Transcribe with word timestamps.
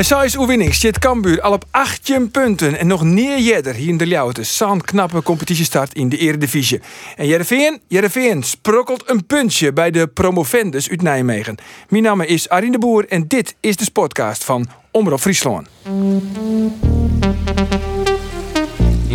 Na 0.00 0.06
zes 0.06 0.36
oefening 0.36 0.74
zit 0.74 0.98
Cambuur 0.98 1.40
al 1.40 1.52
op 1.52 1.64
18 1.70 2.30
punten 2.30 2.78
en 2.78 2.86
nog 2.86 3.02
neer 3.02 3.38
jeder 3.38 3.74
hier 3.74 3.88
in 3.88 3.96
de 3.96 4.06
Ljouwte. 4.06 4.42
Zo'n 4.42 4.80
knappe 4.80 5.22
competitiestart 5.22 5.94
in 5.94 6.08
de 6.08 6.16
Eredivisie. 6.16 6.80
En 7.16 7.26
Jereveen, 7.26 7.80
Jereveen 7.88 8.42
sprokkelt 8.42 9.10
een 9.10 9.26
puntje 9.26 9.72
bij 9.72 9.90
de 9.90 10.06
promovendus 10.06 10.90
uit 10.90 11.02
Nijmegen. 11.02 11.56
Mijn 11.88 12.02
naam 12.02 12.20
is 12.20 12.48
Arine 12.48 12.72
de 12.72 12.78
Boer 12.78 13.08
en 13.08 13.24
dit 13.28 13.54
is 13.60 13.76
de 13.76 13.90
podcast 13.92 14.44
van 14.44 14.68
Omroep 14.90 15.20
Friesland. 15.20 15.68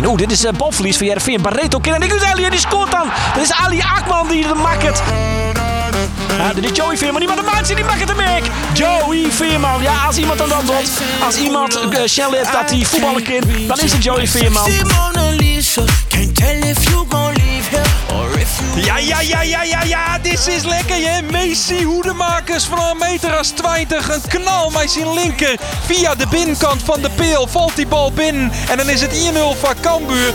Oeh, 0.06 0.16
dit 0.16 0.30
is 0.30 0.44
uh, 0.44 0.52
balverlies 0.52 0.96
van 0.96 1.06
Jereveen. 1.06 1.42
Barreto 1.42 1.80
en 1.80 2.02
ik 2.02 2.22
Ali, 2.24 2.50
die 2.50 2.58
scoort 2.58 2.90
dan. 2.90 3.08
Dat 3.34 3.42
is 3.42 3.52
Ali 3.52 3.80
Akman 3.80 4.28
die 4.28 4.46
de 4.46 4.54
maakt. 4.54 5.02
Dit 6.54 6.64
is 6.64 6.76
Joey 6.76 6.96
Veerman, 6.96 7.20
die 7.20 7.28
maar 7.28 7.36
de 7.36 7.42
maakt 7.42 7.66
die 7.66 7.84
maakt 7.84 8.08
het 8.08 8.16
merk. 8.16 8.44
Joey 8.74 9.30
Veerman, 9.30 9.82
ja, 9.82 10.04
als 10.06 10.16
iemand 10.16 10.38
dan 10.38 10.48
dan 10.48 10.66
doet, 10.66 10.90
als 11.24 11.36
iemand 11.36 11.78
uh, 11.92 12.06
Shell 12.06 12.30
heeft 12.30 12.52
dat 12.52 12.70
hij 12.70 12.84
voetballen 12.84 13.22
kan, 13.22 13.66
dan 13.66 13.78
is 13.78 13.92
het 13.92 14.04
Joey 14.04 14.26
Veerman. 14.26 14.70
Ja, 18.74 18.98
ja, 18.98 19.20
ja, 19.20 19.42
ja, 19.42 19.62
ja, 19.62 19.82
ja, 19.82 20.18
dit 20.18 20.46
is 20.46 20.64
lekker, 20.64 20.96
hè? 20.96 21.22
Messi 21.22 21.84
Hoedemakers 21.84 22.64
van 22.64 22.78
een 22.78 22.96
meter 22.98 23.36
als 23.36 23.48
20. 23.48 24.08
Een 24.08 24.20
knal 24.28 24.70
met 24.70 24.90
zijn 24.90 25.14
linker. 25.14 25.58
Via 25.86 26.14
de 26.14 26.26
binnenkant 26.30 26.82
van 26.82 27.00
de 27.00 27.10
peel 27.10 27.46
valt 27.46 27.76
die 27.76 27.86
bal 27.86 28.12
binnen. 28.12 28.52
En 28.68 28.76
dan 28.76 28.88
is 28.88 29.00
het 29.00 29.12
1-0 29.12 29.58
van 29.60 29.74
Cambuur. 29.80 30.32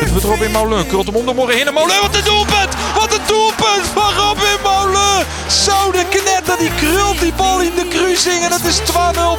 Dit 0.00 0.10
wordt 0.10 0.24
Robin 0.24 0.50
Moulin. 0.50 0.86
Krult 0.86 1.06
hem 1.06 1.16
ondermorgen 1.16 1.56
heen. 1.56 1.74
Moulin, 1.74 2.00
wat 2.00 2.16
een 2.16 2.24
doelpunt! 2.24 2.74
Wat 2.94 3.14
een 3.14 3.26
doelpunt 3.26 3.86
van 3.94 4.12
Robin 4.14 4.58
Moulin! 4.62 5.24
Zo, 5.48 5.92
de 5.92 6.04
knetter, 6.10 6.58
die 6.58 6.70
krult 6.74 7.20
die 7.20 7.32
bal 7.32 7.60
in 7.60 7.74
de 7.74 7.88
kruising. 7.88 8.44
En 8.44 8.52
het 8.52 8.64
is 8.64 8.80
2-0 8.80 8.84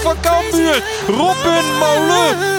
van 0.01 0.15
Cambuur. 0.21 0.83
Robin 1.07 1.77
Moulin. 1.79 2.58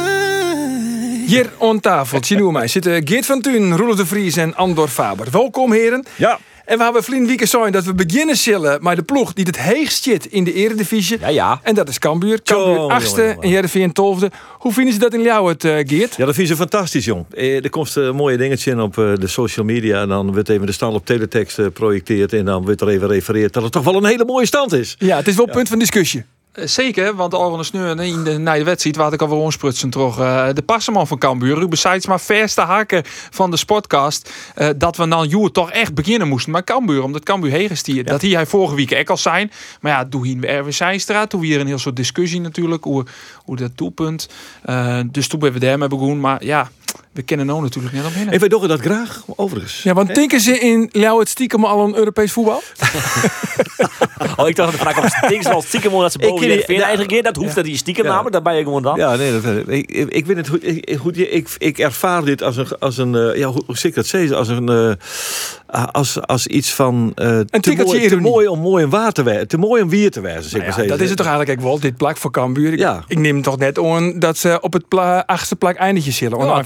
Hier 1.31 1.51
aan 1.61 1.81
tafel, 1.81 2.25
zien 2.25 2.53
mij, 2.53 2.69
zitten 2.69 3.09
Geert 3.09 3.27
van 3.27 3.41
Thun, 3.41 3.77
Roelof 3.77 3.97
de 3.97 4.07
Vries 4.07 4.37
en 4.37 4.55
Andor 4.55 4.89
Faber. 4.89 5.27
Welkom 5.31 5.73
heren. 5.73 6.05
Ja. 6.17 6.39
En 6.65 6.79
we 6.79 6.85
hebben 6.85 7.05
vriend 7.05 7.27
weekend 7.27 7.49
zijn 7.51 7.73
dat 7.73 7.85
we 7.85 7.95
beginnen 7.95 8.37
zullen 8.37 8.83
met 8.83 8.97
de 8.97 9.03
ploeg 9.03 9.33
die 9.33 9.45
het 9.45 9.61
heegst 9.61 10.03
zit 10.03 10.27
in 10.27 10.45
de 10.45 10.53
eredivisie. 10.53 11.19
Ja, 11.21 11.29
ja. 11.29 11.61
En 11.63 11.75
dat 11.75 11.89
is 11.89 11.99
Cambuur. 11.99 12.43
Cambuur 12.43 12.75
Zo, 12.75 12.89
achtste 12.89 13.17
jongen, 13.17 13.29
jongen. 13.29 13.43
en 13.43 13.49
Jereveen 13.49 13.93
tolfde. 13.93 14.31
Hoe 14.59 14.73
vinden 14.73 14.93
ze 14.93 14.99
dat 14.99 15.15
in 15.15 15.23
jou 15.23 15.49
het, 15.49 15.65
eh, 15.65 15.73
Geert? 15.87 16.17
Ja, 16.17 16.25
dat 16.25 16.35
vind 16.35 16.49
ze 16.49 16.57
fantastisch, 16.57 17.05
jong. 17.05 17.25
Eh, 17.31 17.65
er 17.65 17.71
komt 17.71 17.95
een 17.95 18.15
mooie 18.15 18.37
dingetje 18.37 18.71
in 18.71 18.81
op 18.81 18.99
eh, 18.99 19.13
de 19.15 19.27
social 19.27 19.67
media. 19.67 20.01
En 20.01 20.09
dan 20.09 20.33
wordt 20.33 20.49
even 20.49 20.67
de 20.67 20.73
stand 20.73 20.95
op 20.95 21.07
teletext 21.07 21.59
eh, 21.59 21.67
projecteerd. 21.73 22.33
En 22.33 22.45
dan 22.45 22.65
wordt 22.65 22.81
er 22.81 22.89
even 22.89 23.09
refereerd 23.09 23.53
dat 23.53 23.63
het 23.63 23.73
toch 23.73 23.85
wel 23.85 23.95
een 23.95 24.05
hele 24.05 24.25
mooie 24.25 24.47
stand 24.47 24.73
is. 24.73 24.97
Ja, 24.99 25.17
het 25.17 25.29
is 25.29 25.37
wel 25.37 25.47
punt 25.47 25.69
van 25.69 25.79
discussie. 25.79 26.25
Eh, 26.61 26.67
Zeker, 26.67 27.15
want 27.15 27.35
al 27.35 27.49
van 27.51 27.59
de 27.59 27.65
sneur 27.65 28.01
in 28.01 28.25
de, 28.25 28.39
na 28.39 28.55
de 28.55 28.65
wedstrijd 28.65 28.97
waar 28.97 29.13
ik 29.13 29.21
alweer 29.23 29.39
onsprutsen 29.39 29.91
toch. 29.91 30.21
eh, 30.21 30.49
de 30.55 30.63
passeman 30.63 31.07
van 31.07 31.19
Cambuur, 31.19 31.59
Ruben 31.59 31.79
Seidsma, 31.79 32.19
verste 32.19 32.61
haken 32.61 33.03
van 33.31 33.51
de 33.51 33.57
sportcast. 33.57 34.31
eh, 34.55 34.69
dat 34.77 34.97
we 34.97 35.09
dan 35.09 35.29
Joer 35.29 35.51
toch 35.51 35.71
echt 35.71 35.95
beginnen 35.95 36.29
moesten. 36.29 36.53
Maar 36.53 36.65
Cambuur, 36.65 37.03
omdat 37.03 37.23
Cambuur 37.23 37.51
heen 37.51 37.77
stier. 37.77 38.05
Dat 38.05 38.21
hier 38.21 38.37
hij 38.37 38.47
vorige 38.47 38.75
week 38.75 38.95
ook 38.95 39.11
al 39.11 39.17
zijn. 39.17 39.51
Maar 39.81 39.93
ja, 39.93 40.05
doe 40.05 40.27
hier 40.27 40.45
Erwin 40.45 40.75
Zijnstra. 40.75 41.27
Toen 41.27 41.41
weer 41.41 41.61
een 41.61 41.67
heel 41.67 41.79
soort 41.79 41.97
discussie 41.97 42.41
natuurlijk. 42.41 42.85
Hoe, 42.85 43.05
hoe 43.45 43.57
dat 43.57 43.71
doelpunt. 43.75 44.29
Eh, 44.63 45.01
dus 45.07 45.29
toen 45.29 45.41
ben 45.41 45.53
we 45.53 45.59
daarmee 45.59 45.89
begonnen. 45.89 46.21
Maar 46.21 46.45
ja, 46.45 46.71
we 47.13 47.23
kennen 47.23 47.47
nou 47.47 47.63
natuurlijk 47.63 47.95
net 47.95 48.05
omheen. 48.07 48.31
En 48.31 48.39
wij 48.39 48.49
doen 48.49 48.69
dat 48.69 48.81
graag, 48.81 49.23
overigens. 49.37 49.83
Ja, 49.83 49.95
want 49.95 50.15
denken 50.15 50.41
ze 50.41 50.59
in 50.59 50.89
jou 50.93 51.19
het 51.19 51.29
stiekem 51.29 51.65
al 51.65 51.85
een 51.87 51.95
Europees 51.95 52.33
voetbal? 52.33 52.63
Oh, 54.37 54.49
ik 54.49 54.57
dacht 54.57 54.71
dat 54.71 54.71
de 54.71 54.87
vraag 54.87 55.01
was 55.01 55.13
stiekem 55.13 55.43
zoals 55.43 55.67
stiekem 55.67 55.91
dat 55.93 56.13
ze 56.13 56.19
Ik 56.19 56.29
boven 56.29 56.41
die- 56.41 56.49
Jereveen 56.51 56.75
ja. 56.77 56.81
eigenlijk 56.83 57.11
keer. 57.13 57.23
Dat 57.23 57.37
hoeft 57.37 57.55
dat 57.55 57.65
die 57.65 57.77
stiekem 57.77 58.05
Ja. 58.05 58.11
namen, 58.11 58.33
daar 58.33 58.43
ben 58.43 58.57
je 58.57 58.63
gewoon 58.63 58.83
dan. 58.83 58.97
Ja, 58.97 59.17
nee, 59.17 59.41
dat, 59.41 59.45
ik, 59.69 59.91
ik, 59.91 60.09
ik 60.09 60.27
weet 60.27 60.37
het 60.37 60.49
goed. 60.49 60.67
Ik, 60.67 60.97
goed 61.01 61.19
ik, 61.19 61.49
ik 61.59 61.79
ervaar 61.79 62.25
dit 62.25 62.43
als 62.43 62.57
een, 62.57 62.67
als 62.79 62.99
een 62.99 63.15
eh, 63.15 63.37
ja, 63.37 63.47
hoe, 63.47 63.63
hoe 63.67 63.77
zeg 63.79 63.91
ik 63.91 63.95
dat 63.97 64.07
zeggen? 64.07 64.37
Als 64.37 64.49
een, 64.49 64.69
eh, 64.69 65.85
als, 65.93 66.21
als 66.27 66.47
iets 66.47 66.75
van 66.75 67.13
eh, 67.15 67.27
te, 67.27 67.61
tikkeltje 67.61 67.97
mooi, 67.97 68.09
te 68.09 68.17
mooi 68.17 68.47
om 68.47 68.61
mooi 68.61 68.85
en 68.85 68.91
waar 68.91 69.13
te 69.13 69.23
wijzen, 69.23 69.49
te 69.49 69.59
mooi 69.59 69.83
om 69.83 69.89
weer 69.89 70.11
te 70.11 70.21
wijzen. 70.21 70.43
Zeg 70.43 70.53
Nou 70.53 70.63
maar 70.63 70.69
ja, 70.71 70.75
zeggen. 70.75 70.93
dat 70.93 71.01
is 71.01 71.09
het 71.09 71.19
toch 71.19 71.27
eigenlijk 71.27 71.59
ook 71.59 71.65
wel, 71.67 71.81
dit 71.81 71.97
plak 71.97 72.17
voor 72.17 72.31
Cambuur. 72.31 72.73
Ik, 72.73 72.79
Ja. 72.79 73.05
ik 73.07 73.19
neem 73.19 73.43
toch 73.43 73.59
net 73.59 73.79
aan 73.79 74.19
dat 74.19 74.39
ze 74.39 74.59
op 74.61 74.73
het 74.73 74.89
pla 74.89 75.23
achtste 75.27 75.57
plak 75.57 75.77
eindigje 75.77 76.11
zullen. 76.11 76.39
Ja, 76.47 76.63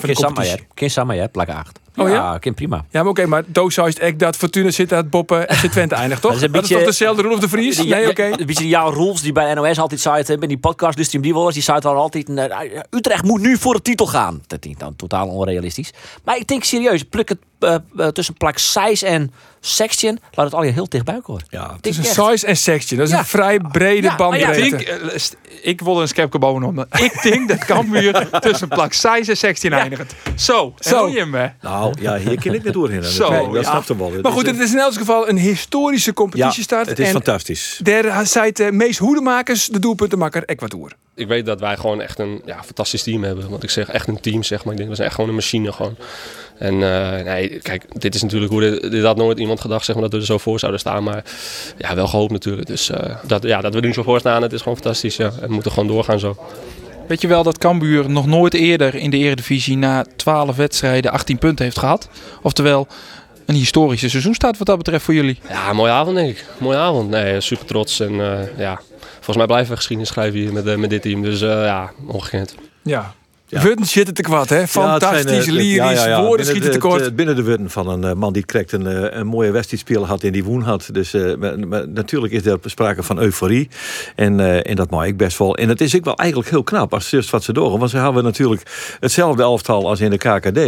Ken 0.74 0.90
Samma, 0.90 1.12
ja. 1.14 1.26
Plak 1.26 1.48
8. 1.48 1.78
Oh, 1.96 2.08
ja? 2.08 2.38
Ja, 2.40 2.52
prima. 2.52 2.84
Ja, 2.90 3.00
maar 3.00 3.10
oké, 3.10 3.26
maar 3.26 3.42
Doos 3.46 3.76
is 3.78 3.98
echt 3.98 4.18
dat 4.18 4.36
Fortuna 4.36 4.70
zit 4.70 4.88
dat 4.88 5.10
Boppen 5.10 5.42
FC 5.56 5.66
Twente 5.72 5.94
eindigt, 5.94 6.20
toch? 6.22 6.38
Dat 6.38 6.62
is 6.62 6.68
toch 6.68 6.84
dezelfde 6.84 7.22
Roelof 7.22 7.38
de 7.40 7.48
Vries? 7.48 7.76
Die- 7.76 7.88
Nee, 7.94 8.08
oké. 8.08 8.22
Een 8.24 8.46
beetje 8.46 8.68
jouw 8.68 8.90
rules 8.90 9.20
die 9.20 9.32
bij 9.32 9.54
NOS 9.54 9.78
altijd 9.78 10.00
zeiden, 10.00 10.38
bij 10.38 10.48
die 10.48 10.58
podcast, 10.58 10.96
dus 10.96 11.08
die 11.10 11.34
woorden, 11.34 11.52
die 11.52 11.62
zeiden 11.62 11.90
dan 11.90 12.00
altijd, 12.00 12.28
eh, 12.28 12.80
Utrecht 12.90 13.22
moet 13.24 13.40
nu 13.40 13.56
voor 13.58 13.74
de 13.74 13.82
titel 13.82 14.06
gaan. 14.06 14.42
Dat 14.46 14.64
is 14.64 14.74
dan 14.78 14.96
totaal 14.96 15.28
onrealistisch. 15.28 15.92
Maar 16.24 16.36
ik 16.36 16.46
denk 16.46 16.64
serieus, 16.64 17.02
pluk 17.02 17.28
het 17.28 17.38
eh, 17.66 17.74
eh, 17.96 18.06
tussen 18.08 18.34
plak 18.34 18.58
6 18.58 19.02
en 19.02 19.32
section, 19.60 20.18
laat 20.32 20.46
het 20.46 20.54
al 20.54 20.62
je 20.64 20.72
heel 20.72 20.88
dichtbij 20.88 21.20
horen. 21.22 21.44
Ja, 21.50 21.72
Het 21.76 21.86
is 21.86 21.96
een 21.96 22.04
echt. 22.04 22.14
size 22.14 22.46
en 22.46 22.56
section. 22.56 22.98
Dat 22.98 23.08
is 23.08 23.12
Ja. 23.14 23.18
een 23.18 23.24
vrij 23.24 23.58
brede 23.72 24.02
Ja, 24.06 24.16
maar 24.16 24.38
ja, 24.38 24.50
Ik 24.50 24.70
bandbreedte. 24.70 24.92
eh, 25.10 25.20
ik 25.62 25.80
wil 25.80 26.00
een 26.00 26.08
skepke 26.08 26.38
bovenop. 26.38 26.86
Ik 26.98 27.22
denk 27.22 27.48
dat 27.48 27.58
Cambuur 27.58 28.28
tussen 28.40 28.68
plak 28.68 28.92
6 28.92 29.28
en 29.28 29.36
16 29.36 29.72
eindigt. 29.72 30.14
Zo, 30.36 30.74
Zo. 30.78 31.08
je 31.08 31.18
hem, 31.18 31.34
hè? 31.34 31.46
Nou, 31.60 31.94
ja, 32.00 32.16
hier 32.16 32.38
ken 32.40 32.54
ik 32.54 32.64
net 32.64 32.72
doorheen. 32.72 33.04
Zo, 33.04 33.30
dat, 33.30 33.44
dat 33.44 33.54
ja. 33.64 33.70
snap 33.70 33.84
je 33.86 33.96
wel. 33.96 34.12
maar 34.22 34.32
goed, 34.32 34.46
het 34.46 34.58
is 34.58 34.72
in 34.72 34.78
elk 34.78 34.94
geval 34.94 35.28
een 35.28 35.38
historische 35.38 36.08
ja, 36.10 36.14
competitiestart. 36.14 36.88
het 36.88 36.98
is 36.98 37.06
en 37.06 37.12
fantastisch. 37.12 37.80
Daar 37.82 38.26
zei 38.26 38.52
de 38.52 38.72
meest 38.72 38.98
hoedemakers 38.98 39.66
de 39.66 39.78
doelpuntenmaker 39.78 40.44
Ecuador. 40.44 40.92
ik 41.14 41.26
weet 41.28 41.46
dat 41.46 41.60
wij 41.60 41.76
gewoon 41.76 42.00
echt 42.00 42.18
een 42.18 42.42
ja, 42.44 42.62
fantastisch 42.64 43.02
team 43.02 43.22
hebben. 43.24 43.50
Want 43.50 43.62
ik 43.62 43.70
zeg 43.70 43.88
echt 43.88 44.08
een 44.08 44.20
team, 44.20 44.42
zeg 44.42 44.64
maar. 44.64 44.72
Ik 44.72 44.78
denk, 44.78 44.88
we 44.90 44.94
zijn 44.96 45.06
echt 45.06 45.16
gewoon 45.16 45.30
een 45.30 45.36
machine 45.36 45.72
gewoon. 45.72 45.96
En 46.58 46.82
eh, 46.82 47.24
nee, 47.24 47.58
kijk, 47.58 47.84
dit 48.00 48.14
is 48.14 48.22
natuurlijk 48.22 48.52
hoe 48.52 48.60
dit, 48.60 48.90
dit 48.90 49.04
had 49.04 49.16
nooit 49.16 49.38
iemand 49.38 49.60
gedacht, 49.60 49.84
zeg 49.84 49.94
maar, 49.94 50.04
dat 50.04 50.12
we 50.12 50.18
er 50.18 50.24
zo 50.24 50.38
voor 50.38 50.58
zouden 50.58 50.80
staan. 50.80 51.02
Maar 51.02 51.24
ja, 51.78 51.94
wel 51.94 52.06
gehoopt 52.06 52.32
natuurlijk. 52.32 52.66
Dus 52.66 52.90
eh, 52.90 53.16
dat, 53.26 53.42
ja, 53.42 53.60
dat 53.60 53.74
we 53.74 53.80
er 53.80 53.86
nu 53.86 53.92
zo 53.92 54.02
voor 54.02 54.18
staan, 54.18 54.42
het 54.42 54.52
is 54.52 54.62
gewoon 54.62 54.76
fantastisch. 54.76 55.16
Ja. 55.16 55.24
En 55.40 55.46
we 55.48 55.52
moeten 55.52 55.72
gewoon 55.72 55.88
doorgaan 55.88 56.18
zo. 56.18 56.36
Weet 57.08 57.20
je 57.20 57.28
wel 57.28 57.42
dat 57.42 57.58
Cambuur 57.58 58.10
nog 58.10 58.26
nooit 58.26 58.54
eerder 58.54 58.94
in 58.94 59.10
de 59.10 59.16
Eredivisie 59.16 59.76
na 59.76 60.04
12 60.16 60.56
wedstrijden 60.56 61.10
18 61.10 61.38
punten 61.38 61.64
heeft 61.64 61.78
gehad? 61.78 62.08
Oftewel, 62.42 62.86
een 63.46 63.54
historische 63.54 64.08
seizoenstart 64.08 64.58
wat 64.58 64.66
dat 64.66 64.76
betreft 64.76 65.04
voor 65.04 65.14
jullie. 65.14 65.38
Ja, 65.48 65.72
mooie 65.72 65.92
avond 65.92 66.16
denk 66.16 66.30
ik. 66.30 66.44
Mooie 66.58 66.76
avond. 66.76 67.10
Nee, 67.10 67.40
super 67.40 67.66
trots. 67.66 68.00
En 68.00 68.20
eh, 68.20 68.58
ja, 68.58 68.80
volgens 69.14 69.36
mij 69.36 69.46
blijven 69.46 69.70
we 69.70 69.76
geschiedenis 69.76 70.10
schrijven 70.10 70.40
hier 70.40 70.52
met, 70.52 70.76
met 70.76 70.90
dit 70.90 71.02
team. 71.02 71.22
Dus 71.22 71.40
eh, 71.42 71.48
ja, 71.48 71.90
ongekend. 72.06 72.54
Ja. 72.82 73.14
Ja. 73.54 73.62
Wurden 73.62 73.86
zitten 73.86 74.14
te 74.14 74.22
kwad, 74.22 74.48
hè? 74.48 74.56
Zijn, 74.56 74.68
Fantastisch, 74.68 75.46
eh, 75.46 75.52
lyrisch, 75.52 76.04
woorden 76.20 76.46
schieten 76.46 76.70
tekort. 76.70 77.00
het, 77.00 77.08
eh, 77.10 77.14
Binnen 77.16 77.36
de 77.36 77.42
woorden 77.44 77.70
van 77.70 77.88
een 77.88 78.04
eh, 78.04 78.12
man 78.12 78.32
die 78.32 78.44
een, 78.72 78.86
eh, 78.86 79.18
een 79.18 79.26
mooie 79.26 79.50
wedstrijdspeel 79.50 80.06
had 80.06 80.22
en 80.22 80.32
die 80.32 80.44
woen 80.44 80.62
had. 80.62 80.88
Dus 80.92 81.14
eh, 81.14 81.34
maar- 81.36 81.58
maar 81.68 81.88
natuurlijk 81.88 82.32
is 82.32 82.46
er 82.46 82.58
sprake 82.64 83.02
van 83.02 83.18
euforie. 83.18 83.68
En, 84.16 84.40
eh, 84.40 84.70
en 84.70 84.76
dat 84.76 84.90
mag 84.90 85.06
ik 85.06 85.16
best 85.16 85.38
wel. 85.38 85.56
En 85.56 85.68
het 85.68 85.80
is 85.80 85.96
ook 85.96 86.04
wel 86.04 86.16
eigenlijk 86.16 86.50
heel 86.50 86.62
knap 86.62 86.92
als 86.94 87.10
het 87.10 87.30
wat 87.30 87.44
ze 87.44 87.52
doen. 87.52 87.78
Want 87.78 87.90
ze 87.90 87.96
hebben 87.96 88.24
natuurlijk 88.24 88.96
hetzelfde 89.00 89.42
elftal 89.42 89.88
als 89.88 90.00
in 90.00 90.10
de 90.10 90.18
KKD. 90.18 90.58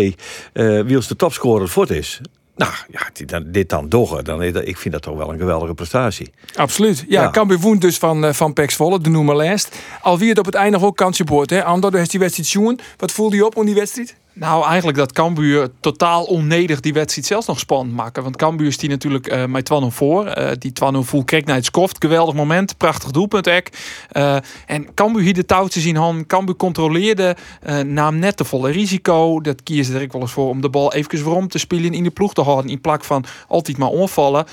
eh 0.53 0.81
wie 0.81 0.97
als 0.97 1.09
de 1.09 1.17
topscorer 1.17 1.69
voort 1.69 1.91
is. 1.91 2.21
Nou 2.57 2.73
ja, 2.91 3.43
dit 3.47 3.69
dan 3.69 3.89
doggen, 3.89 4.25
dan 4.25 4.43
ik 4.43 4.77
vind 4.77 4.95
dat 4.95 5.03
toch 5.03 5.17
wel 5.17 5.33
een 5.33 5.39
geweldige 5.39 5.75
prestatie. 5.75 6.31
Absoluut. 6.55 7.05
Ja, 7.09 7.23
Ja. 7.23 7.31
Cambuur 7.31 7.59
woont 7.59 7.81
dus 7.81 7.99
van, 7.99 8.25
eh, 8.25 8.33
van 8.33 8.53
Pex 8.53 8.75
Volle, 8.75 9.01
de 9.01 9.11
noemer 9.11 9.37
lijst. 9.37 9.77
Al 10.01 10.19
wie 10.19 10.29
het 10.29 10.39
op 10.39 10.45
het 10.45 10.55
einde 10.55 10.81
ook 10.81 10.97
kansje 10.97 11.25
boort, 11.25 11.51
hè? 11.51 11.63
Heeft 11.93 12.11
die 12.11 12.21
wedstrijd 12.21 12.49
zien. 12.49 12.81
Wat 12.97 13.13
voelde 13.13 13.37
je 13.37 13.47
op 13.47 13.57
om 13.57 13.67
die 13.67 13.75
wedstrijd? 13.75 14.17
Nou, 14.39 14.65
eigenlijk 14.65 14.99
dat 14.99 15.13
Cambuur 15.13 15.71
totaal 15.81 16.25
onnedig 16.25 16.81
die 16.81 16.93
wedstrijd 16.93 17.27
zelfs 17.27 17.47
nog 17.47 17.59
spannend 17.59 17.97
maken. 17.97 18.23
Want 18.23 18.37
Cambuur 18.37 18.67
is 18.67 18.79
die 18.79 18.89
natuurlijk 18.89 19.27
eh 19.27 19.45
met 19.45 19.71
2-0 19.73 19.87
voor. 19.87 20.27
Eh, 20.27 20.51
die 20.59 20.73
2-0 20.73 21.03
voel 21.03 21.25
kreeg 21.25 21.45
naar 21.45 21.57
het 21.57 21.65
skoft. 21.65 21.97
Geweldig 21.99 22.35
moment. 22.35 22.77
Prachtig 22.77 23.11
doelpunt 23.11 23.47
ek. 23.47 23.71
Eh, 24.11 24.37
en 24.67 24.95
Cambuur 24.95 25.23
hier 25.23 25.35
de 25.35 25.45
touwtjes 25.45 25.85
in 25.85 25.97
hand. 25.97 26.27
Cambuur 26.27 26.57
controleerde. 26.57 27.37
eh 27.63 27.79
nam 27.79 28.19
net 28.19 28.37
te 28.37 28.45
volle 28.45 28.71
risico. 28.71 29.41
Dat 29.41 29.63
kies 29.63 29.89
er 29.89 30.03
ik 30.03 30.13
wel 30.13 30.21
eens 30.21 30.33
voor 30.33 30.49
om 30.49 30.61
de 30.61 30.71
bal 30.71 30.93
even 30.93 31.25
waarom 31.25 31.49
te 31.49 31.59
spelen 31.59 31.93
in 31.93 32.03
de 32.03 32.11
ploeg 32.11 32.35
te 32.35 32.43
houden. 32.43 32.71
In 32.71 32.81
plak 32.81 33.05
van 33.05 33.25
altijd 33.49 33.79
maar 33.79 33.89
onvallen. 33.89 34.47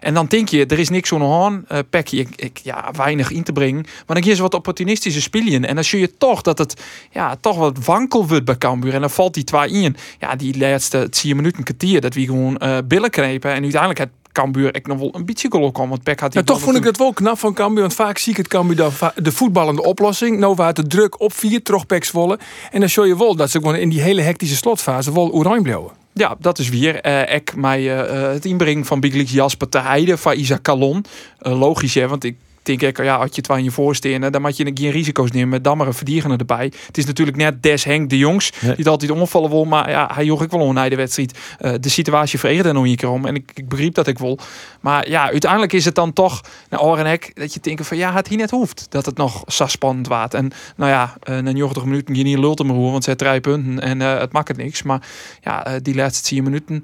En 0.00 0.14
dan 0.14 0.26
denk 0.26 0.48
je, 0.48 0.66
er 0.66 0.78
is 0.78 0.88
niks 0.88 1.08
zo'n 1.08 1.22
hand. 1.22 1.70
Uh, 1.72 1.78
Pekje, 1.90 2.16
ik, 2.16 2.28
ik, 2.36 2.58
ja, 2.62 2.90
weinig 2.96 3.30
in 3.30 3.42
te 3.42 3.52
brengen. 3.52 3.82
Maar 3.82 4.16
dan 4.16 4.20
kies 4.20 4.36
je 4.36 4.42
wat 4.42 4.54
opportunistische 4.54 5.20
spelen. 5.20 5.64
En 5.64 5.74
dan 5.74 5.84
zie 5.84 6.00
je 6.00 6.16
toch 6.16 6.42
dat 6.42 6.58
het 6.58 6.82
ja, 7.10 7.36
toch 7.40 7.56
wat 7.56 7.84
wankel 7.84 8.26
wordt 8.26 8.44
bij 8.44 8.58
Cambuur. 8.58 9.00
En 9.02 9.08
dan 9.08 9.16
valt 9.16 9.34
die 9.34 9.44
twee 9.44 9.70
in. 9.70 9.96
Ja, 10.18 10.36
die 10.36 10.58
laatste 10.58 11.08
10 11.08 11.36
minuten 11.36 11.62
kwartier 11.64 12.00
dat 12.00 12.14
we 12.14 12.24
gewoon 12.24 12.58
eh 12.58 12.78
billen 12.84 13.10
krepen. 13.10 13.50
En 13.52 13.62
uiteindelijk 13.62 13.98
het 14.00 14.10
Cambuur 14.32 14.74
ik 14.74 14.86
nog 14.86 14.98
wel 14.98 15.14
een 15.14 15.24
beetje 15.24 15.50
geluk 15.50 15.72
kwam. 15.72 15.88
Want 15.88 16.02
Peck 16.02 16.20
had 16.20 16.32
die 16.32 16.40
Ja, 16.40 16.46
toch 16.46 16.60
vond 16.60 16.76
ik 16.76 16.84
het 16.84 16.98
wel 16.98 17.12
knap 17.12 17.38
van 17.38 17.54
Cambuur. 17.54 17.80
Want 17.80 17.94
vaak 17.94 18.18
zie 18.18 18.32
ik 18.32 18.36
het 18.36 18.48
Cambuur 18.48 18.76
dan 18.76 18.92
de 19.14 19.32
voetballende 19.32 19.82
oplossing. 19.82 20.38
Nou 20.38 20.54
waar 20.54 20.74
de 20.74 20.86
druk 20.86 21.20
op 21.20 21.32
vier, 21.32 21.62
Pek 21.86 22.04
Zwolle. 22.04 22.38
En 22.70 22.80
dan 22.80 22.88
show 22.88 23.06
je 23.06 23.16
wel 23.16 23.36
dat 23.36 23.50
ze 23.50 23.58
gewoon 23.58 23.74
in 23.74 23.88
die 23.88 24.00
hele 24.00 24.22
hectische 24.22 24.56
slotfase 24.56 25.12
wel 25.12 25.32
oranje 25.32 25.62
blijven. 25.62 25.90
Ja, 26.12 26.36
dat 26.38 26.58
is 26.58 26.68
weer. 26.68 27.00
eh 27.00 27.34
ik 27.34 27.56
mij 27.56 27.78
eh, 27.78 28.24
eh, 28.24 28.32
het 28.32 28.44
inbrengen 28.44 28.84
van 28.84 29.00
Big 29.00 29.12
League 29.12 29.34
Jasper 29.34 29.68
te 29.68 29.78
Heide 29.78 30.16
van 30.16 30.34
Isaac 30.34 30.62
Calon. 30.62 31.04
Eh, 31.38 31.58
logisch 31.58 31.94
hè, 31.94 32.08
want 32.08 32.24
ik 32.24 32.36
denk 32.62 32.82
ik, 32.82 33.02
ja, 33.02 33.16
als 33.16 33.28
je 33.30 33.36
het 33.36 33.46
wel 33.46 33.56
in 33.56 33.64
je 33.64 33.70
voorstenen, 33.70 34.32
dan 34.32 34.42
moet 34.42 34.56
je 34.56 34.70
geen 34.74 34.90
risico's 34.90 35.30
nemen. 35.30 35.62
Dan 35.62 35.76
maar 35.76 35.86
een 35.86 36.38
erbij. 36.38 36.72
Het 36.86 36.98
is 36.98 37.04
natuurlijk 37.04 37.36
net 37.36 37.62
Des 37.62 37.84
Henk 37.84 38.10
de 38.10 38.18
Jongs, 38.18 38.52
die 38.60 38.70
het 38.70 38.88
altijd 38.88 39.10
omvallen 39.10 39.50
wil, 39.50 39.64
maar 39.64 39.90
ja, 39.90 40.10
hij 40.14 40.24
joeg 40.24 40.42
ik 40.42 40.50
wel 40.50 40.60
om 40.60 40.74
naar 40.74 40.90
de 40.90 40.96
wedstrijd. 40.96 41.38
Eh, 41.58 41.72
de 41.80 41.88
situatie 41.88 42.38
veregerde 42.38 42.68
er 42.68 42.74
nog 42.74 42.84
een 42.84 42.96
keer 42.96 43.08
om 43.08 43.26
en 43.26 43.34
ik, 43.34 43.50
ik 43.54 43.68
begreep 43.68 43.94
dat 43.94 44.06
ik 44.06 44.18
wil. 44.18 44.38
Maar 44.80 45.08
ja, 45.08 45.30
uiteindelijk 45.30 45.72
is 45.72 45.84
het 45.84 45.94
dan 45.94 46.12
toch 46.12 46.40
naar 46.68 46.80
oor 46.80 46.98
en 46.98 47.06
hek 47.06 47.30
dat 47.34 47.54
je 47.54 47.60
denkt 47.60 47.86
van 47.86 47.96
ja, 47.96 48.12
het 48.12 48.28
hier 48.28 48.38
net 48.38 48.50
hoeft. 48.50 48.86
Dat 48.88 49.06
het 49.06 49.16
nog 49.16 49.42
zo 49.46 49.66
spannend 49.66 50.08
waard. 50.08 50.34
En 50.34 50.50
nou 50.76 50.90
ja, 50.90 51.16
eh, 51.22 51.38
na 51.38 51.52
90 51.52 51.84
minuten 51.84 52.14
je 52.14 52.22
niet 52.22 52.38
lult 52.38 52.60
roer, 52.60 52.90
want 52.90 53.04
ze 53.04 53.16
drie 53.16 53.40
punten 53.40 53.80
en 53.80 54.02
eh, 54.02 54.18
het 54.18 54.32
maakt 54.32 54.48
het 54.48 54.56
niks. 54.56 54.82
Maar 54.82 55.02
ja, 55.40 55.78
die 55.82 55.94
laatste 55.94 56.28
10 56.28 56.44
minuten 56.44 56.82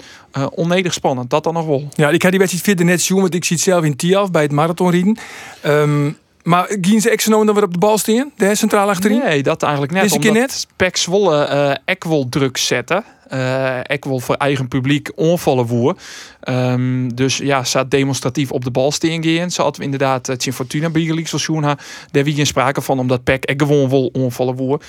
onnodig 0.55 0.93
spannend. 0.93 1.31
Dat 1.31 1.45
dan 1.45 1.55
nog 1.55 1.67
wel. 1.67 1.89
Ja, 1.95 2.09
ik 2.09 2.23
had 2.23 2.31
die 2.31 2.41
wedstrijd 2.41 2.67
verder 2.67 2.85
net 2.85 3.01
zien, 3.01 3.21
want 3.21 3.35
ik 3.35 3.45
zie 3.45 3.57
het 3.57 3.65
zelf 3.65 3.85
in 3.85 3.97
Tiaf 3.97 4.31
bij 4.31 4.43
het 4.43 4.53
marathonrieden. 4.53 5.19
Ehm 5.69 6.11
maar 6.49 6.67
gingen 6.81 7.01
ze 7.01 7.11
extra 7.11 7.45
dan 7.45 7.55
weer 7.55 7.63
op 7.63 7.73
de 7.73 7.79
bal 7.79 7.99
staan? 7.99 8.33
De 8.37 8.55
centraal 8.55 8.89
achterin? 8.89 9.19
Nee, 9.19 9.43
dat 9.43 9.63
eigenlijk 9.63 9.93
net. 9.93 10.03
Deze 10.03 10.19
keer 10.19 10.33
omdat 10.33 10.41
net? 10.41 10.67
Pek 10.77 10.97
Zwolle 10.97 11.45
eh 11.45 11.75
wil 12.05 12.29
druk 12.29 12.57
zetten. 12.57 13.05
Eh 13.29 13.79
ik 13.87 14.05
wil 14.05 14.21
voor 14.21 14.35
eigen 14.35 14.69
publiek 14.69 15.13
onvallen 15.15 15.67
voer. 15.67 15.97
Ehm, 16.41 17.09
dus 17.09 17.37
ja, 17.37 17.65
ze 17.65 17.79
had 17.79 17.91
demonstratief 17.91 18.53
op 18.53 18.65
de 18.65 18.71
bal 18.71 18.93
staan. 18.93 19.23
Ze 19.51 19.63
hadden 19.63 19.79
we 19.79 19.85
inderdaad 19.85 20.27
het 20.27 20.43
Sint 20.43 20.55
Fortuna 20.55 20.91
Bigeliek 20.91 21.29
seizoen. 21.29 21.63
Daar 21.63 22.25
wie 22.25 22.35
geen 22.35 22.47
sprake 22.47 22.83
van, 22.83 22.99
omdat 22.99 23.25
Pek 23.25 23.45
ek 23.45 23.63
gewoon 23.63 23.89
wil 23.89 24.11
onvallen 24.13 24.57
voer. 24.57 24.81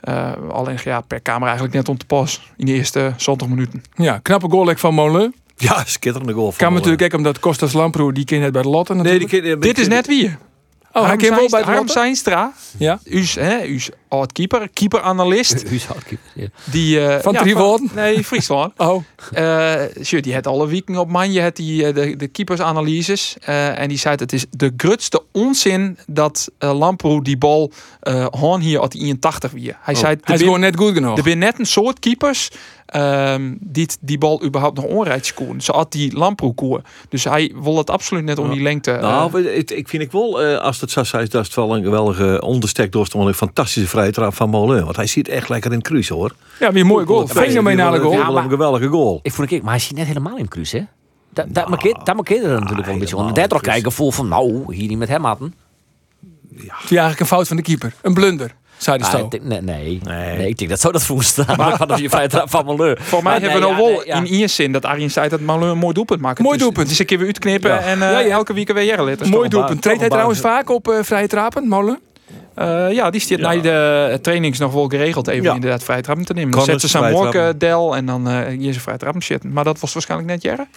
Eh, 0.00 0.32
alleen 0.50 0.78
ja, 0.84 1.00
per 1.00 1.20
kamer 1.20 1.46
eigenlijk 1.46 1.74
net 1.74 1.88
om 1.88 1.98
te 1.98 2.06
pas 2.06 2.40
in 2.56 2.66
de 2.66 2.72
eerste 2.72 3.14
20 3.16 3.48
minuten. 3.48 3.82
Ja, 3.94 4.18
knappe 4.18 4.50
goal 4.50 4.74
van 4.76 4.94
Molen. 4.94 5.34
Ja, 5.68 5.82
schitterende 5.86 6.32
goal. 6.32 6.52
Kan 6.56 6.72
natuurlijk 6.72 7.02
ook 7.02 7.12
omdat 7.14 7.38
Kostas 7.38 7.72
Lamproe, 7.72 8.12
die 8.12 8.24
ken 8.24 8.40
net 8.40 8.52
bij 8.52 8.62
de 8.62 8.68
Lotte 8.68 8.94
Nee, 8.94 9.18
die 9.18 9.28
ken- 9.28 9.60
Dit 9.60 9.78
is 9.78 9.88
net 9.88 10.06
wie. 10.06 10.36
oh, 10.92 11.06
hij 11.06 11.16
ken 11.16 11.34
wel 11.34 11.48
bij 11.48 11.62
de 11.62 11.70
Harm. 11.70 11.88
Zijnstra, 11.88 12.52
Ja. 12.78 12.98
u's, 13.04 13.34
hè, 13.34 13.64
u's 13.66 13.90
oud-keeper, 14.12 14.68
keeper-analyst. 14.72 15.62
Huishoudkeeper. 15.68 16.30
Ja. 16.34 16.46
Die, 16.64 17.00
eh, 17.06 17.22
Van 17.22 17.32
ja? 17.32 17.42
Nee, 17.94 18.24
Friesland. 18.24 18.72
Oh, 18.80 19.02
Eh 19.32 19.74
shit, 20.04 20.24
die 20.24 20.34
had 20.34 20.46
alle 20.46 20.66
weken 20.68 20.96
op 20.96 21.08
man. 21.10 21.32
Je 21.32 21.42
had 21.42 21.56
die, 21.56 21.86
eh, 21.86 21.94
de, 21.94 22.16
de 22.16 22.26
keepersanalyses. 22.28 23.36
eh, 23.40 23.78
en 23.78 23.88
die 23.88 23.98
zei 23.98 24.14
het 24.18 24.32
is 24.32 24.44
de 24.50 24.72
grutste 24.76 25.22
onzin 25.32 25.98
dat 26.06 26.50
uh, 26.58 26.78
Lamproe 26.78 27.22
die 27.22 27.38
bal 27.38 27.72
eh 28.00 28.26
hoorn 28.30 28.60
hier 28.60 28.80
uit 28.80 28.92
die 28.92 29.00
81 29.02 29.50
weer. 29.52 29.76
Hij 29.80 29.94
zei 29.94 30.06
hij 30.14 30.20
er 30.24 30.34
is 30.34 30.40
gewoon 30.42 30.60
net 30.60 30.76
goed 30.76 30.92
genoeg. 30.94 31.16
er 31.16 31.22
zijn 31.24 31.38
net 31.38 31.58
een 31.58 31.66
soort 31.66 31.98
keepers 31.98 32.50
ehm, 32.86 33.54
die 33.60 33.82
het- 33.82 33.98
die 34.00 34.18
bal 34.18 34.42
überhaupt 34.44 34.76
nog 34.76 34.84
onrijdt 34.84 35.26
scoren. 35.26 35.60
Ze 35.60 35.72
had 35.72 35.92
die 35.92 36.16
Lamproe 36.16 36.54
koer. 36.54 36.80
Dus 37.08 37.24
hij 37.24 37.52
wil 37.62 37.76
het 37.78 37.90
absoluut 37.90 38.24
net 38.24 38.38
om 38.38 38.50
die 38.50 38.62
lengte. 38.62 38.98
Nou, 39.00 39.42
ik, 39.48 39.70
ik 39.70 39.88
vind 39.88 40.02
ik 40.02 40.12
wel, 40.12 40.42
eh, 40.42 40.58
als 40.58 40.80
het 40.80 40.90
zo 40.90 41.00
is, 41.00 41.10
dat 41.10 41.44
het 41.44 41.54
wel 41.54 41.76
een 41.76 41.82
geweldige 41.82 42.40
onderstek 42.40 42.92
doorstond. 42.92 43.26
Een 43.28 43.34
fantastische 43.34 43.88
vrije 44.02 44.12
trap 44.12 44.34
van 44.34 44.50
Molen. 44.50 44.84
Want 44.84 44.96
hij 44.96 45.06
ziet 45.06 45.28
echt 45.28 45.48
lekker 45.48 45.70
in 45.70 45.76
het 45.78 45.86
cruise 45.86 46.14
hoor. 46.14 46.34
Ja, 46.60 46.72
weer 46.72 46.80
een 46.82 46.86
mooie 46.88 47.06
goal. 47.06 47.26
Fenomenale 47.26 47.98
goal. 47.98 48.12
Ja, 48.12 48.30
maar- 48.30 48.44
een 48.44 48.50
geweldige 48.50 48.86
goal. 48.86 49.20
Ik 49.22 49.32
vond 49.32 49.50
ik, 49.50 49.62
maar 49.62 49.70
hij 49.72 49.80
ziet 49.82 49.96
net 49.96 50.06
helemaal 50.06 50.36
in 50.36 50.48
Cruise, 50.48 50.76
hè? 50.76 50.82
Dat, 51.34 51.46
dat, 51.48 51.68
markeert, 51.68 52.06
dat 52.06 52.14
markeerde 52.14 52.46
er 52.48 52.58
natuurlijk 52.60 52.84
wel 52.84 52.94
een 52.94 53.00
beetje. 53.00 53.16
Want 53.16 53.34
daar 53.34 53.48
toch 53.48 53.60
kijken 53.60 53.92
vol 53.92 54.10
van, 54.12 54.28
nou, 54.28 54.74
hier 54.74 54.88
niet 54.88 54.98
met 54.98 55.08
hem 55.08 55.24
hadden. 55.24 55.54
Het 56.56 56.64
is 56.84 56.90
eigenlijk 56.90 57.20
een 57.20 57.26
fout 57.26 57.46
van 57.48 57.56
de 57.56 57.62
keeper. 57.62 57.92
Een 58.02 58.14
blunder, 58.14 58.54
zei 58.76 58.98
de 58.98 59.04
Ah, 59.04 59.12
denk- 59.30 59.42
nee, 59.42 59.60
nee, 59.60 60.00
Nee. 60.04 60.36
nee. 60.36 60.48
ik 60.48 60.58
denk 60.58 60.70
dat 60.70 60.80
zo 60.80 60.92
dat 60.92 61.02
voelt 61.04 61.24
staan. 61.24 61.56
Maar 61.56 61.76
vanaf 61.86 62.00
je 62.00 62.08
vrije 62.10 62.28
trap 62.28 62.50
van 62.50 62.64
Malheur. 62.64 62.98
voor 63.00 63.22
mij 63.22 63.32
Maar 63.32 63.40
hebben 63.50 63.60
we 63.60 63.66
nog 63.66 63.76
ja, 63.78 63.84
wel 63.84 63.96
nee, 63.96 64.06
ja. 64.06 64.16
in 64.16 64.24
eerste 64.24 64.62
zin 64.62 64.72
dat 64.72 64.84
Arjen 64.84 65.10
zei 65.10 65.28
dat 65.28 65.40
Malou 65.40 65.70
een 65.70 65.78
mooi 65.78 65.94
doelpunt 65.94 66.20
maakt. 66.20 66.38
Mooi 66.38 66.52
Dus- 66.56 66.62
doelpunt. 66.62 66.88
Dus 66.88 66.98
een 66.98 67.06
keer 67.06 67.18
weer 67.18 67.26
uitknippen 67.26 67.70
Ja. 67.70 67.78
en 67.78 68.02
eh, 68.02 68.10
Ja, 68.12 68.18
ja. 68.18 68.28
elke 68.30 68.52
week 68.54 68.72
weer 68.72 68.82
jaren. 68.84 69.18
Mooi 69.30 69.48
doelpunt. 69.48 69.82
Treedt 69.82 70.00
hij 70.00 70.08
trouwens 70.08 70.40
vaak 70.40 70.70
op 70.70 70.88
eh, 70.88 70.98
vrije 71.02 71.26
trappen, 71.26 71.68
Molen? 71.68 71.98
Eh, 72.54 72.92
ja, 72.92 73.10
die 73.10 73.20
staat 73.20 73.38
Ja. 73.38 73.54
na 73.54 73.60
de 73.60 74.18
trainings 74.22 74.58
nog 74.58 74.72
wel 74.72 74.88
geregeld 74.88 75.28
even 75.28 75.42
Ja. 75.44 75.54
inderdaad 75.54 75.84
trappen 76.02 76.24
te 76.24 76.32
nemen. 76.32 76.50
Dan 76.50 76.64
zetten 76.64 76.88
ze 76.88 76.96
een 76.96 77.02
vrije 77.02 77.16
morgen 77.16 77.32
trappen. 77.40 77.58
del 77.58 77.96
en 77.96 78.06
dan 78.06 78.28
eh 78.28 78.58
hier 78.58 78.72
ze 78.72 78.80
vrije 78.80 78.98
trappen 78.98 79.22
shit. 79.22 79.44
Maar 79.44 79.64
dat 79.64 79.80
was 79.80 79.92
waarschijnlijk 79.92 80.30
net 80.30 80.42
jaren. 80.42 80.68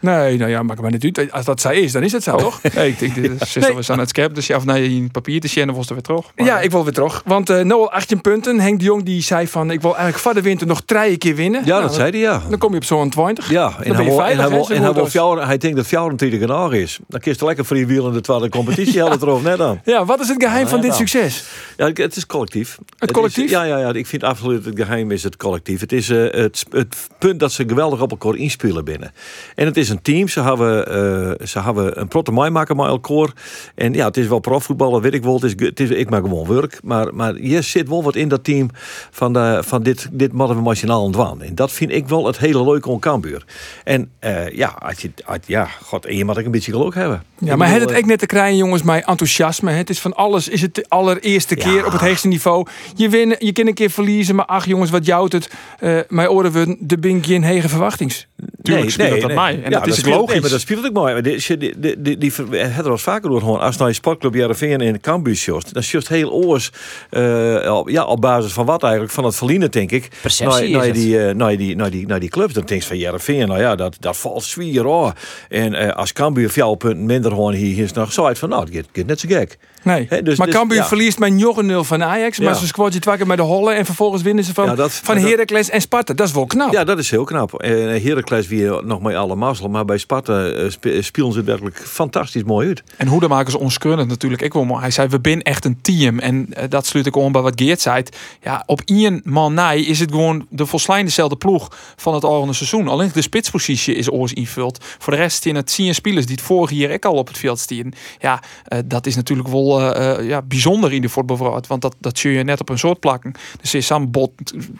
Nee, 0.00 0.36
nou 0.36 0.50
ja, 0.50 0.62
maakt 0.62 0.80
maar 0.80 0.90
niet 0.90 1.18
uit. 1.18 1.32
Als 1.32 1.44
dat 1.44 1.60
zij 1.60 1.76
is, 1.80 1.92
dan 1.92 2.02
is 2.02 2.12
het 2.12 2.22
zo, 2.22 2.36
toch? 2.36 2.60
Nee, 2.74 2.88
ik 2.88 2.98
denk 2.98 3.14
dit 3.14 3.40
is 3.42 3.54
Nee. 3.66 3.74
we 3.74 3.82
zijn 3.82 3.98
het 3.98 4.08
scherp, 4.08 4.34
dus 4.34 4.46
je 4.46 4.54
af 4.54 4.64
naar 4.64 4.78
je 4.78 5.06
papier 5.12 5.40
te 5.40 5.48
zien, 5.48 5.66
dan 5.66 5.76
was 5.76 5.86
er 5.86 5.92
weer 5.94 6.02
terug. 6.02 6.24
Maar, 6.36 6.46
Ja, 6.46 6.60
ik 6.60 6.70
wil 6.70 6.84
weer 6.84 6.92
terug. 6.92 7.22
Want 7.24 7.50
eh 7.50 7.60
Noel 7.64 7.90
18 7.92 8.20
punten. 8.20 8.60
Henk 8.60 8.78
de 8.78 8.84
Jong 8.84 9.02
die 9.04 9.22
zei 9.22 9.48
van, 9.48 9.70
ik 9.70 9.80
wil 9.80 9.90
eigenlijk 9.90 10.22
voor 10.22 10.34
de 10.34 10.42
winter 10.42 10.66
nog 10.66 10.80
drie 10.84 11.16
keer 11.16 11.34
winnen. 11.34 11.60
Ja, 11.64 11.68
Nou, 11.68 11.82
dat 11.82 11.94
zei 11.94 12.10
hij 12.10 12.20
ja. 12.20 12.42
Dan 12.48 12.58
kom 12.58 12.70
je 12.70 12.76
op 12.76 12.84
zo'n 12.84 13.10
20. 13.10 13.50
Ja, 13.50 13.68
ben 13.68 13.76
en 13.84 13.90
je 13.90 13.96
hij, 13.96 14.04
wil, 14.04 14.16
veilig, 14.16 14.44
en 14.44 14.50
hij, 14.52 14.62
zo 14.64 14.72
en 14.72 14.82
hij, 14.82 14.92
wil 14.92 15.06
fjouwer- 15.06 15.46
hij 15.46 15.58
denkt 15.58 15.76
dat 15.76 15.86
24 15.86 16.40
genoeg 16.40 16.72
is. 16.72 16.98
Dan 17.08 17.20
kun 17.20 17.34
je 17.38 17.44
lekker 17.44 17.64
freewheelen 17.64 18.12
de 18.12 18.20
tweede 18.20 18.48
competitie 18.48 19.00
hadden 19.00 19.20
erover 19.22 19.48
net 19.50 19.60
aan. 19.60 19.80
Ja, 19.84 20.04
wat 20.04 20.20
is 20.20 20.28
het 20.28 20.42
geheim 20.42 20.62
Ja, 20.64 20.68
van 20.68 20.80
dit 20.80 20.90
nou. 20.90 21.06
succes? 21.06 21.44
Ja, 21.76 21.90
het 21.94 22.16
is 22.16 22.26
collectief. 22.26 22.78
Het 22.98 23.08
is- 23.08 23.14
collectief? 23.16 23.50
ja, 23.50 23.62
ja, 23.64 23.78
ja, 23.78 23.92
ik 23.92 24.06
vind 24.06 24.22
absoluut 24.24 24.64
het 24.64 24.74
geheim 24.76 25.10
is 25.10 25.22
het 25.22 25.36
collectief. 25.36 25.80
Het 25.80 25.92
is 25.92 26.08
eh, 26.08 26.18
het, 26.30 26.64
het 26.70 26.96
punt 27.18 27.40
dat 27.40 27.52
ze 27.52 27.64
geweldig 27.66 28.00
op 28.00 28.10
elkaar 28.10 28.34
inspelen 28.36 28.84
binnen. 28.84 29.12
En 29.54 29.66
het 29.66 29.76
is 29.76 29.85
een 29.88 30.02
team. 30.02 30.28
Ze 30.28 30.40
hebben, 30.42 30.86
eh, 30.86 31.46
ze 31.46 31.60
hebben 31.60 32.00
een 32.00 32.08
protte 32.08 32.32
mij 32.32 32.50
maken 32.50 32.76
met 32.76 32.86
elkaar. 32.86 33.32
En 33.74 33.92
ja, 33.92 34.06
het 34.06 34.16
is 34.16 34.26
wel 34.26 34.38
profvoetballen, 34.38 35.00
weet 35.02 35.14
ik 35.14 35.22
wel. 35.22 35.34
Het 35.34 35.42
is, 35.44 35.54
het 35.66 35.80
is, 35.80 35.90
ik 35.90 36.10
maak 36.10 36.22
gewoon 36.22 36.46
werk. 36.48 36.78
Maar, 36.82 37.14
maar 37.14 37.40
je 37.40 37.62
zit 37.62 37.88
wel 37.88 38.02
wat 38.02 38.16
in 38.16 38.28
dat 38.28 38.44
team 38.44 38.68
van, 39.10 39.32
de, 39.32 39.60
van 39.64 39.82
dit, 39.82 40.08
dit 40.12 40.32
moeten 40.32 40.56
we 40.56 40.62
machinaal 40.62 41.02
ontwaan. 41.02 41.42
En 41.42 41.54
dat 41.54 41.72
vind 41.72 41.90
ik 41.92 42.08
wel 42.08 42.26
het 42.26 42.38
hele 42.38 42.64
leuke 42.64 42.90
aan 42.90 42.98
Cambuur. 42.98 43.44
En 43.84 44.10
eh, 44.18 44.48
ja, 44.48 44.68
als 44.78 44.98
je, 45.00 45.10
als- 45.24 45.38
ja, 45.46 45.68
god, 45.82 46.06
en 46.06 46.16
je 46.16 46.24
moet 46.24 46.38
ook 46.38 46.44
een 46.44 46.50
beetje 46.50 46.72
geluk 46.72 46.94
hebben. 46.94 47.22
Ja, 47.38 47.52
Ik 47.52 47.56
maar 47.58 47.66
het 47.68 47.78
bedoel, 47.78 47.94
het 47.94 48.02
ook 48.02 48.08
net 48.10 48.18
te 48.18 48.26
krijgen, 48.26 48.56
jongens, 48.56 48.82
met 48.82 49.04
enthousiasme. 49.06 49.70
Het 49.70 49.90
is 49.90 50.00
van 50.00 50.14
alles, 50.14 50.48
is 50.48 50.62
het 50.62 50.74
de 50.74 50.84
allereerste 50.88 51.54
keer 51.54 51.86
op 51.86 51.92
het 51.92 52.00
hoogste 52.00 52.28
niveau. 52.28 52.66
Je, 52.94 53.08
win, 53.08 53.36
je 53.38 53.52
kan 53.52 53.66
een 53.66 53.74
keer 53.74 53.90
verliezen, 53.90 54.34
maar 54.34 54.44
ach 54.46 54.66
jongens, 54.66 54.90
wat 54.90 55.06
jouwt 55.06 55.32
het. 55.32 55.50
Eh 55.78 55.98
mijn 56.08 56.28
oren 56.28 56.52
we 56.52 56.76
de 56.80 56.98
bink 56.98 57.26
geen 57.26 57.42
hege 57.44 57.68
verwachtings. 57.68 58.26
Tuurlijk 58.62 58.90
speelt 58.90 59.20
dat 59.20 59.34
mij. 59.34 59.62
En 59.62 59.70
dat 59.84 59.88
is 59.88 59.98
speelt- 59.98 60.14
logisch. 60.14 60.32
Nee, 60.32 60.40
maar 60.40 60.50
dat 60.50 60.60
speelt 60.60 60.86
ook 60.86 60.92
mooi. 60.92 61.12
Maar 61.12 61.22
die, 61.22 61.56
die, 61.58 61.78
die, 61.78 62.00
die, 62.02 62.18
die, 62.18 62.32
het 62.56 62.84
er 62.84 62.90
was 62.90 63.02
vaker 63.02 63.30
door 63.30 63.40
gewoon. 63.40 63.60
Als 63.60 63.76
naar 63.76 63.88
je 63.88 63.94
sportclub 63.94 64.34
Jereveen 64.34 64.80
in 64.80 65.00
Cambuur 65.00 65.36
sjost, 65.36 65.74
dan 65.74 65.82
sjost 65.82 66.08
heel 66.08 66.30
oors. 66.32 66.70
eh, 67.10 67.74
op- 67.78 67.88
ja, 67.88 68.04
op 68.04 68.20
basis 68.20 68.52
van 68.52 68.66
wat 68.66 68.82
eigenlijk? 68.82 69.12
Van 69.12 69.24
het 69.24 69.36
verliezen, 69.36 69.70
denk 69.70 69.90
ik. 69.90 70.08
Perceptie 70.22 70.60
naar, 70.60 70.70
naar, 70.70 70.84
het. 70.86 70.94
die, 70.94 71.26
eh, 71.26 71.34
naar, 71.34 71.56
die, 71.56 71.76
naar, 71.76 71.90
die, 71.90 72.06
naar 72.06 72.20
die 72.20 72.28
clubs. 72.28 72.52
Dan 72.52 72.64
denk 72.64 72.80
je 72.82 72.88
van 72.88 72.98
Jereveen, 72.98 73.48
nou 73.48 73.60
ja, 73.60 73.74
dat, 73.74 73.96
dat 74.00 74.16
valt 74.16 74.44
zwier 74.44 74.82
hoor. 74.82 75.12
En 75.48 75.74
eh, 75.74 75.88
als 75.96 76.12
Cambuur 76.12 76.50
vier 76.50 76.76
punten 76.76 77.06
minder 77.06 77.30
gewoon 77.30 77.52
hier 77.52 77.84
is 77.84 77.92
nog 77.92 78.12
zo 78.12 78.24
uit 78.26 78.38
van, 78.38 78.48
nou, 78.48 78.64
het 78.64 78.74
gaat- 78.74 78.84
gaat 78.92 79.06
net 79.06 79.20
zo 79.20 79.28
gek. 79.28 79.58
Nee, 79.82 80.22
dus- 80.22 80.38
maar 80.38 80.46
dus, 80.46 80.56
Cambuur 80.56 80.76
ja. 80.78 80.86
verliest 80.86 81.18
met 81.18 81.32
0 81.32 81.84
van 81.84 82.04
Ajax. 82.04 82.38
Maar 82.38 82.48
Ja. 82.48 82.54
ze 82.54 82.66
squadje 82.66 82.98
twee 82.98 83.16
keer 83.16 83.26
met 83.26 83.36
de 83.36 83.42
Holle. 83.42 83.72
En 83.72 83.84
vervolgens 83.84 84.22
winnen 84.22 84.44
ze 84.44 84.54
van, 84.54 84.66
Ja, 84.66 84.74
dat- 84.74 84.92
van 84.92 85.16
Heracles 85.16 85.70
en 85.70 85.80
Sparta. 85.80 86.14
Dat 86.14 86.26
is 86.26 86.32
wel 86.32 86.46
knap. 86.46 86.72
Ja, 86.72 86.84
dat 86.84 86.98
is 86.98 87.10
heel 87.10 87.24
knap. 87.24 87.54
En 87.62 88.02
Heracles 88.02 88.46
weer 88.46 88.80
nog 88.84 89.00
met 89.00 89.14
alle 89.14 89.34
mazzel. 89.34 89.68
Maar 89.68 89.84
bij 89.84 89.98
Sparta 89.98 90.46
eh, 90.46 90.70
spe- 90.70 91.02
spelen 91.02 91.30
ze 91.32 91.36
het 91.38 91.46
werkelijk 91.46 91.82
fantastisch 91.86 92.42
mooi 92.42 92.68
uit. 92.68 92.82
En 92.96 93.06
Hoedemakers 93.06 93.54
onskurnend 93.54 94.08
natuurlijk. 94.08 94.42
Ik 94.42 94.52
wil 94.52 94.64
mooi. 94.64 94.80
Hij 94.80 94.90
zei, 94.90 95.08
we 95.08 95.18
zijn 95.22 95.42
echt 95.42 95.64
een 95.64 95.78
team. 95.82 96.18
En 96.18 96.46
eh, 96.50 96.64
dat 96.68 96.86
sluit 96.86 97.06
ik 97.06 97.16
om 97.16 97.32
bij 97.32 97.42
wat 97.42 97.52
Geert 97.60 97.80
zei. 97.80 98.02
Ja, 98.42 98.62
op 98.66 98.80
één 98.84 99.20
man 99.24 99.54
nij 99.54 99.80
is 99.80 100.00
het 100.00 100.10
gewoon 100.10 100.46
de 100.50 100.66
volslijn 100.66 101.04
dezelfde 101.04 101.36
ploeg 101.36 101.68
van 101.96 102.14
het 102.14 102.24
oranje 102.24 102.52
seizoen. 102.52 102.88
Alleen 102.88 103.10
de 103.12 103.22
spitspositie 103.22 103.94
is 103.94 104.10
oors 104.10 104.32
invuld. 104.32 104.84
Voor 104.98 105.12
de 105.12 105.18
rest 105.18 105.42
zijn 105.42 105.54
het 105.54 105.70
zien 105.70 105.94
spelers 105.94 106.26
die 106.26 106.34
het 106.36 106.44
vorig 106.44 106.70
jaar 106.70 106.92
ook 106.92 107.04
al 107.04 107.12
op 107.14 107.26
het 107.28 107.38
veld 107.38 107.58
stieren. 107.58 107.92
Ja, 108.18 108.42
eh, 108.64 108.78
dat 108.84 109.06
is 109.06 109.16
natuurlijk 109.16 109.48
wel 109.48 109.75
eh, 109.80 110.18
eh, 110.18 110.28
ja, 110.28 110.42
bijzonder 110.42 110.92
in 110.92 111.02
de 111.02 111.08
voetbalverhaal. 111.08 111.62
Want 111.68 111.82
dat, 111.82 111.96
dat 112.00 112.18
zul 112.18 112.30
je 112.30 112.42
net 112.42 112.60
op 112.60 112.68
een 112.68 112.78
soort 112.78 113.00
plakken. 113.00 113.32
Dus 113.60 113.74
is 113.74 113.86
Sam 113.86 114.10
Bot 114.10 114.30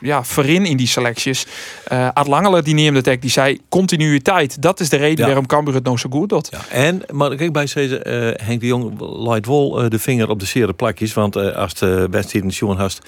ja, 0.01 0.25
verin 0.25 0.67
in 0.67 0.77
die 0.77 0.87
selecties. 0.87 1.47
Eh 1.85 2.09
Ad 2.13 2.27
Langele 2.27 2.63
die 2.63 2.75
neemde 2.75 2.99
het 2.99 3.09
ook. 3.09 3.21
Die 3.21 3.31
zei 3.31 3.61
continuïteit. 3.69 4.63
Dat 4.63 4.81
is 4.81 4.89
de 4.89 4.97
reden 4.97 5.19
Ja. 5.19 5.27
waarom 5.27 5.47
Cambuur 5.47 5.75
het 5.75 5.85
nou 5.85 5.99
zo 5.99 6.09
goed 6.11 6.29
doet. 6.29 6.49
Ja, 6.51 6.77
en, 6.77 7.03
maar 7.11 7.37
kijk, 7.37 7.53
bij 7.53 7.63
deze 7.63 7.99
eh, 7.99 8.47
Henk 8.47 8.61
de 8.61 8.67
Jong 8.67 9.01
leidt 9.01 9.47
wel 9.47 9.89
de 9.89 9.99
vinger 9.99 10.29
op 10.29 10.41
de 10.41 10.47
zere 10.47 10.73
plakjes. 10.73 11.15
Want 11.15 11.37
als 11.37 11.75
de 11.75 12.09
wedstrijd 12.11 12.45
in 12.45 12.53
Sjoen 12.53 12.77
hast 12.77 13.01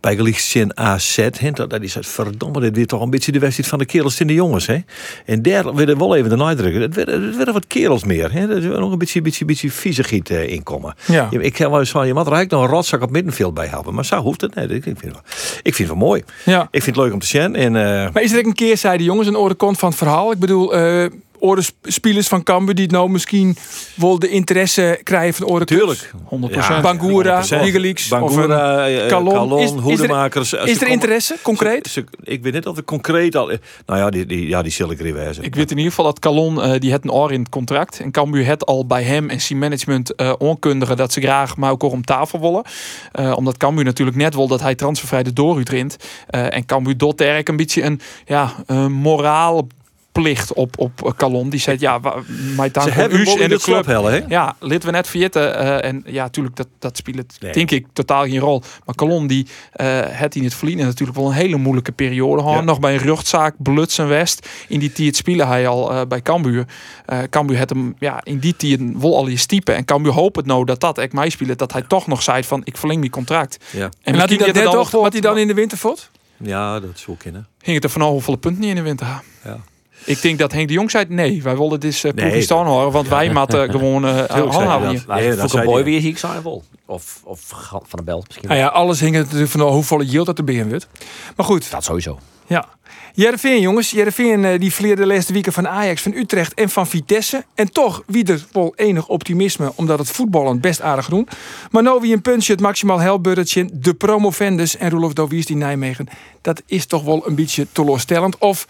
bij 0.00 0.16
Galicia 0.16 0.66
AZ, 0.74 1.16
hè, 1.16 1.50
dat, 1.50 1.70
dat 1.70 1.82
is 1.82 1.94
het 1.94 2.06
verdomme, 2.06 2.60
dit 2.60 2.76
weer 2.76 2.86
toch 2.86 3.02
een 3.02 3.10
beetje 3.10 3.32
de 3.32 3.38
wedstrijd 3.38 3.68
van 3.68 3.78
de 3.78 3.84
kerels 3.84 4.20
en 4.20 4.26
de 4.26 4.34
jongens. 4.34 4.66
Hè? 4.66 4.78
En 5.24 5.42
daar 5.42 5.74
werden 5.74 5.98
wel 5.98 6.16
even 6.16 6.30
de 6.30 6.36
nadrukken. 6.36 6.80
Het 6.80 6.94
werden, 6.94 7.52
wat 7.52 7.66
kerels 7.66 8.04
meer. 8.04 8.32
Hè? 8.32 8.48
Er 8.48 8.56
is 8.56 8.64
nog 8.64 8.92
een 8.92 8.98
beetje, 8.98 9.22
beetje, 9.22 9.44
beetje 9.44 9.70
viezigheid 9.70 10.30
eh, 10.30 10.48
in 10.48 10.62
komen. 10.62 10.94
Ja. 11.06 11.19
Je- 11.30 11.42
Ik 11.42 11.56
heb 11.56 11.70
wel 11.70 11.78
eens 11.78 11.90
van, 11.90 12.06
je 12.06 12.12
er 12.26 12.32
eigenlijk 12.32 12.62
nog 12.62 12.70
een 12.70 12.76
rotzak 12.76 13.02
op 13.02 13.10
middenveld 13.10 13.54
bij 13.54 13.66
hebben. 13.66 13.94
Maar 13.94 14.04
zo 14.04 14.16
hoeft 14.20 14.40
het. 14.40 14.54
Nee, 14.54 14.68
ik, 14.68 14.82
vind 14.82 15.00
het 15.00 15.12
wel, 15.12 15.20
ik 15.62 15.74
vind 15.74 15.78
het 15.78 15.98
wel 15.98 16.06
mooi. 16.06 16.22
Ja. 16.44 16.62
Ik 16.70 16.82
vind 16.82 16.96
het 16.96 17.04
leuk 17.04 17.12
om 17.14 17.18
te 17.20 17.26
zien. 17.26 17.54
En, 17.56 17.76
eh, 17.76 18.12
Maar 18.12 18.22
is 18.22 18.32
er 18.32 18.46
een 18.46 18.54
keer, 18.54 18.76
zei 18.76 18.98
de 18.98 19.04
jongens, 19.04 19.28
een 19.28 19.36
orenkant 19.36 19.78
van 19.78 19.88
het 19.88 19.98
verhaal? 19.98 20.32
Ik 20.32 20.38
bedoel, 20.38 20.74
eh 20.74 21.04
sp- 21.40 21.74
spelers 21.82 22.28
van 22.28 22.42
Cambuur 22.42 22.74
die 22.74 22.84
het 22.84 22.92
nou 22.92 23.10
misschien 23.10 23.56
wel 23.94 24.18
de 24.18 24.28
interesse 24.28 25.00
krijgen 25.02 25.34
van 25.34 25.46
oren 25.46 25.66
Tuurlijk. 25.66 26.10
100%. 26.28 26.82
Bangura, 26.82 27.42
100%. 27.44 27.60
Wigelix, 27.62 28.08
Bangura, 28.08 28.88
eh, 28.88 29.08
Kalon. 29.08 29.32
Kalon, 29.32 29.58
Is- 29.58 29.64
is 29.70 29.76
er- 29.76 29.80
Hoedemakers. 29.82 30.52
Is 30.52 30.80
er 30.82 30.88
interesse, 30.88 31.36
concreet? 31.42 31.86
Ze- 31.86 32.04
ze- 32.10 32.30
ik 32.32 32.42
weet 32.42 32.52
niet 32.52 32.66
of 32.66 32.76
het 32.76 32.84
concreet 32.84 33.36
al... 33.36 33.46
Nou 33.86 33.98
ja, 34.00 34.10
die, 34.10 34.26
die, 34.26 34.48
ja, 34.48 34.62
die 34.62 34.72
zal 34.72 34.90
ik. 34.90 34.98
Ik 35.00 35.54
weet 35.54 35.70
in 35.70 35.76
ieder 35.76 35.92
geval 35.92 36.04
dat 36.04 36.18
Calon 36.18 36.62
eh, 36.62 36.80
die 36.80 36.92
het 36.92 37.04
een 37.04 37.12
oor 37.12 37.32
in 37.32 37.40
het 37.40 37.48
contract. 37.48 38.00
En 38.00 38.10
Cambuur 38.10 38.46
het 38.46 38.66
al 38.66 38.86
bij 38.86 39.02
hem 39.02 39.28
en 39.30 39.40
zijn 39.40 39.58
management 39.58 40.14
eh 40.14 40.32
onkundigen 40.38 40.96
dat 40.96 41.12
ze 41.12 41.20
graag 41.20 41.56
Mauko 41.56 41.88
om 41.88 42.04
tafel 42.04 42.40
willen. 42.40 42.62
Eh, 43.12 43.32
omdat 43.36 43.56
Cambuur 43.56 43.84
natuurlijk 43.84 44.16
net 44.16 44.34
wil 44.34 44.48
dat 44.48 44.60
hij 44.60 44.74
transfervrij 44.74 45.22
de 45.22 45.32
dooruit 45.32 45.68
rint. 45.68 45.96
Eh, 46.26 46.54
en 46.56 46.66
Cambuur 46.66 46.96
doet 46.96 47.20
er 47.20 47.48
een 47.48 47.56
beetje 47.56 47.82
een 47.82 48.00
ja, 48.26 48.52
een 48.66 48.92
moraal 48.92 49.66
plicht 50.12 50.52
op, 50.52 50.78
op 50.78 51.14
Calon. 51.16 51.48
Die 51.48 51.60
zegt 51.60 51.80
ja, 51.80 52.00
wa- 52.00 52.14
mij 52.56 52.66
Ze 52.66 52.72
dank 52.72 52.90
hebben 52.90 53.20
u 53.20 53.24
wel 53.24 53.34
in 53.36 53.42
en 53.42 53.48
de 53.48 53.54
de 53.56 53.62
club 53.62 53.86
hellen, 53.86 54.12
hè? 54.12 54.20
Ja, 54.28 54.56
lid 54.60 54.84
we 54.84 54.90
net 54.90 55.08
vergeten. 55.08 55.56
eh 55.58 55.88
en 55.90 56.02
ja, 56.06 56.22
natuurlijk, 56.22 56.56
dat, 56.56 56.66
dat 56.78 56.96
speelt 56.96 57.36
Nee. 57.40 57.52
denk 57.52 57.70
ik 57.70 57.86
totaal 57.92 58.22
geen 58.24 58.38
rol. 58.38 58.62
Maar 58.84 58.94
Calon, 58.94 59.26
die 59.26 59.46
eh 59.72 59.98
het 60.04 60.34
in 60.34 60.44
het 60.44 60.54
verliezen 60.54 60.84
natuurlijk 60.86 61.18
wel 61.18 61.26
een 61.28 61.32
hele 61.34 61.56
moeilijke 61.56 61.92
periode 61.92 62.42
gehad. 62.42 62.56
Ja. 62.58 62.64
Nog 62.64 62.80
bij 62.80 62.92
een 62.92 62.98
rugzaak, 63.00 63.54
Bluts 63.58 63.98
en 63.98 64.08
West. 64.08 64.48
In 64.68 64.78
die 64.78 64.92
tijd 64.92 65.16
spelen 65.16 65.46
hij 65.48 65.68
al 65.68 65.92
eh, 65.92 66.00
bij 66.08 66.22
Cambuur. 66.22 66.64
Eh 67.06 67.18
Cambuur 67.30 67.58
had 67.58 67.68
hem 67.68 67.94
ja, 67.98 68.20
in 68.22 68.38
die 68.38 68.56
tijd 68.56 68.80
wel 68.96 69.16
al 69.16 69.28
eens 69.28 69.46
typen. 69.46 69.74
En 69.76 69.84
Cambuur 69.84 70.12
hoopt 70.12 70.36
het 70.36 70.46
nou 70.46 70.64
dat 70.64 70.80
dat 70.80 70.98
ik 70.98 71.12
mij 71.12 71.28
speelt. 71.28 71.58
Dat 71.58 71.72
hij 71.72 71.82
toch 71.82 72.06
nog 72.06 72.22
zei 72.22 72.44
van 72.44 72.60
ik 72.64 72.76
verleng 72.76 73.00
mijn 73.00 73.12
contract. 73.12 73.64
Ja. 73.70 73.82
En, 73.84 73.90
En 74.02 74.14
had 74.18 74.28
hij 74.28 74.38
dat 74.38 74.46
net 74.54 74.64
dan 74.64 74.72
toch, 74.72 74.90
wat 74.90 75.12
hij 75.12 75.20
dan 75.20 75.38
in 75.38 75.46
de 75.46 75.54
winter 75.54 75.78
vond? 75.78 76.10
ja, 76.36 76.80
dat 76.80 76.90
zou 76.98 77.16
kunnen. 77.16 77.46
Ging 77.62 77.74
het 77.74 77.84
er 77.84 77.90
van 77.90 78.02
hoeveel 78.02 78.36
punten 78.36 78.60
niet 78.60 78.70
in 78.70 78.76
de 78.76 78.82
winter? 78.82 79.06
Ja. 79.44 79.58
Ik 80.04 80.22
denk 80.22 80.38
dat 80.38 80.52
Henk 80.52 80.68
de 80.68 80.74
Jong 80.74 80.90
zei 80.90 81.04
nee, 81.08 81.42
wij 81.42 81.56
willen 81.56 81.80
dit 81.80 82.02
uh, 82.02 82.12
Nee, 82.12 82.42
staan 82.42 82.66
horen. 82.66 82.92
Want 82.92 83.08
wij 83.08 83.32
moeten 83.32 83.70
gewoon 83.78 84.04
uh, 84.04 84.14
hij 84.14 84.40
handhaven 84.40 84.86
Nee, 85.08 85.32
voor 85.32 85.36
dat 85.36 85.54
een 85.54 85.64
boy 85.64 85.84
weer 85.84 86.00
hier, 86.00 86.10
ik 86.10 86.18
zou 86.18 86.42
wel. 86.42 86.64
Of, 86.86 87.20
of 87.24 87.40
Van 87.68 87.82
der 87.90 88.04
Belt 88.04 88.24
misschien. 88.26 88.48
Nou 88.48 88.60
ja, 88.60 88.66
alles 88.66 89.00
hing 89.00 89.14
er 89.14 89.22
natuurlijk 89.22 89.50
van 89.50 89.60
hoeveel 89.60 90.02
yield 90.02 90.26
dat 90.26 90.38
er 90.38 90.44
binnen 90.44 90.68
wordt. 90.68 90.88
Maar 91.36 91.46
goed, 91.46 91.70
Dat 91.70 91.84
sowieso. 91.84 92.18
ja. 92.46 92.68
Jereveen 93.14 93.60
jongens, 93.60 93.90
Jereveen 93.90 94.44
eh, 94.44 94.58
die 94.58 94.72
verleerde 94.72 95.02
de 95.02 95.08
laatste 95.08 95.32
weken 95.32 95.52
van 95.52 95.68
Ajax, 95.68 96.02
van 96.02 96.12
Utrecht 96.14 96.54
en 96.54 96.68
van 96.68 96.86
Vitesse. 96.86 97.44
En 97.54 97.72
toch 97.72 98.02
wie 98.06 98.24
er 98.24 98.44
wel 98.52 98.72
enig 98.76 99.08
optimisme, 99.08 99.72
omdat 99.74 99.98
het 99.98 100.10
voetballen 100.10 100.60
best 100.60 100.80
aardig 100.80 101.08
doen. 101.08 101.28
Maar 101.70 101.82
nou 101.82 102.00
wie 102.00 102.14
een 102.14 102.22
puntje 102.22 102.52
het 102.52 102.60
maximaal 102.62 102.98
helburgertje, 102.98 103.68
de 103.72 103.94
promovendus 103.94 104.76
en 104.76 104.90
Roelof 104.90 105.12
Doviers 105.12 105.46
die 105.46 105.56
Nijmegen. 105.56 106.08
Dat 106.40 106.62
is 106.66 106.86
toch 106.86 107.02
wel 107.04 107.26
een 107.26 107.34
beetje 107.34 107.66
teleurstellend. 107.72 108.38
Of 108.38 108.66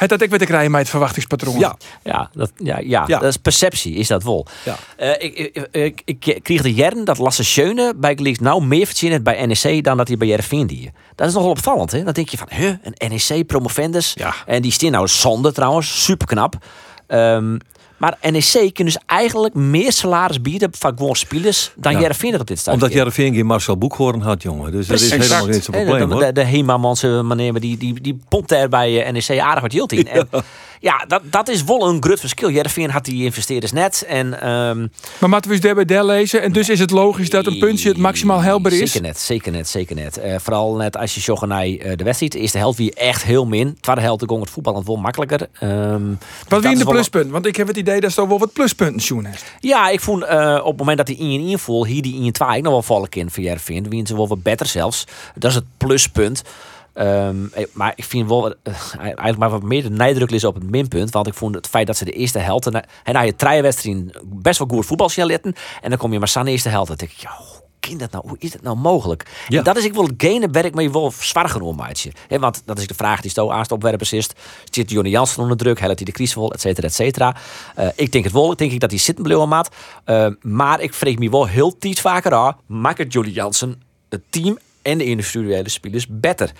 het 0.00 0.10
had 0.10 0.20
ik 0.22 0.30
met 0.30 0.40
de 0.40 0.46
krijgen 0.46 0.70
met 0.70 0.80
het 0.80 0.90
verwachtingspatroon. 0.90 1.58
Ja, 1.58 1.76
Ja, 2.04 2.30
dat, 2.32 2.52
ja, 2.56 2.78
ja, 2.78 3.04
Ja. 3.06 3.18
dat 3.18 3.28
is 3.28 3.36
perceptie, 3.36 3.94
is 3.94 4.08
dat 4.08 4.22
wel. 4.22 4.46
Ja. 4.64 4.76
Eh, 4.96 5.10
ik, 5.18 5.38
ik, 5.72 6.02
ik, 6.04 6.26
ik 6.26 6.40
kreeg 6.42 6.62
de 6.62 6.72
jaren 6.74 7.04
dat 7.04 7.18
Lasse 7.18 7.44
Schöne 7.44 7.92
bij 7.96 8.14
Gleeks 8.14 8.38
nou 8.38 8.64
meer 8.64 8.86
verdiend 8.86 9.22
bij 9.22 9.46
NEC 9.46 9.84
dan 9.84 9.96
dat 9.96 10.08
hij 10.08 10.16
bij 10.16 10.28
Jereveen 10.28 10.66
die. 10.66 10.90
Dat 11.14 11.28
is 11.28 11.34
nogal 11.34 11.50
opvallend, 11.50 11.90
hè? 11.92 12.04
Dan 12.04 12.12
denk 12.12 12.28
je 12.28 12.38
van, 12.38 12.48
huh, 12.50 12.74
een 12.82 13.10
NEC 13.10 13.46
promovendus. 13.46 14.12
Ja. 14.14 14.34
En 14.46 14.62
die 14.62 14.72
staan 14.72 14.90
nou 14.90 15.08
zonde 15.08 15.52
trouwens, 15.52 16.04
super 16.04 16.26
knap. 16.26 16.54
Maar 18.00 18.18
NEC 18.30 18.74
kan 18.74 18.84
dus 18.84 18.98
eigenlijk 19.06 19.54
meer 19.54 19.92
salaris 19.92 20.40
bieden 20.42 20.70
van 20.78 20.92
gewoon 20.96 21.14
spelers 21.16 21.72
dan 21.76 21.92
Ja. 21.92 22.00
Jereveen 22.00 22.40
op 22.40 22.46
dit 22.46 22.58
stadium. 22.58 22.82
omdat 22.82 22.98
Jereveen 22.98 23.34
geen 23.34 23.46
Marcel 23.46 23.76
Boekhoorn 23.76 24.20
had, 24.20 24.42
jongen. 24.42 24.72
Dus 24.72 24.86
dat 24.86 25.00
is 25.00 25.08
Precies. 25.08 25.28
helemaal 25.28 25.52
niet 25.52 25.64
zo'n 25.64 25.74
En 25.74 25.84
probleem, 25.86 26.08
de, 26.08 26.14
hoor. 26.14 26.24
de, 26.24 26.32
de 26.32 26.44
Hema-manse 26.44 27.22
die, 27.60 27.76
die, 27.76 28.00
die 28.00 28.18
pompt 28.28 28.52
er 28.52 28.68
bij 28.68 29.04
eh, 29.04 29.12
NEC 29.12 29.40
aardig 29.40 29.62
wat 29.62 29.72
yield 29.72 29.92
in. 29.92 30.08
En 30.08 30.28
ja, 30.82 31.04
dat, 31.08 31.22
dat 31.24 31.48
is 31.48 31.64
wel 31.64 31.88
een 31.88 32.02
groot 32.02 32.20
verschil. 32.20 32.50
Jereveen 32.50 32.90
had 32.90 33.04
die 33.04 33.24
investeerders 33.24 33.72
net. 33.72 34.04
En, 34.08 34.40
ehm, 34.40 34.78
Maar 35.18 35.28
moeten 35.28 35.50
we 35.50 35.56
eens 35.56 35.60
daarbij 35.60 36.04
lezen. 36.04 36.42
En 36.42 36.52
dus 36.52 36.68
is 36.68 36.78
het 36.78 36.90
logisch 36.90 37.30
dat 37.30 37.46
een 37.46 37.58
puntje 37.58 37.88
het 37.88 37.98
maximaal 37.98 38.40
helbaar 38.40 38.72
is. 38.72 38.78
Zeker 38.78 39.00
net, 39.08 39.18
zeker 39.18 39.52
net, 39.52 39.68
zeker 39.68 39.96
net. 39.96 40.18
Eh, 40.18 40.34
vooral 40.38 40.74
net 40.76 40.96
als 40.96 41.14
je 41.14 41.20
zocht 41.20 41.46
naar 41.46 41.62
eh, 41.64 41.96
de 41.96 42.04
wedstrijd. 42.04 42.32
De 42.32 42.38
eerste 42.38 42.58
helft 42.58 42.78
wie 42.78 42.94
echt 42.94 43.22
heel 43.22 43.46
min. 43.46 43.76
Tweede 43.80 44.00
helft 44.00 44.24
ging 44.26 44.40
het 44.40 44.50
voetbal 44.50 44.84
wel 44.84 44.96
makkelijker. 44.96 45.38
Dus 45.38 45.48
Wat 45.58 46.18
dat 46.48 46.60
wie 46.60 46.68
in 46.68 46.72
is 46.72 46.78
de 46.78 46.84
wel- 46.84 46.92
pluspunt? 46.92 47.30
Want 47.30 47.46
ik 47.46 47.56
heb 47.56 47.66
het 47.66 47.76
idee 47.76 48.00
dat 48.00 48.16
er 48.16 48.28
wel 48.28 48.38
wat 48.38 48.52
pluspunten 48.52 49.00
zoen 49.00 49.24
heeft. 49.24 49.44
Ja, 49.60 49.88
ik 49.88 50.00
vond 50.00 50.24
eh, 50.24 50.58
op 50.60 50.66
het 50.68 50.78
moment 50.78 50.98
dat 50.98 51.08
hij 51.08 51.16
1-1 51.16 51.58
voel, 51.60 51.86
hier 51.86 52.02
die 52.02 52.14
1-2 52.32 52.56
ik 52.56 52.62
nog 52.62 52.72
wel 52.72 52.82
vallen 52.82 53.08
in 53.10 53.30
voor 53.30 53.42
Jervin. 53.42 53.88
Wie 53.88 54.06
ze 54.06 54.16
wel 54.16 54.28
wat 54.28 54.42
beter 54.42 54.66
zelfs. 54.66 55.04
Dat 55.34 55.50
is 55.50 55.56
het 55.56 55.64
pluspunt. 55.76 56.42
Ehm, 56.92 57.44
eh, 57.52 57.66
maar 57.72 57.92
ik 57.96 58.04
vind 58.04 58.28
wel 58.28 58.50
eh, 58.50 58.74
eigenlijk 58.94 59.38
maar 59.38 59.50
wat 59.50 59.62
meer 59.62 59.82
de 59.82 59.90
nadruk 59.90 60.30
is 60.30 60.44
op 60.44 60.54
het 60.54 60.70
minpunt. 60.70 61.10
Want 61.10 61.26
ik 61.26 61.34
vond 61.34 61.54
het 61.54 61.66
feit 61.66 61.86
dat 61.86 61.96
ze 61.96 62.04
de 62.04 62.12
eerste 62.12 62.38
helft 62.38 62.66
en 62.66 62.84
na 63.12 63.20
je 63.20 63.36
drie 63.36 63.62
wedstrijden 63.62 64.12
best 64.24 64.58
wel 64.58 64.68
goed 64.68 64.86
voetbal 64.86 65.10
laten. 65.16 65.54
En 65.80 65.90
dan 65.90 65.98
kom 65.98 66.12
je 66.12 66.18
maar 66.18 66.28
staan 66.28 66.44
de 66.44 66.50
eerste 66.50 66.68
helft. 66.68 66.88
Dan 66.88 66.96
denk 66.96 67.10
ik, 67.10 67.18
ja, 67.18 67.30
hoe 67.38 67.62
kan 67.80 67.98
dat 67.98 68.10
nou? 68.10 68.28
Hoe 68.28 68.36
is 68.38 68.50
dat 68.50 68.62
nou 68.62 68.76
mogelijk? 68.76 69.26
Ja. 69.48 69.58
En 69.58 69.64
dat 69.64 69.76
is 69.76 69.84
ik 69.84 69.94
wel 69.94 70.08
het 70.16 70.50
werk 70.50 70.74
maar 70.74 70.82
je 70.82 70.90
wel 70.90 71.12
zwaar 71.18 71.48
genomen 71.48 71.76
maatje. 71.76 72.12
Want 72.28 72.62
dat 72.64 72.78
is 72.78 72.86
de 72.86 72.94
vraag 72.94 73.20
die 73.20 73.30
Sto 73.30 73.50
aanst 73.50 73.72
opwerpers 73.72 74.12
is. 74.12 74.28
Zit 74.70 74.90
Johnny 74.90 75.10
Jansen 75.10 75.42
onder 75.42 75.56
druk? 75.56 75.80
Helpt 75.80 75.96
hij 75.96 76.04
de 76.04 76.12
crisis 76.12 76.34
wel? 76.34 76.52
Et 76.52 76.60
cetera, 76.60 76.86
et 76.86 76.94
cetera. 76.94 77.36
Eh, 77.74 77.88
ik 77.94 78.12
denk 78.12 78.24
het 78.24 78.32
wel. 78.32 78.52
Ik 78.52 78.58
denk 78.58 78.72
ik 78.72 78.80
dat 78.80 78.90
hij 78.90 78.98
zitten 78.98 79.24
bleef 79.24 79.46
maat. 79.46 79.68
Eh, 80.04 80.26
maar 80.40 80.80
ik 80.80 80.94
vreeg 80.94 81.18
me 81.18 81.30
wel 81.30 81.46
heel 81.46 81.76
iets 81.80 82.00
vaker 82.00 82.34
aan. 82.34 82.56
Maakt 82.66 82.98
het 82.98 83.12
Johnny 83.12 83.32
Jansen 83.32 83.82
het 84.08 84.22
team 84.30 84.58
en 84.82 84.98
de 84.98 85.04
individuele 85.04 85.68
spelers 85.68 86.06
beter. 86.08 86.50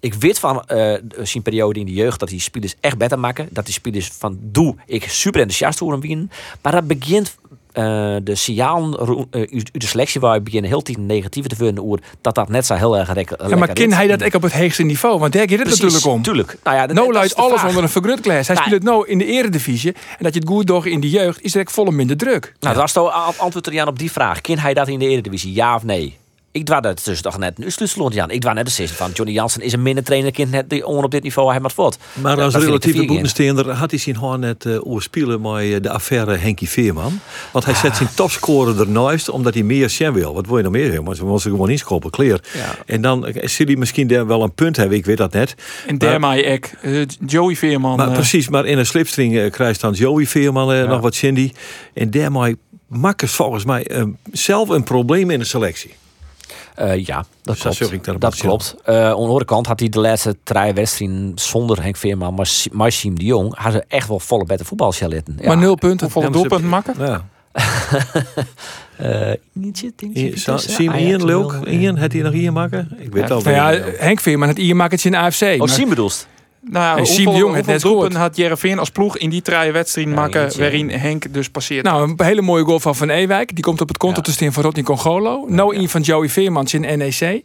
Ik 0.00 0.14
weet 0.14 0.38
van 0.38 0.62
eh 0.66 0.94
zijn 1.22 1.42
periode 1.42 1.80
in 1.80 1.86
de 1.86 1.92
jeugd 1.92 2.20
dat 2.20 2.28
die 2.28 2.40
spelers 2.40 2.74
echt 2.80 2.98
beter 2.98 3.18
maken. 3.18 3.48
Dat 3.50 3.64
die 3.64 3.74
spelers 3.74 4.10
van 4.18 4.38
doe 4.42 4.74
ik 4.86 5.04
super 5.08 5.40
enthousiast 5.40 5.78
voor 5.78 6.00
winnen. 6.00 6.30
Maar 6.62 6.72
dat 6.72 6.86
begint 6.86 7.38
eh, 7.72 8.16
de 8.22 8.34
signalen 8.34 9.26
eh, 9.30 9.40
uit 9.40 9.70
de 9.72 9.86
selectie 9.86 10.20
waar 10.20 10.34
je 10.34 10.40
beginnen 10.40 10.70
heel 10.70 10.82
tijd 10.82 10.98
negatief 10.98 11.46
te 11.46 11.56
vinden 11.56 11.84
oer 11.84 11.98
dat 12.20 12.34
dat 12.34 12.48
net 12.48 12.66
zo 12.66 12.74
heel 12.74 12.98
erg 12.98 13.14
lekker 13.14 13.48
Ja, 13.48 13.56
maar 13.56 13.72
ken 13.72 13.92
hij 13.92 14.06
dat 14.06 14.24
ook 14.24 14.34
op 14.34 14.42
het 14.42 14.52
hoogste 14.52 14.82
niveau? 14.82 15.18
Want 15.18 15.32
daar 15.32 15.48
gaat 15.48 15.58
het 15.58 15.68
natuurlijk 15.68 16.04
om. 16.06 16.22
Tuurlijk. 16.22 16.56
Nou 16.64 16.76
ja, 16.76 16.86
dat 16.86 16.96
luidt 17.12 17.36
alles 17.36 17.52
vraag. 17.52 17.68
onder 17.68 17.82
een 17.82 17.88
vergrutglas. 17.88 18.46
Hij 18.46 18.56
Nou, 18.56 18.66
speelt 18.68 18.82
nou 18.82 19.08
in 19.08 19.18
de 19.18 19.26
eredivisie. 19.26 19.92
En 19.92 20.24
dat 20.24 20.34
je 20.34 20.40
het 20.40 20.48
goed 20.48 20.66
doet 20.66 20.86
in 20.86 21.00
de 21.00 21.10
jeugd, 21.10 21.42
is 21.42 21.56
ook 21.56 21.70
volle 21.70 21.90
minder 21.90 22.16
druk. 22.16 22.54
Nou, 22.60 22.74
dat 22.76 22.92
toch 22.92 23.12
a- 23.12 23.32
antwoord 23.36 23.66
er 23.66 23.72
Jan 23.72 23.88
op 23.88 23.98
die 23.98 24.12
vraag. 24.12 24.40
Ken 24.40 24.58
hij 24.58 24.74
dat 24.74 24.88
in 24.88 24.98
de 24.98 25.06
Eredivisie? 25.06 25.52
Ja 25.52 25.74
of 25.74 25.82
nee? 25.82 26.18
Ik 26.52 26.64
dwaar 26.64 26.82
dat 26.82 27.04
dus 27.04 27.20
toch 27.20 27.38
net. 27.38 27.58
Nu 27.58 27.70
sluit 27.70 28.14
Jan. 28.14 28.30
Ik 28.30 28.40
dwaar 28.40 28.54
net 28.54 28.64
de 28.66 28.70
zin 28.70 28.88
van 28.88 29.10
Johnny 29.12 29.34
Jansen 29.34 29.62
is 29.62 29.72
een 29.72 29.82
minder 29.82 30.04
trainer 30.04 30.30
kind 30.32 30.50
net 30.50 30.70
die 30.70 30.86
onder 30.86 31.04
op 31.04 31.10
dit 31.10 31.22
niveau 31.22 31.50
hij 31.50 31.60
maar 31.60 31.70
voort. 31.70 31.98
Maar 32.12 32.40
als 32.40 32.54
relatieve 32.54 33.04
boekensteender 33.04 33.70
had 33.70 33.90
hij 33.90 34.00
zijn 34.00 34.16
gewoon 34.16 34.40
net 34.40 34.64
uh, 34.64 34.86
oorspelen 34.86 35.40
met 35.40 35.62
eh, 35.62 35.76
de 35.80 35.90
affaire 35.90 36.36
Henkie 36.36 36.68
Veerman. 36.68 37.20
Want 37.52 37.64
hij 37.64 37.74
zet 37.74 37.96
zijn 37.96 38.08
topscorer 38.14 38.80
ernaast 38.80 39.28
omdat 39.28 39.54
hij 39.54 39.62
meer 39.62 39.90
zijn 39.90 40.12
wil. 40.12 40.34
Wat 40.34 40.46
wil 40.46 40.56
je 40.56 40.62
nog 40.62 40.72
meer? 40.72 41.02
Maar 41.02 41.14
ze 41.14 41.24
moesten 41.24 41.50
gewoon 41.50 41.70
inskopen, 41.70 42.10
clear. 42.10 42.40
Ja. 42.54 42.74
En 42.86 43.00
dan 43.00 43.26
eh, 43.26 43.48
zal 43.48 43.66
hij 43.66 43.76
misschien 43.76 44.06
daar 44.06 44.26
wel 44.26 44.42
een 44.42 44.54
punt 44.54 44.76
hebben, 44.76 44.96
ik 44.98 45.04
weet 45.04 45.16
dat 45.16 45.32
net. 45.32 45.54
En 45.86 45.98
daarmee 45.98 46.42
ik, 46.42 46.74
eh, 46.82 47.02
Joey 47.26 47.56
Veerman. 47.56 47.96
Maar 47.96 48.08
eh, 48.08 48.14
precies, 48.14 48.48
maar 48.48 48.66
in 48.66 48.78
een 48.78 48.86
slipstring 48.86 49.36
eh, 49.38 49.50
krijgt 49.50 49.80
dan 49.80 49.92
Joey 49.92 50.26
Veerman 50.26 50.72
eh, 50.72 50.88
nog 50.88 51.00
wat 51.00 51.14
Cindy. 51.14 51.52
En 51.94 52.10
daarmee 52.10 52.56
het 52.90 53.30
volgens 53.30 53.64
mij 53.64 53.86
eh, 53.86 54.02
zelf 54.32 54.68
een 54.68 54.84
probleem 54.84 55.30
in 55.30 55.38
de 55.38 55.44
selectie. 55.44 55.90
Eh, 56.80 57.04
ja, 57.06 57.16
dat 57.42 57.54
Dus 57.62 57.78
klopt. 57.78 58.20
dat 58.20 58.34
aan 58.34 58.38
klopt. 58.38 58.76
Eh, 58.84 58.94
aan 58.96 59.02
de 59.10 59.14
andere 59.14 59.44
kant 59.44 59.66
had 59.66 59.80
hij 59.80 59.88
de 59.88 60.00
laatste 60.00 60.36
drie 60.42 60.72
wedstrijden 60.72 61.32
zonder 61.34 61.82
Henk 61.82 61.96
Veerman, 61.96 62.34
maar 62.72 62.92
Siem 62.92 63.18
de 63.18 63.24
Jong, 63.24 63.54
had 63.56 63.72
ze 63.72 63.84
echt 63.88 64.08
wel 64.08 64.18
volle 64.20 64.44
beter 64.44 64.66
voetbal. 64.66 64.92
Ja. 65.40 65.46
Maar 65.46 65.56
nul 65.58 65.74
punten. 65.74 66.10
maar 66.14 66.32
ze- 66.32 66.38
doelpunten 66.38 66.68
maken? 66.68 66.94
Ja. 66.98 67.24
Eh, 68.96 69.32
Ientje, 69.62 69.92
dingetje, 69.96 70.58
Zie 70.58 70.84
je 70.84 70.90
Ajax, 70.90 71.04
Ian 71.08 71.24
leuk? 71.24 71.52
Ian, 71.68 71.98
had 71.98 72.12
hij 72.12 72.22
nog 72.22 72.32
hier 72.32 72.52
maken? 72.52 72.88
Ik 72.98 73.12
weet 73.12 73.28
Ja, 73.28 73.34
al. 73.34 73.40
Nou 73.42 73.54
ja. 73.74 73.82
Henk 73.96 74.20
Veerman, 74.20 74.48
het 74.48 74.58
maakt 74.74 74.92
het 74.92 75.04
in 75.04 75.10
de 75.10 75.18
AFC. 75.18 75.42
Oh, 75.62 75.66
Siem 75.68 75.88
bedoelst? 75.88 76.26
Nou 76.62 76.84
ja, 76.84 76.96
En 76.96 77.06
Siem 77.06 77.24
Jong 77.24 77.36
hoeveel 77.36 77.50
net 77.52 77.64
doelpunten 77.64 77.80
gescoord. 78.00 78.14
had 78.14 78.36
Jereveen 78.36 78.78
als 78.78 78.90
ploeg 78.90 79.16
in 79.18 79.30
die 79.30 79.42
drie 79.42 79.72
wedstrijden 79.72 80.12
Ja, 80.14 80.20
maken 80.20 80.42
eentje. 80.42 80.60
waarin 80.60 80.90
Henk 80.90 81.32
dus 81.34 81.48
passeert? 81.48 81.84
Nou, 81.84 82.08
een 82.18 82.24
hele 82.26 82.42
mooie 82.42 82.64
goal 82.64 82.80
van 82.80 82.96
Van 82.96 83.10
Ewijk. 83.10 83.54
Die 83.54 83.64
komt 83.64 83.80
op 83.80 83.88
het 83.88 83.96
konto 83.96 84.16
Ja. 84.16 84.22
te 84.22 84.32
staan 84.32 84.52
van 84.52 84.62
Rodney 84.62 84.84
Congolo. 84.84 85.44
Nou 85.48 85.76
een 85.76 85.88
van 85.88 86.00
Joey 86.00 86.28
Veermans 86.28 86.74
in 86.74 86.98
NEC. 86.98 87.42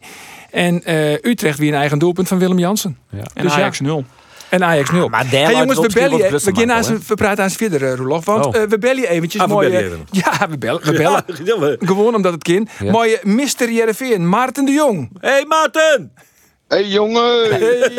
En 0.50 0.84
eh, 0.84 1.12
Utrecht 1.12 1.58
weer 1.58 1.68
een 1.72 1.78
eigen 1.78 1.98
doelpunt 1.98 2.28
van 2.28 2.38
Willem 2.38 2.58
Jansen. 2.58 2.98
en 3.10 3.42
dus 3.42 3.52
ja. 3.54 3.58
Ajax 3.58 3.80
0. 3.80 4.04
En 4.48 4.64
Ajax 4.64 4.90
0. 4.90 5.08
Maar 5.08 5.30
daar 5.30 5.44
Hey 5.44 5.52
jongens, 5.56 5.78
het 5.78 5.92
we 5.92 6.00
bellen, 6.00 6.18
we, 6.30 6.40
beginnen 6.44 6.76
aan 6.76 7.00
we 7.06 7.14
praten 7.14 7.44
aan 7.44 7.50
verder, 7.50 7.84
eh, 7.90 7.94
Roelof. 7.94 8.24
Want 8.24 8.46
Oh. 8.46 8.56
eh, 8.56 8.62
we 8.68 8.78
bellen 8.78 9.08
eventjes. 9.08 9.40
Ah, 9.42 9.48
we 9.48 9.52
mooie, 9.54 9.70
bellen 9.70 9.84
even. 9.86 10.06
Ja, 10.24 10.48
we 10.50 10.58
bellen. 10.58 10.80
We 10.84 10.92
bellen. 11.02 11.24
Ja, 11.44 11.58
we- 11.58 11.76
Gewoon 11.80 12.14
omdat 12.14 12.32
het 12.32 12.42
kind. 12.42 12.70
Ja. 12.82 12.90
Mooie 12.90 13.20
Mr. 13.22 13.70
Jereveen, 13.70 14.28
Maarten 14.28 14.64
de 14.64 14.72
Jong. 14.72 15.10
Hey 15.20 15.44
Maarten! 15.48 16.12
Hé 16.68 16.76
hey, 16.76 16.86
jongen! 16.86 17.46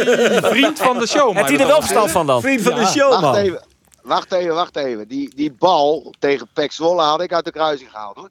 Vriend 0.54 0.80
van 0.80 1.00
de 1.00 1.08
show. 1.08 1.36
Heb 1.36 1.48
hij 1.48 1.60
er 1.60 1.68
wel 1.68 1.82
verstand 1.82 2.12
van 2.12 2.28
dan? 2.28 2.42
Vriend 2.42 2.62
van 2.62 2.76
de 2.76 2.86
show, 2.86 3.10
Wacht 3.10 3.22
man. 3.22 3.36
even, 3.36 3.62
wacht 4.02 4.32
even, 4.32 4.56
wacht 4.56 4.76
even. 4.76 5.08
Die, 5.08 5.36
die 5.36 5.52
bal 5.52 6.14
tegen 6.20 6.48
Pek 6.54 6.72
Zwolle 6.72 7.02
had 7.02 7.22
ik 7.22 7.34
uit 7.34 7.46
de 7.46 7.52
kruising 7.52 7.90
gehaald 7.90 8.16
hoor. 8.16 8.30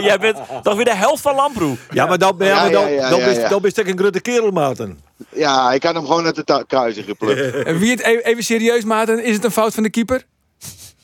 Jij 0.08 0.18
bent 0.18 0.38
toch 0.62 0.74
weer 0.74 0.84
de 0.84 0.94
helft 0.94 1.22
van 1.22 1.34
Lamproe. 1.34 1.76
Ja, 1.90 2.06
maar 2.06 2.18
dan 2.18 2.36
ben 2.36 2.46
je 2.46 2.70
je 3.86 3.88
een 3.88 3.98
grote 3.98 4.20
kerel, 4.20 4.50
Maarten. 4.50 5.00
Ja, 5.30 5.72
ik 5.72 5.80
kan 5.80 5.94
hem 5.94 6.06
gewoon 6.06 6.24
uit 6.24 6.46
de 6.46 6.64
kruising 6.66 7.06
geplukt. 7.06 7.66
En 7.66 7.78
wie 7.78 7.90
het 7.90 8.00
even, 8.00 8.24
even 8.24 8.44
serieus, 8.44 8.84
Maarten, 8.84 9.24
is 9.24 9.34
het 9.34 9.44
een 9.44 9.50
fout 9.50 9.74
van 9.74 9.82
de 9.82 9.90
keeper? 9.90 10.24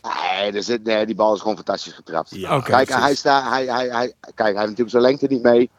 Nee, 0.02 0.52
er 0.52 0.62
zit, 0.62 0.84
nee, 0.84 1.06
die 1.06 1.14
bal 1.14 1.34
is 1.34 1.40
gewoon 1.40 1.56
fantastisch 1.56 1.92
getrapt. 1.92 2.30
Ja. 2.34 2.60
Kijk, 2.60 2.88
hij 2.88 3.14
staat, 3.14 3.50
hij, 3.50 3.64
hij, 3.66 3.88
hij, 3.88 4.12
kijk, 4.22 4.36
hij 4.36 4.46
heeft 4.46 4.56
natuurlijk 4.56 4.90
zijn 4.90 5.02
lengte 5.02 5.26
niet 5.28 5.42
mee. 5.42 5.70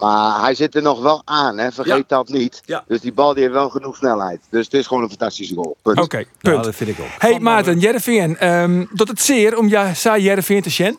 Maar 0.00 0.40
hij 0.40 0.54
zit 0.54 0.74
er 0.74 0.82
nog 0.82 1.02
wel 1.02 1.22
aan, 1.24 1.58
hè? 1.58 1.72
vergeet 1.72 2.08
dat 2.08 2.28
niet. 2.28 2.62
Ja. 2.64 2.84
Dus 2.86 3.00
die 3.00 3.12
bal 3.12 3.34
die 3.34 3.42
heeft 3.42 3.54
wel 3.54 3.68
genoeg 3.70 3.96
snelheid. 3.96 4.40
Dus 4.50 4.64
het 4.64 4.74
is 4.74 4.86
gewoon 4.86 5.02
een 5.02 5.08
fantastische 5.08 5.54
goal. 5.54 5.76
Punt. 5.82 6.00
Oké, 6.00 6.18
Ja, 6.18 6.24
punt. 6.38 6.64
dat 6.64 6.74
vind 6.74 6.90
ik 6.90 7.00
ook. 7.00 7.06
Hey 7.18 7.38
Maarten, 7.40 7.78
Jereveen, 7.78 8.36
ehm 8.38 8.84
tot 8.94 9.08
het 9.08 9.20
zeer 9.20 9.58
om 9.58 9.68
ja, 9.68 9.94
saai 9.94 10.22
Jereveen 10.22 10.62
te 10.62 10.70
zien. 10.70 10.98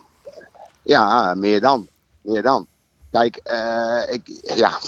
Ja, 0.84 1.34
meer 1.38 1.62
dan. 1.62 1.88
Meer 2.22 2.42
dan. 2.42 2.68
Kijk, 3.12 3.36
eh, 3.36 4.02
ik, 4.10 4.22
ja, 4.56 4.80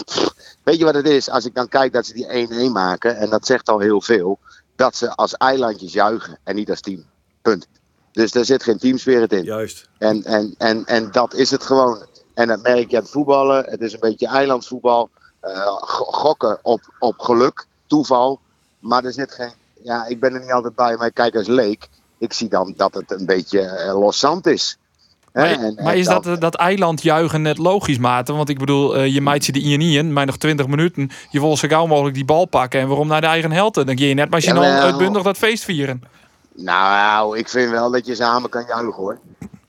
weet 0.63 0.77
je 0.77 0.84
wat 0.86 0.93
het 0.96 1.08
is? 1.08 1.29
Als 1.29 1.46
ik 1.46 1.55
dan 1.55 1.67
kijk 1.67 1.93
dat 1.93 2.05
ze 2.05 2.13
die 2.13 2.48
1-1 2.70 2.72
maken, 2.72 3.17
en 3.17 3.29
dat 3.29 3.46
zegt 3.46 3.70
al 3.70 3.79
heel 3.79 4.01
veel, 4.01 4.39
dat 4.75 4.96
ze 4.96 5.15
als 5.15 5.34
eilandjes 5.34 5.93
juichen 5.93 6.39
en 6.43 6.55
niet 6.55 6.70
als 6.70 6.82
team. 6.82 7.03
Punt. 7.41 7.67
Dus 8.12 8.32
daar 8.32 8.46
zit 8.46 8.63
geen 8.63 8.77
teamspirit 8.77 9.34
in. 9.34 9.43
Juist. 9.43 9.89
En, 9.98 10.24
en, 10.24 10.55
en, 10.58 10.86
en 10.86 11.12
dat 11.12 11.34
is 11.34 11.51
het 11.51 11.63
gewoon. 11.63 12.05
En 12.34 12.48
dat 12.48 12.62
merk 12.62 12.90
je 12.90 12.96
aan 12.98 13.02
het 13.04 13.12
voetballen. 13.12 13.66
Het 13.70 13.82
is 13.82 13.94
een 13.94 14.00
beetje 14.00 14.28
eilandsvoetbal. 14.28 15.10
Eh, 15.40 15.66
go- 15.66 16.04
gokken 16.06 16.60
op, 16.62 16.82
op 17.00 17.20
geluk, 17.20 17.66
toeval. 17.88 18.40
Maar 18.80 19.04
er 19.04 19.13
zit 19.13 19.32
geen. 19.34 19.52
Ja, 19.84 20.06
ik 20.06 20.20
ben 20.20 20.34
er 20.34 20.40
niet 20.40 20.52
altijd 20.52 20.75
bij, 20.75 20.96
maar 20.98 21.08
ik 21.08 21.13
kijk 21.13 21.36
als 21.36 21.48
leek. 21.48 21.88
Ik 22.18 22.34
zie 22.34 22.50
dan 22.50 22.74
dat 22.78 22.94
het 22.94 23.12
een 23.12 23.25
beetje 23.25 23.60
eh, 23.62 24.00
loszand 24.00 24.48
is. 24.48 24.78
Maar, 25.34 25.46
en- 25.46 25.74
maar 25.75 25.94
en 25.94 26.00
is 26.00 26.06
dat, 26.06 26.28
eh, 26.28 26.38
dat 26.40 26.56
eiland 26.56 27.02
juichen 27.02 27.42
net 27.42 27.58
logisch, 27.58 27.98
Maarten? 27.98 28.36
Want 28.36 28.50
ik 28.50 28.60
bedoel, 28.60 28.96
eh, 28.96 29.13
je 29.13 29.22
maait 29.22 29.44
ze 29.44 29.52
de 29.52 29.60
in 29.60 29.82
in, 29.82 30.13
maar 30.13 30.25
nog 30.25 30.38
20 30.38 30.68
minuten. 30.68 31.10
Je 31.30 31.40
wil 31.40 31.58
zo 31.58 31.68
gauw 31.68 31.86
mogelijk 31.86 32.16
die 32.16 32.25
bal 32.25 32.46
pakken. 32.46 32.80
En 32.80 32.88
waarom 32.88 33.08
naar 33.08 33.22
de 33.22 33.28
eigen 33.28 33.52
helden? 33.52 33.86
Dan 33.86 33.96
kun 33.96 34.06
je 34.06 34.13
net 34.13 34.30
maar 34.30 34.40
je 34.42 34.54
dan 34.54 34.63
uitbundig 34.63 35.24
dat 35.24 35.38
feest 35.38 35.63
vieren. 35.63 36.02
Nou, 36.56 37.38
ik 37.38 37.50
vind 37.50 37.70
wel 37.72 37.92
dat 37.92 38.06
je 38.06 38.16
samen 38.16 38.50
kan 38.50 38.63
juichen 38.68 38.94
hoor. 38.94 39.20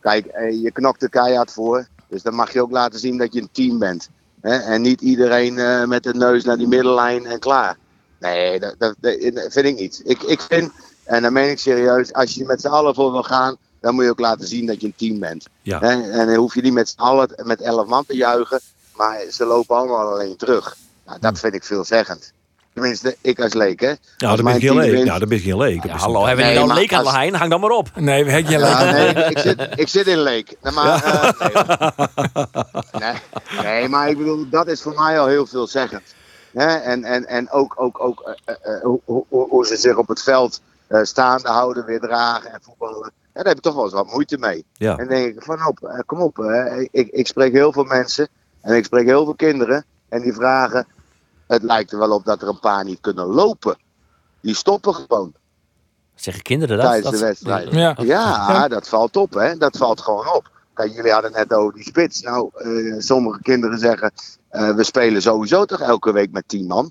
Kijk, 0.00 0.26
eh, 0.26 0.62
je 0.62 0.70
knokt 0.70 1.02
er 1.02 1.08
keihard 1.08 1.52
voor. 1.52 1.86
Dus 2.14 2.22
dan 2.22 2.34
mag 2.34 2.52
je 2.52 2.62
ook 2.62 2.70
laten 2.70 2.98
zien 2.98 3.18
dat 3.18 3.32
je 3.32 3.40
een 3.40 3.48
team 3.52 3.78
bent. 3.78 4.08
Hè? 4.40 4.56
En 4.56 4.82
niet 4.82 5.00
iedereen 5.00 5.58
eh, 5.58 5.84
met 5.84 6.02
de 6.02 6.14
neus 6.14 6.44
naar 6.44 6.56
die 6.56 6.68
middellijn 6.68 7.26
en 7.26 7.38
klaar. 7.38 7.76
Nee, 8.18 8.60
dat, 8.60 8.74
dat, 8.78 8.94
dat 9.00 9.52
vind 9.52 9.66
ik 9.66 9.78
niet. 9.78 10.02
Ik, 10.04 10.22
ik 10.22 10.40
vind, 10.40 10.72
en 11.04 11.22
dan 11.22 11.32
meen 11.32 11.50
ik 11.50 11.58
serieus, 11.58 12.12
als 12.12 12.34
je 12.34 12.44
met 12.44 12.60
z'n 12.60 12.66
allen 12.66 12.94
voor 12.94 13.12
wil 13.12 13.22
gaan, 13.22 13.56
dan 13.80 13.94
moet 13.94 14.04
je 14.04 14.10
ook 14.10 14.20
laten 14.20 14.46
zien 14.46 14.66
dat 14.66 14.80
je 14.80 14.86
een 14.86 14.94
team 14.96 15.18
bent. 15.18 15.46
Ja. 15.62 15.78
Hè? 15.78 16.10
En 16.10 16.26
dan 16.26 16.34
hoef 16.34 16.54
je 16.54 16.62
niet 16.62 16.72
met 16.72 16.88
z'n 16.88 17.00
allen 17.00 17.28
met 17.42 17.60
elf 17.60 17.86
man 17.86 18.06
te 18.06 18.16
juichen, 18.16 18.60
maar 18.96 19.20
ze 19.30 19.44
lopen 19.44 19.76
allemaal 19.76 20.12
alleen 20.12 20.36
terug. 20.36 20.76
Nou, 21.06 21.18
dat 21.20 21.38
vind 21.38 21.54
ik 21.54 21.64
veelzeggend. 21.64 22.32
Tenminste, 22.74 23.16
ik 23.20 23.40
als 23.40 23.52
leek, 23.52 23.80
hè. 23.80 23.88
Ja, 23.88 23.96
dan 24.16 24.34
ben 24.36 24.44
mijn 24.44 24.60
je 24.60 24.66
geen 24.66 24.76
team 24.78 24.90
leek. 24.94 25.04
Ja, 25.04 25.18
dan 25.18 25.28
ben 25.28 25.38
je 25.38 25.44
geen 25.44 25.56
leek. 25.56 25.82
Dat 25.82 25.90
hallo, 25.90 26.26
hebben 26.26 26.52
we 26.52 26.58
al 26.58 26.66
maar 26.66 26.76
leek 26.76 26.92
aan 26.92 27.04
de 27.04 27.10
Heijn? 27.10 27.34
Hang 27.34 27.50
dan 27.50 27.60
maar 27.60 27.70
op. 27.70 27.88
Nee, 27.94 28.24
we 28.24 28.30
hebben 28.30 28.60
leuk. 28.60 29.14
nee, 29.14 29.24
ik 29.24 29.38
zit, 29.38 29.68
ik 29.76 29.88
zit 29.88 30.06
in 30.06 30.18
Leek. 30.18 30.56
Nee, 30.62 30.72
maar, 30.72 31.04
eh, 31.04 31.98
nee. 32.92 33.12
nee, 33.62 33.62
nee, 33.62 33.88
maar 33.88 34.08
ik 34.08 34.18
bedoel, 34.18 34.48
dat 34.50 34.66
is 34.66 34.82
voor 34.82 34.94
mij 34.94 35.20
al 35.20 35.26
heel 35.26 35.46
veelzeggend. 35.46 36.14
Hè? 36.52 36.74
En, 36.74 37.04
en, 37.04 37.26
en 37.26 37.50
ook, 37.50 37.74
ook, 37.76 38.00
ook 38.00 38.34
eh, 38.44 38.54
eh, 38.62 38.82
hoe, 38.82 39.00
hoe, 39.04 39.24
hoe 39.28 39.66
ze 39.66 39.76
zich 39.76 39.96
op 39.96 40.08
het 40.08 40.22
veld 40.22 40.60
eh, 40.86 41.02
staande 41.02 41.48
houden, 41.48 41.84
weer 41.84 42.00
dragen 42.00 42.52
en 42.52 42.58
voetballen. 42.62 43.12
Ja, 43.34 43.42
daar 43.42 43.44
heb 43.44 43.56
ik 43.56 43.62
toch 43.62 43.74
wel 43.74 43.84
eens 43.84 43.92
wat 43.92 44.12
moeite 44.12 44.38
mee. 44.38 44.64
Ja. 44.72 44.90
En 44.90 44.96
dan 44.96 45.16
denk 45.16 45.36
ik 45.36 45.42
van 45.42 45.66
op, 45.66 46.02
kom 46.06 46.20
op. 46.20 46.36
hè. 46.36 46.80
Ik, 46.80 47.08
ik 47.10 47.26
spreek 47.26 47.52
heel 47.52 47.72
veel 47.72 47.84
mensen 47.84 48.28
en 48.60 48.74
ik 48.76 48.84
spreek 48.84 49.06
heel 49.06 49.24
veel 49.24 49.34
kinderen. 49.34 49.84
En 50.08 50.22
die 50.22 50.32
vragen, 50.32 50.86
het 51.46 51.62
lijkt 51.62 51.92
er 51.92 51.98
wel 51.98 52.10
op 52.10 52.24
dat 52.24 52.42
er 52.42 52.48
een 52.48 52.60
paar 52.60 52.84
niet 52.84 53.00
kunnen 53.00 53.26
lopen. 53.26 53.76
Die 54.40 54.54
stoppen 54.54 54.94
gewoon 54.94 55.32
Zeggen 56.14 56.42
kinderen 56.42 56.76
dat? 56.76 56.86
tijdens 56.86 57.10
Dat- 57.10 57.20
de 57.20 57.26
wedstrijd. 57.26 57.72
Ja. 57.72 57.96
Ja, 58.02 58.68
dat 58.68 58.88
valt 58.88 59.16
op, 59.16 59.34
hè? 59.34 59.56
Dat 59.56 59.76
valt 59.76 60.00
gewoon 60.00 60.32
op. 60.34 60.50
Kijk, 60.74 60.92
jullie 60.94 61.12
hadden 61.12 61.32
net 61.32 61.52
over 61.52 61.74
die 61.74 61.84
spits. 61.84 62.20
Nou, 62.20 62.50
eh, 62.54 62.94
sommige 62.98 63.42
kinderen 63.42 63.78
zeggen. 63.78 64.12
eh, 64.48 64.70
we 64.74 64.84
spelen 64.84 65.22
sowieso 65.22 65.64
toch 65.64 65.80
elke 65.80 66.12
week 66.12 66.32
met 66.32 66.48
10 66.48 66.66
man. 66.66 66.90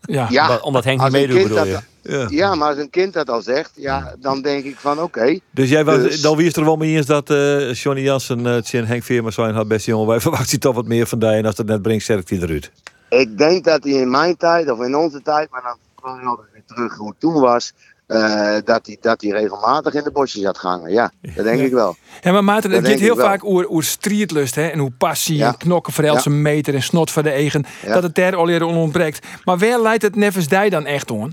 Ja. 0.00 0.26
Ja, 0.30 0.58
Omdat- 0.58 0.84
Henk 0.84 1.00
niet 1.02 1.10
meedoet, 1.12 1.42
bedoel 1.42 1.64
je? 1.64 1.72
dat, 1.72 1.82
Ja. 2.10 2.26
ja, 2.28 2.54
maar 2.54 2.68
als 2.68 2.78
een 2.78 2.90
kind 2.90 3.12
dat 3.12 3.30
al 3.30 3.42
zegt, 3.42 3.70
ja, 3.74 4.14
dan 4.18 4.42
denk 4.42 4.64
ik 4.64 4.76
van 4.78 5.00
oké. 5.02 5.38
Dus 5.50 5.68
jij 5.68 5.84
was, 5.84 5.96
Dus- 5.96 6.20
dan 6.20 6.36
wie 6.36 6.46
is 6.46 6.56
er 6.56 6.64
wel 6.64 6.76
mee 6.76 6.96
eens 6.96 7.06
dat 7.06 7.30
eh 7.30 7.72
Johnny 7.74 8.02
Jansen, 8.02 8.46
uh, 8.46 8.56
Tjen 8.56 8.86
Henk 8.86 9.02
Veerma 9.02 9.30
zijn 9.30 9.54
had, 9.54 9.68
beste 9.68 9.90
jongen. 9.90 10.06
Wij 10.06 10.20
verwachten 10.26 10.60
toch 10.60 10.74
wat 10.74 10.86
meer 10.86 11.06
van 11.06 11.18
die 11.18 11.28
en 11.28 11.46
als 11.46 11.54
dat 11.54 11.66
net 11.66 11.82
brengt, 11.82 12.04
zet 12.04 12.18
ik 12.18 12.26
die 12.26 12.42
eruit. 12.42 12.70
Ik 13.08 13.38
denk 13.38 13.64
dat 13.64 13.84
hij 13.84 13.92
in 13.92 14.10
mijn 14.10 14.36
tijd, 14.36 14.70
of 14.70 14.80
in 14.80 14.96
onze 14.96 15.22
tijd, 15.22 15.50
maar 15.50 15.62
dan 15.62 15.76
kwam 15.94 16.26
altijd 16.26 16.48
weer 16.52 16.62
terug 16.66 16.94
hoe 16.96 17.08
het 17.08 17.20
toen 17.20 17.40
was. 17.40 17.72
eh, 18.06 18.56
dat, 18.64 18.86
hij, 18.86 18.96
dat 19.00 19.20
hij 19.22 19.30
regelmatig 19.30 19.94
in 19.94 20.02
de 20.04 20.10
bosjes 20.10 20.44
had 20.44 20.58
gehangen. 20.58 20.92
Ja, 20.92 21.12
dat 21.34 21.44
denk 21.44 21.58
Ja. 21.58 21.64
ik 21.64 21.72
wel. 21.72 21.96
Ja, 22.20 22.32
maar 22.32 22.44
Maarten, 22.44 22.70
het 22.70 22.86
gaat 22.88 22.98
heel 22.98 23.16
vaak 23.16 23.44
over, 23.44 23.68
over 23.68 23.84
streetlust 23.84 24.54
hè? 24.54 24.66
en 24.68 24.78
hoe 24.78 24.90
passie 24.98 25.36
Ja. 25.36 25.46
en 25.48 25.56
knokken 25.56 25.92
voor 25.92 26.04
elke 26.04 26.30
meter 26.30 26.74
en 26.74 26.82
snot 26.82 27.10
voor 27.10 27.22
de 27.22 27.30
eigen. 27.30 27.64
Ja. 27.86 27.92
Dat 27.94 28.02
het 28.02 28.14
daar 28.14 28.36
al 28.36 28.48
eerder 28.48 28.68
ontbreekt. 28.68 29.26
Maar 29.44 29.58
waar 29.58 29.80
leidt 29.80 30.02
het 30.02 30.16
Nevens 30.16 30.48
Dij 30.48 30.68
dan 30.70 30.86
echt 30.86 31.10
om? 31.10 31.32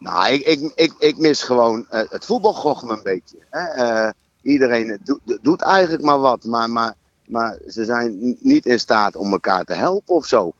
Nou, 0.00 0.32
ik, 0.32 0.46
ik, 0.46 0.72
ik, 0.74 0.94
ik 0.98 1.18
mis 1.18 1.42
gewoon 1.42 1.86
eh, 1.88 2.02
het 2.08 2.24
voetbalgochme 2.24 2.92
een 2.92 3.02
beetje. 3.02 3.36
Hè? 3.50 3.64
Eh, 3.64 4.10
iedereen 4.42 5.00
doet, 5.42 5.62
eigenlijk 5.62 6.02
maar 6.02 6.18
wat, 6.18 6.44
maar, 6.44 6.70
maar, 6.70 6.94
maar 7.26 7.58
ze 7.66 7.84
zijn 7.84 8.36
niet 8.40 8.66
in 8.66 8.80
staat 8.80 9.16
om 9.16 9.32
elkaar 9.32 9.64
te 9.64 9.74
helpen 9.74 10.14
of 10.14 10.26
zo. 10.26 10.52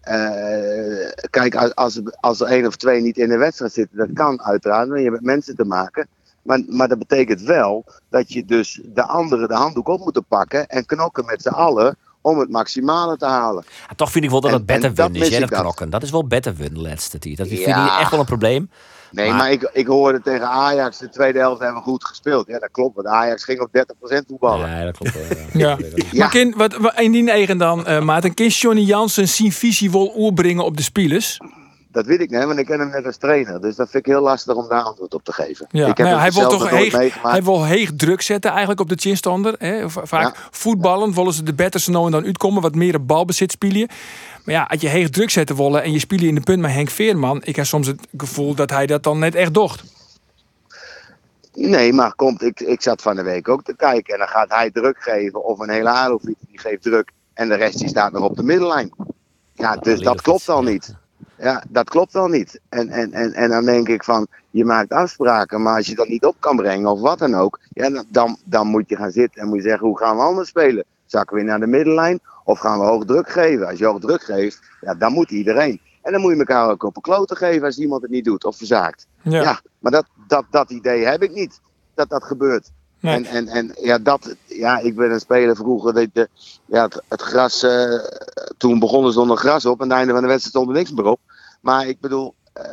Eh, 0.00 1.10
kijk, 1.30 1.54
als, 1.54 2.00
als, 2.20 2.40
er 2.40 2.46
één 2.46 2.66
of 2.66 2.76
twee 2.76 3.00
niet 3.00 3.18
in 3.18 3.28
de 3.28 3.36
wedstrijd 3.36 3.72
zitten, 3.72 3.98
dat 3.98 4.12
kan 4.12 4.42
uiteraard, 4.42 4.88
want 4.88 5.00
je 5.00 5.10
hebt 5.10 5.22
mensen 5.22 5.56
te 5.56 5.64
maken. 5.64 6.08
Maar, 6.42 6.62
maar 6.68 6.88
dat 6.88 6.98
betekent 6.98 7.40
wel 7.40 7.84
dat 8.08 8.32
je 8.32 8.44
dus 8.44 8.80
de 8.84 9.06
anderen 9.06 9.48
de 9.48 9.54
handdoek 9.54 9.88
op 9.88 10.00
moeten 10.00 10.24
pakken 10.24 10.68
en 10.68 10.86
knokken 10.86 11.24
met 11.24 11.42
z'n 11.42 11.48
allen 11.48 11.96
om 12.22 12.38
het 12.38 12.50
maximale 12.50 13.16
te 13.16 13.26
halen. 13.26 13.64
Ja, 13.88 13.94
toch 13.96 14.10
vind 14.10 14.24
ik 14.24 14.30
wel 14.30 14.40
dat 14.40 14.50
En- 14.50 14.56
het 14.56 14.66
beter 14.66 14.94
win 14.94 15.14
is, 15.14 15.28
hè, 15.28 15.40
dat 15.40 15.48
knokken. 15.60 15.90
Dat 15.90 16.02
is 16.02 16.10
wel 16.10 16.26
beter 16.26 16.54
win 16.54 16.80
laatste 16.80 17.18
tijd. 17.18 17.36
Dat 17.36 17.48
vind 17.48 17.60
Ja. 17.60 17.94
ik 17.94 18.00
echt 18.00 18.10
wel 18.10 18.20
een 18.20 18.26
probleem. 18.26 18.70
Nee, 19.10 19.28
Maar- 19.28 19.36
maar, 19.36 19.50
ik, 19.50 19.70
ik 19.72 19.86
hoorde 19.86 20.20
tegen 20.22 20.48
Ajax 20.48 20.98
de 20.98 21.08
tweede 21.08 21.38
helft 21.38 21.60
hebben 21.60 21.78
we 21.78 21.88
goed 21.88 22.04
gespeeld. 22.04 22.46
Ja, 22.46 22.58
dat 22.58 22.70
klopt, 22.72 22.94
want 22.96 23.06
Ajax 23.06 23.44
ging 23.44 23.60
op 23.60 23.68
30% 23.72 24.24
voetballen. 24.28 24.68
Ja, 24.70 24.84
dat 24.84 24.96
klopt. 24.96 25.16
ja. 25.52 25.78
Maar 26.12 26.52
wat, 26.56 26.76
wat, 26.76 27.00
in 27.00 27.12
die 27.12 27.30
eigen 27.30 27.58
dan, 27.58 27.86
eh 27.86 28.00
Maarten, 28.00 28.34
kan 28.34 28.46
Johnny 28.46 28.82
Jansen 28.82 29.28
zijn 29.28 29.52
visie 29.52 29.90
wel 29.90 30.12
oerbrengen 30.16 30.64
op 30.64 30.76
de 30.76 30.82
spelers? 30.82 31.38
Dat 31.92 32.06
weet 32.06 32.20
ik 32.20 32.30
niet, 32.30 32.44
want 32.44 32.58
ik 32.58 32.66
ken 32.66 32.78
hem 32.78 32.90
net 32.90 33.06
als 33.06 33.16
trainer. 33.16 33.60
Dus 33.60 33.76
dat 33.76 33.90
vind 33.90 34.06
ik 34.06 34.12
heel 34.12 34.22
lastig 34.22 34.54
om 34.54 34.68
daar 34.68 34.82
antwoord 34.82 35.14
op 35.14 35.24
te 35.24 35.32
geven. 35.32 35.66
Ja. 35.70 35.86
Ik 35.86 35.96
heb 35.96 36.06
Nou 36.06 36.08
ja, 36.10 36.18
hij 36.18 36.30
wil 36.30 36.48
toch 36.48 36.70
heeg, 36.70 37.22
hij 37.22 37.42
wil 37.42 37.64
heeg 37.64 37.90
druk 37.96 38.22
zetten 38.22 38.50
eigenlijk 38.50 38.80
op 38.80 38.88
de 38.88 38.96
chinstander. 38.96 39.54
Hè? 39.58 39.90
Vaak 39.90 40.36
Ja. 40.36 40.42
voetballen 40.50 41.14
willen 41.14 41.32
ze 41.32 41.42
de 41.42 41.54
betters 41.54 41.86
nou 41.86 42.06
en 42.06 42.12
dan 42.12 42.24
uitkomen, 42.24 42.62
wat 42.62 42.74
meer 42.74 43.04
balbezit 43.04 43.50
spelen. 43.52 43.88
Maar 44.44 44.54
ja, 44.54 44.62
als 44.62 44.80
je 44.80 44.88
heeg 44.88 45.10
druk 45.10 45.30
zetten 45.30 45.56
willen 45.56 45.82
en 45.82 45.92
je 45.92 45.98
speelt 45.98 46.22
in 46.22 46.34
de 46.34 46.40
punt 46.40 46.60
met 46.60 46.70
Henk 46.70 46.90
Veerman, 46.90 47.40
ik 47.44 47.56
heb 47.56 47.64
soms 47.64 47.86
het 47.86 48.00
gevoel 48.16 48.54
dat 48.54 48.70
hij 48.70 48.86
dat 48.86 49.02
dan 49.02 49.18
net 49.18 49.34
echt 49.34 49.54
docht. 49.54 49.82
Nee, 51.54 51.92
maar 51.92 52.14
komt, 52.14 52.42
ik, 52.42 52.60
ik 52.60 52.82
zat 52.82 53.02
van 53.02 53.16
de 53.16 53.22
week 53.22 53.48
ook 53.48 53.62
te 53.62 53.76
kijken. 53.76 54.12
En 54.12 54.18
dan 54.18 54.28
gaat 54.28 54.50
hij 54.50 54.70
druk 54.70 54.96
geven. 55.00 55.44
Of 55.44 55.58
een 55.58 55.70
hele 55.70 55.90
Arofiet 55.90 56.36
die 56.48 56.58
geeft 56.58 56.82
druk. 56.82 57.10
En 57.34 57.48
de 57.48 57.54
rest 57.54 57.78
die 57.78 57.88
staat 57.88 58.12
nog 58.12 58.22
op 58.22 58.36
de 58.36 58.42
middellijn. 58.42 58.90
Ja, 59.54 59.76
dus 59.76 60.00
dat 60.00 60.22
klopt 60.22 60.48
al 60.48 60.62
ja. 60.62 60.70
niet. 60.70 60.94
Ja, 61.40 61.64
dat 61.68 61.90
klopt 61.90 62.14
al 62.14 62.28
niet. 62.28 62.60
En, 62.68 62.88
en, 62.88 63.12
en, 63.12 63.32
en 63.32 63.50
dan 63.50 63.64
denk 63.64 63.88
ik 63.88 64.04
van, 64.04 64.26
je 64.50 64.64
maakt 64.64 64.92
afspraken, 64.92 65.62
maar 65.62 65.76
als 65.76 65.86
je 65.86 65.94
dat 65.94 66.08
niet 66.08 66.24
op 66.24 66.36
kan 66.38 66.56
brengen 66.56 66.90
of 66.90 67.00
wat 67.00 67.18
dan 67.18 67.34
ook, 67.34 67.58
ja, 67.72 68.02
dan- 68.08 68.36
dan, 68.44 68.66
moet 68.66 68.88
je 68.88 68.96
gaan 68.96 69.10
zitten 69.10 69.40
en 69.42 69.48
moet 69.48 69.56
je 69.56 69.62
zeggen, 69.68 69.86
hoe 69.86 69.98
gaan 69.98 70.16
we 70.16 70.22
anders 70.22 70.48
spelen? 70.48 70.84
Zakken 71.06 71.36
we 71.36 71.42
weer 71.42 71.50
naar 71.50 71.60
de 71.60 71.66
middellijn 71.66 72.20
of 72.44 72.58
gaan 72.58 72.78
we 72.78 72.84
hoog 72.84 73.04
druk 73.04 73.30
geven? 73.30 73.66
Als 73.66 73.78
je 73.78 73.86
hoog 73.86 74.00
druk 74.00 74.22
geeft, 74.22 74.60
ja, 74.80 74.94
dan 74.94 75.12
moet 75.12 75.30
iedereen. 75.30 75.80
En 76.02 76.12
dan 76.12 76.20
moet 76.20 76.32
je 76.32 76.38
elkaar 76.38 76.70
ook 76.70 76.82
op 76.82 76.96
een 76.96 77.02
kloten 77.02 77.36
geven 77.36 77.66
als 77.66 77.78
iemand 77.78 78.02
het 78.02 78.10
niet 78.10 78.24
doet 78.24 78.44
of 78.44 78.56
verzaakt. 78.56 79.06
Ja. 79.22 79.42
Ja, 79.42 79.60
maar 79.78 79.92
dat, 79.92 80.06
dat, 80.26 80.44
dat 80.50 80.70
idee 80.70 81.06
heb 81.06 81.22
ik 81.22 81.32
niet. 81.34 81.60
Dat 81.94 82.08
dat 82.08 82.24
gebeurt. 82.24 82.70
Nee. 83.00 83.14
En, 83.14 83.26
en, 83.26 83.48
en 83.48 83.74
ja, 83.80 83.98
dat, 83.98 84.34
ja, 84.46 84.78
ik 84.78 84.96
ben 84.96 85.10
een 85.10 85.20
speler 85.20 85.56
vroeger. 85.56 85.92
Dat 85.92 86.06
de, 86.12 86.28
ja, 86.66 86.82
het, 86.82 87.02
het 87.08 87.22
gras, 87.22 87.62
eh, 87.62 87.94
toen 88.56 88.78
begonnen 88.78 89.12
stond 89.12 89.30
er 89.30 89.36
gras 89.36 89.66
op. 89.66 89.80
En 89.80 89.82
aan 89.82 89.88
het 89.88 89.98
einde 89.98 90.12
van 90.12 90.22
de 90.22 90.28
wedstrijd 90.28 90.54
stond 90.54 90.68
er 90.68 90.82
niks 90.82 90.92
meer 90.92 91.10
op. 91.10 91.20
Maar 91.60 91.86
ik 91.88 92.00
bedoel, 92.00 92.34
eh, 92.52 92.64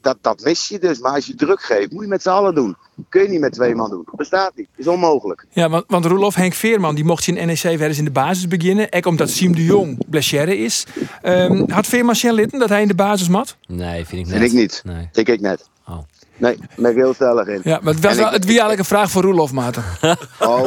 dat, 0.00 0.16
dat 0.20 0.40
mis 0.44 0.68
je 0.68 0.78
dus. 0.78 0.98
Maar 0.98 1.12
als 1.12 1.26
je 1.26 1.34
druk 1.34 1.62
geeft, 1.62 1.92
moet 1.92 2.02
je 2.02 2.08
met 2.08 2.22
z'n 2.22 2.28
allen 2.28 2.54
doen. 2.54 2.76
Kun 3.08 3.22
je 3.22 3.28
niet 3.28 3.40
met 3.40 3.52
twee 3.52 3.74
man 3.74 3.90
doen. 3.90 4.06
Bestaat 4.16 4.52
niet. 4.54 4.68
Is 4.76 4.86
onmogelijk. 4.86 5.46
Ja, 5.50 5.68
want, 5.68 5.84
want 5.86 6.04
Roelof 6.04 6.34
Henk 6.34 6.54
Veerman 6.54 6.94
die 6.94 7.04
mocht 7.04 7.26
in 7.26 7.46
NEC 7.46 7.62
weer 7.62 7.82
eens 7.82 7.98
in 7.98 8.04
de 8.04 8.10
basis 8.10 8.48
beginnen. 8.48 8.92
Ook 8.92 9.06
omdat 9.06 9.30
Siem 9.30 9.54
de 9.54 9.64
Jong 9.64 10.08
blessure 10.08 10.58
is. 10.58 10.86
Ehm, 11.22 11.70
had 11.70 11.86
Veerman 11.86 12.14
Sjen 12.14 12.34
litten 12.34 12.58
dat 12.58 12.68
hij 12.68 12.82
in 12.82 12.88
de 12.88 12.94
basis 12.94 13.28
mat? 13.28 13.56
Nee, 13.66 14.04
vind 14.04 14.26
ik 14.26 14.32
net. 14.32 14.38
Vind 14.38 14.52
ik 14.52 14.58
niet. 14.58 14.82
Nee. 14.84 15.08
Denk 15.12 15.28
ik 15.28 15.40
net. 15.40 15.70
Nee, 16.36 16.56
daar 16.56 16.68
ben 16.76 16.90
ik 16.90 16.96
heel 16.96 17.14
stellig 17.14 17.46
in. 17.46 17.60
Ja, 17.64 17.78
maar 17.82 17.92
het 17.94 18.02
was 18.02 18.16
wel, 18.16 18.26
ik- 18.26 18.32
het 18.32 18.42
wie 18.42 18.50
eigenlijk 18.50 18.78
een 18.78 18.84
vraag 18.96 19.10
voor 19.10 19.22
Roelof, 19.22 19.52
Maarten. 19.52 19.82
Oh, 20.38 20.62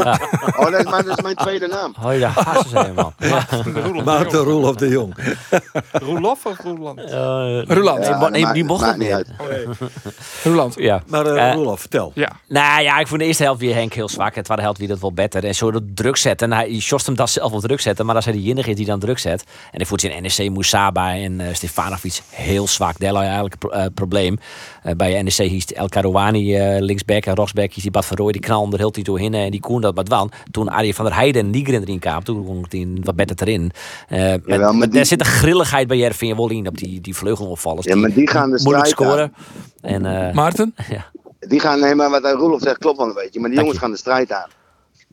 oh 0.58 0.72
dat, 0.72 0.86
is 0.86 0.90
mijn, 0.92 1.06
dat 1.06 1.18
is 1.18 1.24
mijn 1.24 1.36
tweede 1.36 1.68
naam. 1.68 1.94
Hoi, 2.00 2.20
daar 2.20 2.32
haast 2.46 2.70
ze 2.70 2.80
helemaal. 2.80 3.14
Ja. 3.18 3.46
Maarten 4.06 4.40
Roelof 4.40 4.76
de 4.76 4.88
Jong. 4.88 5.16
Roelof 5.92 6.46
of 6.46 6.58
Roeland? 6.64 7.00
Roeland. 7.70 8.00
Nee, 8.00 8.16
mo- 8.16 8.28
nee, 8.30 8.52
die 8.54 8.64
mocht 8.64 8.86
het 8.86 8.98
niet 8.98 9.12
uit. 9.12 9.28
Roeland. 10.44 10.74
Ja. 10.78 11.02
Maar 11.08 11.26
eh, 11.26 11.48
Eh, 11.50 11.54
Roelof, 11.54 11.80
vertel. 11.80 12.12
Ja. 12.16 12.30
Nou 12.48 12.82
ja, 12.82 13.00
ik 13.00 13.08
vond 13.08 13.20
de 13.20 13.26
eerste 13.26 13.44
helft 13.44 13.60
weer 13.60 13.74
Henk 13.76 13.94
heel 13.94 14.10
zwak. 14.10 14.28
En 14.28 14.34
de 14.36 14.42
tweede 14.42 14.64
helft 14.64 14.80
weer 14.80 14.88
dat 14.88 15.00
wel 15.00 15.14
beter. 15.14 15.44
En 15.46 15.56
zo 15.56 15.72
dat 15.72 15.84
druk 15.94 16.18
zetten. 16.18 16.52
En 16.52 16.58
hij 16.58 16.72
Jost 16.72 17.06
hem 17.06 17.16
dat 17.16 17.30
zelf 17.30 17.52
wel 17.52 17.60
druk 17.62 17.80
zetten. 17.82 18.06
Maar 18.06 18.16
als 18.16 18.26
hij 18.26 18.34
de 18.34 18.42
enige 18.44 18.70
is 18.70 18.76
die 18.76 18.86
dan 18.86 19.00
druk 19.00 19.20
zet. 19.20 19.44
En 19.72 19.80
ik 19.80 19.88
vond 19.88 20.04
in 20.04 20.22
NEC 20.22 20.50
Moussaba 20.52 21.14
en 21.16 21.40
eh 21.42 21.54
Stefanovic 21.54 22.22
heel 22.30 22.68
zwak. 22.68 23.00
Daar 23.00 23.12
lag 23.14 23.22
eigenlijk 23.24 23.54
een 23.54 23.60
pro- 23.70 23.78
eh, 23.80 23.86
probleem. 23.94 24.38
Eh, 24.84 24.96
bij 24.96 25.22
NEC 25.22 25.55
hiest 25.56 25.72
El 25.72 25.88
Karouani 25.88 26.56
eh, 26.56 26.82
linksback 26.82 27.26
en 27.26 27.34
rechtsback. 27.36 27.68
Hiest 27.72 27.82
die 27.82 27.92
Bad 27.92 28.06
van 28.06 28.18
Rooij. 28.18 28.32
Die 28.32 28.42
knalde 28.42 28.72
er 28.72 28.78
heel 28.78 28.92
tijd 28.92 29.06
doorheen. 29.06 29.34
En 29.34 29.52
die 29.52 29.60
kon 29.60 29.82
dat 29.82 29.96
maar 29.96 30.04
dwan. 30.04 30.32
Toen 30.52 30.70
Arie 30.70 30.96
van 30.96 31.06
der 31.06 31.16
Heijden 31.16 31.42
en 31.42 31.50
Nigren 31.50 31.82
erin 31.82 32.00
kwam. 32.00 32.24
Toen 32.24 32.46
kon 32.46 32.66
hij 32.70 32.88
wat 33.04 33.16
beter 33.16 33.36
erin. 33.48 33.72
Eh 34.08 34.34
met- 34.44 34.72
die- 34.82 34.88
Daar 34.90 35.06
zit 35.06 35.20
een 35.20 35.26
grilligheid 35.26 35.88
bij 35.88 35.98
Jervin 35.98 36.36
wel 36.36 36.50
in. 36.50 36.68
Op 36.68 36.78
die, 36.78 37.02
die 37.02 37.16
vleugelopvallers. 37.16 37.86
Ja, 37.86 37.96
maar 37.96 38.14
die 38.14 38.30
gaan 38.30 38.52
de 38.52 38.60
moeilijk 38.64 38.86
strijd 38.88 39.10
scoren. 39.10 39.34
En, 39.82 40.06
eh, 40.28 40.34
Maarten? 40.42 40.76
ja. 40.90 41.06
Die 41.40 41.60
gaan, 41.60 41.80
nee, 41.80 41.96
maar 41.96 42.10
wat 42.10 42.24
Roelof 42.32 42.62
zegt 42.62 42.78
klopt 42.78 42.98
wel 42.98 43.08
een 43.08 43.14
beetje. 43.14 43.40
Maar 43.40 43.50
die 43.50 43.60
jongens 43.60 43.78
gaan 43.78 43.92
de 43.92 43.98
strijd 43.98 44.32
aan. 44.32 44.50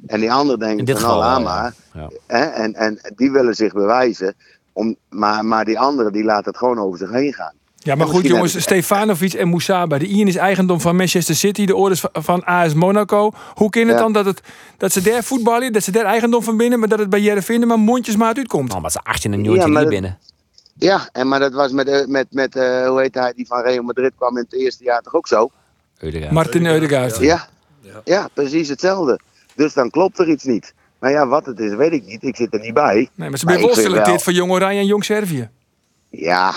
En 0.07 0.21
die 0.21 0.33
anderen 0.33 0.59
denken 0.59 0.85
dit 0.85 0.99
van, 0.99 1.09
nou 1.11 1.23
geval, 1.23 1.43
laat 1.43 1.73
eh, 1.93 1.95
maar. 1.95 2.03
ja. 2.03 2.37
Hè? 2.39 2.45
En, 2.45 2.75
en 2.75 3.01
die 3.17 3.31
willen 3.31 3.55
zich 3.55 3.73
bewijzen. 3.73 4.35
Om, 4.73 4.97
maar, 5.09 5.45
maar 5.45 5.65
die 5.65 5.79
anderen 5.79 6.13
die 6.13 6.25
laten 6.25 6.45
het 6.45 6.57
gewoon 6.57 6.79
over 6.79 6.99
zich 6.99 7.11
heen 7.11 7.33
gaan. 7.33 7.53
Ja, 7.83 7.95
maar 7.95 8.07
goed 8.07 8.27
jongens, 8.27 8.53
hebben- 8.53 8.63
Stefanovic 8.63 9.33
en 9.33 9.49
Moussaba. 9.49 9.99
De 9.99 10.09
ene 10.09 10.25
is 10.29 10.37
eigendom 10.37 10.81
van 10.81 10.97
Manchester 10.97 11.35
City, 11.35 11.65
de 11.67 11.75
ouders 11.75 12.01
van- 12.01 12.11
van 12.13 12.45
AS 12.45 12.75
Monaco. 12.75 13.31
Hoe 13.55 13.71
kan 13.71 13.83
het 13.83 13.91
Ja. 13.91 13.97
dan 13.99 14.13
dat, 14.13 14.25
het, 14.25 14.41
dat 14.77 14.93
ze 14.93 15.01
daar 15.03 15.25
voetballen, 15.25 15.73
dat 15.73 15.83
ze 15.83 15.91
daar 15.91 16.05
eigendom 16.05 16.43
van 16.43 16.57
binnen, 16.57 16.79
maar 16.79 16.89
dat 16.89 16.99
het 16.99 17.11
bij 17.11 17.21
Jereveen 17.21 17.67
maar 17.67 17.79
mondjesmaat 17.79 18.37
uitkomt? 18.37 18.69
Nou, 18.69 18.81
maar 18.81 18.91
ze 18.91 18.99
18 19.03 19.33
en 19.33 19.43
Jontje 19.45 19.71
Ja, 19.73 19.85
binnen. 19.87 20.19
Ja, 20.79 21.09
en 21.13 21.29
maar 21.29 21.39
dat 21.41 21.53
was 21.53 21.73
met, 21.73 21.89
eh, 21.89 22.07
met, 22.07 22.27
met 22.31 22.57
eh, 22.57 22.87
hoe 22.89 23.01
heet 23.01 23.15
hij, 23.15 23.33
die 23.37 23.47
van 23.47 23.61
Real 23.63 23.83
Madrid 23.83 24.13
kwam 24.17 24.37
in 24.37 24.43
het 24.51 24.55
eerste 24.61 24.85
jaar 24.85 25.01
toch 25.03 25.15
ook 25.15 25.27
zo? 25.27 25.51
Eudegaard. 25.99 26.33
Martin 26.33 26.67
Eudegaard. 26.67 27.19
Ja, 27.19 27.49
ja 28.05 28.29
precies 28.35 28.69
hetzelfde. 28.69 29.21
Dus 29.55 29.75
dan 29.75 29.91
klopt 29.91 30.19
er 30.19 30.29
iets 30.29 30.45
niet. 30.45 30.75
Maar 30.99 31.11
ja, 31.11 31.27
wat 31.27 31.47
het 31.47 31.59
is, 31.61 31.75
weet 31.75 31.93
ik 31.93 32.07
niet. 32.07 32.23
Ik 32.23 32.37
zit 32.37 32.55
er 32.55 32.61
niet 32.61 32.75
bij. 32.75 32.95
Nee, 33.15 33.29
maar 33.31 33.39
ze 33.39 33.47
zijn 33.47 33.61
wel 33.93 34.05
wel- 34.05 34.19
voor 34.19 34.33
Jong 34.33 34.51
Oranje 34.51 34.81
en 34.81 34.87
Jong 34.87 35.05
Servië. 35.05 35.49
Ja, 36.11 36.55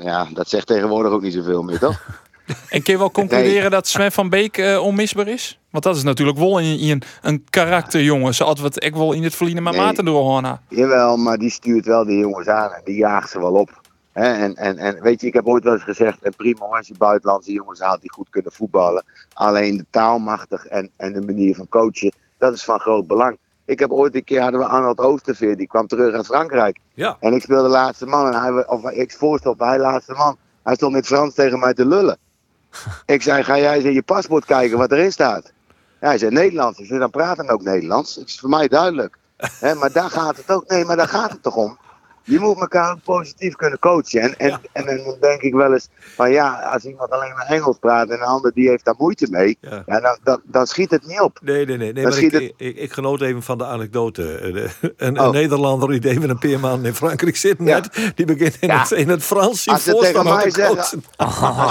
ja, 0.00 0.28
dat 0.32 0.48
zegt 0.48 0.66
tegenwoordig 0.66 1.12
ook 1.12 1.22
niet 1.22 1.32
zoveel 1.32 1.62
meer, 1.62 1.78
toch? 1.78 2.00
En 2.68 2.82
kun 2.82 2.92
je 2.92 2.98
wel 2.98 3.10
concluderen 3.10 3.70
dat 3.70 3.86
Sven 3.86 4.12
van 4.12 4.28
Beek 4.28 4.58
eh, 4.58 4.82
onmisbaar 4.84 5.28
is? 5.28 5.58
Want 5.70 5.84
dat 5.84 5.96
is 5.96 6.02
natuurlijk 6.02 6.38
wel 6.38 6.58
in, 6.58 6.78
in 6.78 7.02
een 7.22 7.44
karakterjongen. 7.50 8.34
Zoals 8.34 8.60
we 8.60 8.66
het 8.66 8.90
wel 8.94 9.12
in 9.12 9.22
het 9.22 9.34
verliezen 9.34 9.62
met 9.62 9.72
Nee. 9.72 9.82
Maarten 9.82 10.04
door. 10.04 10.58
Jawel, 10.68 11.16
maar 11.16 11.38
die 11.38 11.50
stuurt 11.50 11.86
wel 11.86 12.04
de 12.04 12.16
jongens 12.16 12.48
aan 12.48 12.70
en 12.70 12.80
die 12.84 12.96
jaagt 12.96 13.30
ze 13.30 13.38
wel 13.38 13.52
op. 13.52 13.80
En, 14.12 14.56
en, 14.56 14.78
en 14.78 15.02
weet 15.02 15.20
je, 15.20 15.26
ik 15.26 15.32
heb 15.32 15.46
ooit 15.46 15.64
wel 15.64 15.72
eens 15.72 15.82
gezegd, 15.82 16.22
en 16.22 16.34
prima 16.36 16.64
als 16.66 16.86
je 16.86 16.94
buitenlandse 16.98 17.52
jongens 17.52 17.80
haalt 17.80 18.00
die 18.00 18.12
goed 18.12 18.30
kunnen 18.30 18.52
voetballen. 18.52 19.04
Alleen 19.32 19.76
de 19.76 19.86
taalmachtig 19.90 20.66
en, 20.66 20.90
en 20.96 21.12
de 21.12 21.20
manier 21.20 21.54
van 21.54 21.68
coachen, 21.68 22.12
dat 22.38 22.54
is 22.54 22.64
van 22.64 22.80
groot 22.80 23.06
belang. 23.06 23.38
Ik 23.72 23.78
heb 23.78 23.90
ooit 23.90 24.14
een 24.14 24.24
keer, 24.24 24.40
hadden 24.40 24.60
we 24.60 24.66
Arnold 24.66 24.98
Oosterveer, 24.98 25.56
die 25.56 25.66
kwam 25.66 25.86
terug 25.86 26.14
uit 26.14 26.26
Frankrijk. 26.26 26.78
Ja. 26.94 27.16
En 27.20 27.32
ik 27.32 27.42
speelde 27.42 27.68
laatste 27.68 28.06
man, 28.06 28.26
en 28.26 28.40
hij, 28.40 28.66
of 28.66 28.90
ik 28.90 29.12
voorstelde, 29.12 29.64
hij 29.64 29.78
laatste 29.78 30.12
man. 30.12 30.36
Hij 30.62 30.74
stond 30.74 30.92
in 30.92 30.98
het 30.98 31.06
Frans 31.06 31.34
tegen 31.34 31.58
mij 31.58 31.74
te 31.74 31.86
lullen. 31.86 32.18
ik 33.06 33.22
zei, 33.22 33.42
ga 33.42 33.58
jij 33.58 33.74
eens 33.74 33.84
in 33.84 33.92
je 33.92 34.02
paspoort 34.02 34.44
kijken 34.44 34.78
wat 34.78 34.92
erin 34.92 35.12
staat? 35.12 35.52
Ja, 36.00 36.06
hij 36.06 36.18
zei 36.18 36.30
Nederlands. 36.30 36.78
Ik 36.78 36.86
zei, 36.86 36.98
dan 36.98 37.10
praat 37.10 37.36
dan 37.36 37.48
ook 37.48 37.62
Nederlands. 37.62 38.18
Ik 38.18 38.28
zei, 38.28 38.40
voor 38.40 38.48
mij 38.48 38.68
duidelijk. 38.68 39.18
Hè, 39.60 39.74
maar 39.74 39.92
daar 39.92 40.10
gaat 40.10 40.36
het 40.36 40.50
ook. 40.50 40.68
Nee, 40.68 40.84
maar 40.84 40.96
daar 40.96 41.08
gaat 41.08 41.30
het 41.30 41.42
toch 41.42 41.56
om. 41.56 41.78
Je 42.24 42.38
moet 42.38 42.60
elkaar 42.60 42.96
positief 43.04 43.54
kunnen 43.56 43.78
coachen. 43.78 44.20
En, 44.20 44.36
en, 44.38 44.60
en, 44.86 45.04
dan 45.04 45.16
denk 45.20 45.40
ik 45.42 45.54
wel 45.54 45.72
eens 45.72 45.88
van 45.98 46.30
ja, 46.32 46.52
als 46.72 46.84
iemand 46.84 47.10
alleen 47.10 47.32
maar 47.34 47.46
Engels 47.46 47.76
praat 47.80 48.08
en 48.08 48.14
een 48.14 48.26
ander 48.26 48.52
die 48.54 48.68
heeft 48.68 48.84
daar 48.84 48.94
moeite 48.98 49.26
mee, 49.30 49.58
Ja. 49.60 49.82
ja. 49.86 50.00
dan, 50.00 50.18
dan, 50.22 50.40
dan 50.44 50.66
schiet 50.66 50.90
het 50.90 51.06
niet 51.06 51.20
op. 51.20 51.38
Nee, 51.42 51.66
nee, 51.66 51.76
nee. 51.76 51.92
nee 51.92 52.02
Dan 52.02 52.12
maar 52.12 52.22
ik, 52.22 52.30
schiet 52.30 52.40
ik, 52.42 52.52
ik, 52.56 52.76
ik 52.76 52.92
genoot 52.92 53.20
even 53.20 53.42
van 53.42 53.58
de 53.58 53.64
anekdote. 53.64 54.34
Eh, 54.38 54.52
de- 54.52 54.70
Een, 54.96 55.20
Oh. 55.20 55.26
een 55.26 55.32
Nederlander 55.32 56.00
die 56.00 56.10
even 56.10 56.30
een 56.30 56.38
paar 56.38 56.60
maanden 56.60 56.84
in 56.86 56.94
Frankrijk 56.94 57.36
zit 57.36 57.56
Ja. 57.58 57.64
net. 57.64 58.12
Die 58.14 58.26
begint 58.26 58.56
in, 58.60 58.68
Ja. 58.68 58.78
het, 58.80 58.90
in 58.90 59.08
het 59.08 59.22
Frans 59.22 59.68
Als 59.68 59.84
ze 59.84 59.96
tegen 59.96 60.24
mij 60.24 60.50
zeggen, 60.50 60.78
als 60.78 60.88
ze 60.88 60.98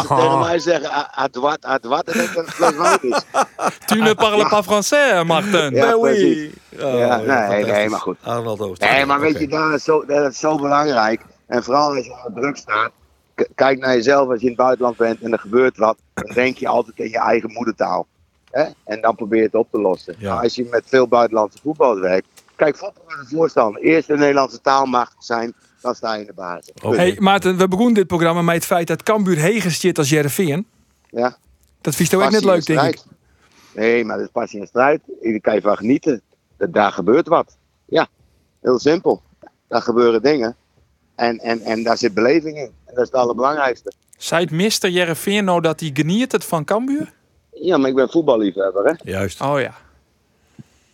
tegen 0.08 0.40
mij 0.40 0.60
zeggen, 0.60 0.90
"Ah, 0.92 1.18
à 1.24 1.28
droite, 1.32 1.68
à 1.68 1.78
droite, 1.80 2.12
dan 2.14 2.28
denk 2.34 2.48
ik 2.48 2.58
dat 2.60 2.74
het 2.92 3.04
is. 3.04 3.22
Tu 3.86 4.02
ne 4.02 4.16
parles 4.16 4.48
pas 4.50 4.66
français, 4.66 5.24
Martin. 5.26 5.74
Ja, 5.76 5.98
oui. 5.98 6.54
Oh, 6.80 6.98
Ja, 6.98 7.18
nee, 7.48 7.66
nee, 7.66 7.90
maar 7.90 8.00
goed. 8.00 8.18
Arnold 8.22 8.60
Ooster. 8.60 8.92
Nee, 8.92 9.06
maar 9.06 9.20
weet 9.20 9.40
je, 9.40 9.72
is, 9.76 9.84
zo, 9.84 10.06
dat 10.06 10.36
zo 10.42 10.58
belangrijk. 10.58 11.22
En 11.48 11.64
vooral 11.64 11.96
als 11.96 12.06
je 12.06 12.24
onder 12.26 12.42
druk 12.42 12.58
staat. 12.58 12.92
Kijk 13.56 13.80
naar 13.80 13.96
jezelf 13.96 14.30
als 14.30 14.40
je 14.40 14.46
in 14.46 14.52
het 14.52 14.62
buitenland 14.62 14.98
bent 14.98 15.22
en 15.22 15.32
er 15.32 15.40
gebeurt 15.40 15.78
wat. 15.78 15.98
Dan 16.14 16.34
denk 16.34 16.58
je 16.58 16.68
altijd 16.68 16.98
in 16.98 17.10
je 17.10 17.20
eigen 17.20 17.52
moedertaal. 17.52 18.08
Hè? 18.52 18.66
En 18.84 19.02
dan 19.02 19.16
probeer 19.16 19.40
je 19.40 19.46
het 19.46 19.56
op 19.56 19.68
te 19.72 19.80
lossen. 19.80 20.16
Ja. 20.18 20.34
Maar 20.34 20.44
als 20.44 20.56
je 20.56 20.68
met 20.72 20.84
veel 20.86 21.08
buitenlandse 21.08 21.60
voetballers 21.62 22.02
werkt. 22.02 22.28
Kijk, 22.56 22.78
voetbal 22.78 23.04
is 23.08 23.18
een 23.20 23.38
voorstander. 23.38 23.82
Eerst 23.82 24.08
de 24.08 24.18
Nederlandse 24.18 24.62
taalmacht 24.62 25.16
zijn, 25.20 25.54
dan 25.82 25.96
sta 25.96 26.14
je 26.14 26.22
in 26.22 26.28
de 26.28 26.34
basis. 26.34 26.74
Oké. 26.84 26.96
Hey 26.96 27.16
Maarten, 27.20 27.58
we 27.58 27.68
begonnen 27.68 27.94
dit 27.94 28.08
programma 28.08 28.42
met 28.42 28.56
het 28.56 28.66
feit 28.66 28.88
dat 28.88 29.04
Cambuur 29.04 29.38
Hegen 29.38 29.72
zit 29.72 29.98
als 29.98 30.10
Jereveen. 30.10 30.68
Ja. 31.10 31.38
Dat 31.82 31.96
vies 31.96 32.10
toch 32.10 32.24
ook 32.24 32.32
net 32.32 32.44
leuk, 32.44 32.66
denk 32.66 32.82
ik. 32.82 33.00
Nee, 33.74 34.06
maar 34.06 34.18
dat 34.18 34.26
is 34.26 34.32
passie 34.32 34.60
en 34.60 34.68
strijd. 34.68 35.02
Daar 35.22 35.40
kan 35.40 35.54
je 35.54 35.62
van 35.62 35.78
genieten. 35.78 36.22
Dat, 36.58 36.74
daar 36.74 36.92
gebeurt 36.92 37.28
wat. 37.28 37.58
Ja, 37.86 38.08
heel 38.62 38.80
simpel. 38.80 39.22
Daar 39.72 39.82
gebeuren 39.82 40.22
dingen. 40.22 40.56
En, 41.16 41.40
en, 41.40 41.62
en 41.62 41.84
daar 41.84 41.98
zit 41.98 42.14
beleving 42.14 42.58
in. 42.58 42.64
En 42.86 42.94
dat 42.96 42.98
is 42.98 43.06
het 43.12 43.14
allerbelangrijkste. 43.14 43.92
Zei 44.18 44.44
het 44.44 44.52
Mr. 44.52 44.90
Jereveen 44.90 45.46
nou 45.46 45.62
dat 45.62 45.80
hij 45.80 45.90
geniet 45.94 46.32
het 46.32 46.46
van 46.46 46.64
Cambuur? 46.66 47.14
Ja, 47.54 47.78
maar 47.78 47.90
ik 47.90 47.96
ben 47.96 48.10
voetballiefhebber, 48.10 48.86
hè. 48.86 49.12
Juist. 49.12 49.42
Oh 49.42 49.60
ja. 49.60 49.74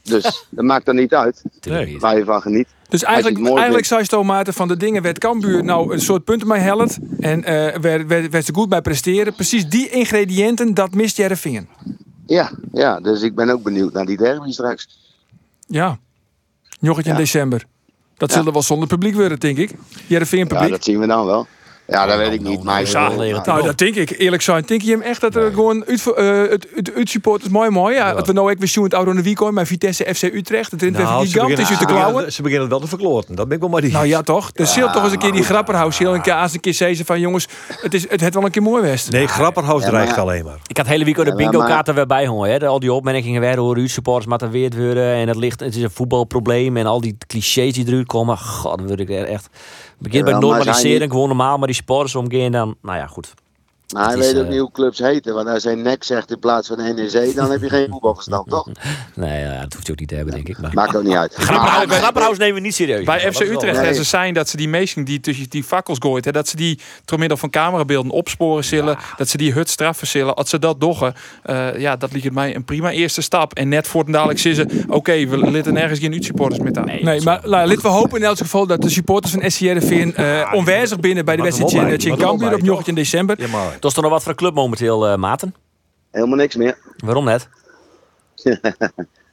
Dus 0.03 0.23
dat 0.49 0.65
maakt 0.65 0.87
er 0.87 0.93
niet 0.93 1.13
uit 1.13 1.41
niet. 1.61 2.01
waar 2.01 2.17
je 2.17 2.23
van 2.23 2.41
geniet. 2.41 2.67
Dus 2.89 3.03
eigenlijk, 3.03 3.47
eigenlijk 3.47 3.85
zei 3.85 4.03
je 4.09 4.23
Maarten 4.23 4.53
van 4.53 4.67
de 4.67 4.77
dingen 4.77 5.01
werd 5.01 5.19
Cambuur 5.19 5.63
nou 5.63 5.93
een 5.93 6.01
soort 6.01 6.23
punten 6.23 6.47
bij 6.47 6.59
helpt. 6.59 6.97
En 7.19 7.43
eh 7.43 7.79
werd, 7.79 8.07
werd, 8.07 8.29
werd 8.29 8.45
ze 8.45 8.53
goed 8.53 8.69
bij 8.69 8.81
presteren. 8.81 9.33
Precies 9.33 9.69
die 9.69 9.89
ingrediënten, 9.89 10.73
dat 10.73 10.93
mist 10.93 11.17
Jereveen. 11.17 11.69
Ja, 12.25 12.51
ja, 12.71 12.99
dus 12.99 13.21
ik 13.21 13.35
ben 13.35 13.49
ook 13.49 13.63
benieuwd 13.63 13.93
naar 13.93 14.05
die 14.05 14.17
derby 14.17 14.51
straks. 14.51 14.87
Ja. 15.67 15.99
Joggetje 16.79 17.09
in 17.09 17.15
Ja. 17.15 17.21
december. 17.21 17.65
Dat 18.17 18.29
Ja. 18.29 18.35
zullen 18.37 18.53
wel 18.53 18.61
zonder 18.61 18.87
publiek 18.87 19.15
worden, 19.15 19.39
denk 19.39 19.57
ik. 19.57 19.71
Jereveen 20.07 20.39
Ja, 20.39 20.45
publiek. 20.45 20.69
dat 20.69 20.83
zien 20.83 20.99
we 20.99 21.07
dan 21.07 21.25
wel. 21.25 21.47
Ja, 21.87 22.05
dat 22.05 22.17
weet 22.17 22.31
ik 22.33 22.41
niet. 22.41 22.63
Maar 22.63 22.83
nou, 22.83 23.23
ja, 23.25 23.31
nou, 23.31 23.41
Nou, 23.45 23.63
dat 23.63 23.77
denk 23.77 23.95
ik. 23.95 24.15
Eerlijk 24.19 24.41
zijn, 24.41 24.63
denk 24.67 24.81
je 24.81 24.91
hem 24.91 25.01
echt 25.01 25.21
dat 25.21 25.35
er 25.35 25.51
gewoon 25.53 25.85
uit, 25.85 26.13
eh, 26.13 26.37
het, 26.49 26.67
het, 26.75 26.91
het 26.95 27.09
support 27.09 27.41
is 27.41 27.49
mooi 27.49 27.69
mooi. 27.69 27.95
Ja, 27.95 28.13
Dat 28.13 28.27
we 28.27 28.33
nou 28.33 28.51
ook 28.51 28.57
weer 28.59 28.83
het 28.83 28.93
oude 28.93 29.21
weekend 29.21 29.51
met 29.51 29.67
Vitesse 29.67 30.05
FC 30.15 30.23
Utrecht. 30.23 30.71
Het 30.71 30.81
weer 30.81 30.91
Nou, 30.91 31.03
ze 31.05 31.09
gigantisch 31.09 31.33
beginnen, 31.33 31.57
uit 31.57 31.67
ze, 31.67 31.79
de 31.79 31.85
klauwen. 31.85 32.07
beginnen, 32.07 32.33
ze 32.33 32.41
beginnen 32.41 32.69
wel 32.69 32.79
te 32.79 32.87
verkloten. 32.87 33.35
Dat 33.35 33.45
ben 33.47 33.55
ik 33.55 33.61
wel 33.61 33.71
maar 33.71 33.81
die. 33.81 33.91
Nou 33.91 34.05
ja, 34.05 34.21
toch? 34.21 34.51
Dus 34.51 34.73
zult 34.73 34.93
toch 34.93 35.03
eens 35.03 35.11
een 35.11 35.17
keer 35.19 35.31
die 35.31 35.43
grapperhaus 35.43 35.97
heel 35.97 36.13
een 36.15 36.21
keer 36.21 36.33
aan 36.33 36.49
een 36.53 36.59
keer 36.59 36.73
zeggen 36.73 37.05
van 37.05 37.19
jongens, 37.19 37.47
het 37.81 37.93
is 37.93 38.09
het 38.09 38.21
het 38.21 38.33
wel 38.33 38.43
een 38.43 38.51
keer 38.51 38.61
mooi 38.61 38.81
west. 38.81 39.11
Nee, 39.11 39.27
Grapperhaus 39.27 39.83
Ja, 39.83 39.89
dreigt 39.89 40.09
maar- 40.09 40.19
alleen 40.19 40.43
maar. 40.43 40.57
Ik 40.67 40.77
had 40.77 40.85
het 40.85 40.87
hele 40.87 41.03
weekend 41.05 41.25
de 41.27 41.33
maar- 41.33 41.51
bingo 41.51 41.65
kaarten 41.65 41.95
weer 41.95 42.05
bij 42.05 42.27
hoor. 42.27 42.67
Al 42.67 42.79
die 42.79 42.93
opmerkingen 42.93 43.41
werden 43.41 43.63
hoe 43.63 43.75
u 43.77 43.87
supporters 43.87 44.25
moeten 44.27 44.49
weer 44.51 44.71
worden. 44.77 45.13
En 45.13 45.27
het, 45.27 45.37
ligt, 45.37 45.59
het 45.59 45.75
is 45.75 45.81
een 45.81 45.91
voetbalprobleem. 45.91 46.77
En 46.77 46.85
al 46.85 47.01
die 47.01 47.17
clichés 47.27 47.73
die 47.73 47.87
eruit 47.87 48.07
komen. 48.07 48.37
God, 48.37 48.77
dan 48.77 48.87
word 48.87 48.99
ik 48.99 49.09
er 49.09 49.25
echt... 49.25 49.47
Begin 49.99 50.23
bij 50.23 50.33
normalisering. 50.33 50.97
zijn 50.97 51.11
Gewoon 51.11 51.27
normaal 51.27 51.57
maar 51.57 51.67
die 51.67 51.75
supporters 51.75 52.15
omgaan. 52.15 52.51
Dan, 52.51 52.75
nou 52.81 52.97
ja, 52.97 53.07
goed. 53.07 53.33
Maar 53.93 54.07
hij 54.07 54.17
weet 54.17 54.35
ook 54.37 54.43
eh, 54.43 54.49
niet 54.49 54.59
hoe 54.59 54.71
clubs 54.71 54.99
heten. 54.99 55.33
Want 55.33 55.47
als 55.47 55.63
hij 55.63 55.75
nek 55.75 56.03
zegt 56.03 56.31
in 56.31 56.39
plaats 56.39 56.67
van 56.67 56.77
NEC, 56.77 57.35
dan 57.35 57.51
heb 57.51 57.61
je 57.61 57.69
geen 57.69 57.87
voetbalverstand, 57.89 58.49
toch? 58.55 58.67
Nee, 59.15 59.41
ja, 59.43 59.61
dat 59.61 59.73
hoeft 59.73 59.85
je 59.85 59.91
ook 59.91 59.99
niet 59.99 60.07
te 60.09 60.15
hebben, 60.15 60.33
denk 60.33 60.47
ik. 60.47 60.59
Maar... 60.59 60.71
Maakt 60.73 60.95
ook 60.95 61.03
niet 61.03 61.15
uit. 61.15 61.33
Grapperhaus, 61.35 62.37
nemen 62.37 62.53
we 62.55 62.59
niet 62.59 62.75
serieus. 62.75 63.05
Bij 63.05 63.31
FC 63.33 63.39
Utrecht 63.39 63.81
Nee. 63.81 63.93
ze 63.93 64.03
zijn 64.03 64.33
dat 64.33 64.49
ze 64.49 64.57
die 64.57 64.67
meesten 64.69 65.03
die 65.03 65.19
tussen 65.19 65.49
die 65.49 65.63
fakkels 65.63 65.97
gooit, 66.01 66.25
hè, 66.25 66.31
dat 66.31 66.47
ze 66.47 66.55
die 66.55 66.79
door 67.05 67.19
middel 67.19 67.37
van 67.37 67.49
camerabeelden 67.49 68.11
opsporen 68.11 68.63
zullen, 68.63 68.97
dat 69.17 69.27
ze 69.29 69.37
die 69.37 69.53
hut 69.53 69.69
straffen 69.69 70.07
zullen. 70.07 70.35
Als 70.35 70.49
ze 70.49 70.59
dat 70.59 70.79
doggen, 70.81 71.13
eh, 71.43 71.79
ja, 71.79 71.95
dat 71.95 72.11
lijkt 72.11 72.31
mij 72.33 72.55
een 72.55 72.65
prima 72.65 72.91
eerste 72.91 73.21
stap. 73.21 73.53
En 73.53 73.69
net 73.69 73.87
voor 73.87 74.03
het 74.03 74.13
dadelijk 74.13 74.39
zeggen 74.39 74.69
ze, 74.69 74.83
oké, 74.87 75.25
we 75.27 75.51
litten 75.51 75.73
nergens 75.73 75.99
geen 75.99 76.13
uitsupporters 76.13 76.59
met 76.61 76.77
aan. 76.77 76.85
Nee, 76.85 77.03
maar 77.03 77.23
nou, 77.23 77.47
laten 77.47 77.81
we 77.81 77.87
hopen 77.87 78.19
in 78.19 78.25
elk 78.25 78.37
geval 78.37 78.67
dat 78.67 78.81
de 78.81 78.89
supporters 78.89 79.33
van 79.33 79.51
SCRV 79.51 80.11
eh 80.15 80.51
onwijzig 80.53 80.99
binnen 80.99 81.25
bij 81.25 81.35
de 81.35 81.41
wedstrijd 81.41 81.73
in- 81.73 82.15
Cambuur 82.17 82.31
op 82.31 82.39
wobbai, 82.39 82.61
Joggetje 82.63 82.89
in 82.91 82.95
december. 82.97 83.41
Ja, 83.41 83.47
maar. 83.47 83.76
Is 83.79 83.95
er 83.95 84.01
nog 84.01 84.11
wat 84.11 84.21
voor 84.21 84.31
een 84.31 84.37
club 84.37 84.53
momenteel, 84.53 85.07
eh, 85.07 85.15
Maarten? 85.15 85.55
Helemaal 86.11 86.35
niks 86.37 86.55
meer. 86.55 86.77
Waarom 86.97 87.25
net? 87.25 87.49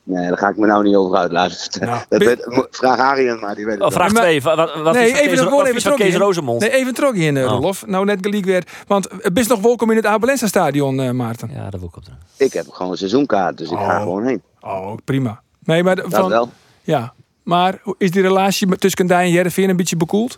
Nee, 0.06 0.28
daar 0.28 0.38
ga 0.38 0.48
ik 0.48 0.56
me 0.56 0.66
nou 0.66 0.84
niet 0.84 0.96
over 0.96 1.16
uit 1.16 1.32
laten 1.32 1.56
vertellen. 1.56 1.88
Nou, 1.88 2.04
dat 2.08 2.22
weet, 2.22 2.66
vraag 2.70 2.98
Arjen 2.98 3.40
maar, 3.40 3.54
die 3.54 3.64
weet 3.64 3.74
het 3.74 3.82
Oh, 3.82 3.88
wel. 3.88 3.98
vraag 3.98 4.12
Maar- 4.12 4.22
2. 4.22 4.42
Wat, 4.42 4.56
wat 4.82 4.94
Nee, 4.94 5.04
is 5.10 5.12
even 5.12 5.28
Kees, 5.28 5.38
gewoon 5.38 5.50
wat 5.52 5.60
even 5.60 5.76
is 5.76 5.82
Kees? 5.82 6.58
Nee, 6.58 6.70
even 6.70 6.94
trok 6.94 7.14
in, 7.14 7.38
Oh. 7.38 7.44
Rolof. 7.44 7.86
Nou, 7.86 8.04
net 8.04 8.18
gelijk 8.20 8.44
weer. 8.44 8.66
Want 8.86 9.08
het 9.20 9.34
best 9.34 9.48
nog 9.48 9.60
welkom 9.60 9.90
in 9.90 9.96
het 9.96 10.06
Abelensa 10.06 10.46
stadion, 10.46 11.00
eh, 11.00 11.10
Maarten. 11.10 11.50
Ja, 11.54 11.70
dat 11.70 11.80
wil 11.80 11.88
ik 11.88 11.96
op 11.96 12.04
doen. 12.04 12.14
Ik 12.36 12.52
heb 12.52 12.68
gewoon 12.68 12.92
een 12.92 12.98
seizoenkaart, 12.98 13.58
dus 13.58 13.70
ik 13.70 13.76
ga 13.78 13.96
Oh. 13.96 14.02
gewoon 14.02 14.24
heen. 14.26 14.42
Oh, 14.60 14.94
prima. 15.04 15.42
Nee, 15.64 15.82
maar 15.82 15.96
Dat 15.96 16.06
van, 16.08 16.28
wel. 16.28 16.50
ja. 16.82 17.14
Maar 17.42 17.78
hoe- 17.82 17.94
is 17.98 18.10
die 18.10 18.22
relatie 18.22 18.68
tussen 18.68 18.98
Kandij 19.06 19.24
en 19.24 19.30
Jereveen 19.30 19.68
een 19.68 19.76
beetje 19.76 19.96
bekoeld? 19.96 20.36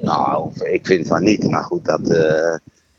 Nou, 0.00 0.50
ik 0.62 0.86
vind 0.86 1.06
van 1.06 1.22
niet. 1.22 1.50
Maar 1.50 1.62
goed, 1.64 1.84
dat, 1.84 2.10
eh, 2.10 2.54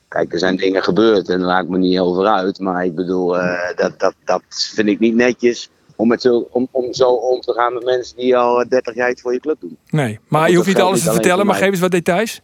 kijk, 0.08 0.34
er 0.34 0.40
zijn 0.40 0.56
dingen 0.56 0.84
gebeurd 0.84 1.30
en 1.30 1.38
daar 1.40 1.48
laat 1.48 1.64
ik 1.64 1.70
me 1.70 1.78
niet 1.78 2.00
over 2.00 2.26
uit. 2.26 2.60
Maar 2.60 2.86
ik 2.86 2.96
bedoel, 2.96 3.38
eh, 3.40 3.76
dat, 3.76 4.00
dat, 4.00 4.14
dat 4.26 4.42
vind 4.76 4.88
ik 4.88 5.00
niet 5.00 5.16
netjes 5.16 5.70
om, 5.96 6.08
met 6.08 6.22
zo, 6.22 6.48
om, 6.52 6.68
om 6.72 6.94
zo 6.94 7.10
om 7.10 7.42
te 7.42 7.54
gaan 7.54 7.74
met 7.74 7.84
mensen 7.84 8.16
die 8.18 8.38
al 8.38 8.66
30 8.70 8.96
jaar 8.96 9.10
iets 9.10 9.22
voor 9.22 9.34
je 9.34 9.40
club 9.40 9.60
doen. 9.60 9.78
Nee. 9.90 10.20
Maar 10.28 10.50
je 10.50 10.56
hoeft 10.56 10.68
niet 10.68 10.80
alles 10.82 11.04
te 11.04 11.12
vertellen, 11.12 11.46
maar 11.46 11.56
geef 11.56 11.70
eens 11.70 11.80
wat 11.80 11.92
details. 11.92 12.42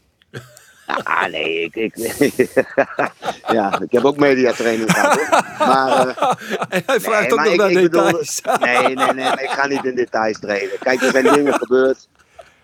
Ah, 1.04 1.26
nee, 1.32 1.62
ik, 1.62 1.76
ik, 1.76 1.96
ja, 3.52 3.80
ik 3.82 3.92
heb 3.92 4.06
ook 4.06 4.18
mediatraining 4.18 4.92
gehad. 4.92 5.20
Hoor. 5.20 5.68
Maar, 5.68 6.08
eh, 6.08 6.32
Hij 6.86 7.00
vraagt 7.00 7.22
Nee, 7.22 7.32
ook 7.32 7.38
nog 7.44 7.54
ik- 7.54 7.58
naar 7.60 7.70
ik 7.72 7.82
bedoel- 7.92 8.04
details. 8.04 8.42
Nee, 8.60 8.78
nee, 8.84 8.96
nee, 8.96 9.14
nee, 9.14 9.32
ik 9.32 9.50
ga 9.50 9.68
niet 9.68 9.86
in 9.86 9.96
details 9.96 10.40
treden. 10.40 10.80
Kijk, 10.80 11.02
er 11.02 11.12
zijn 11.12 11.24
dingen 11.34 11.54
gebeurd. 11.54 12.08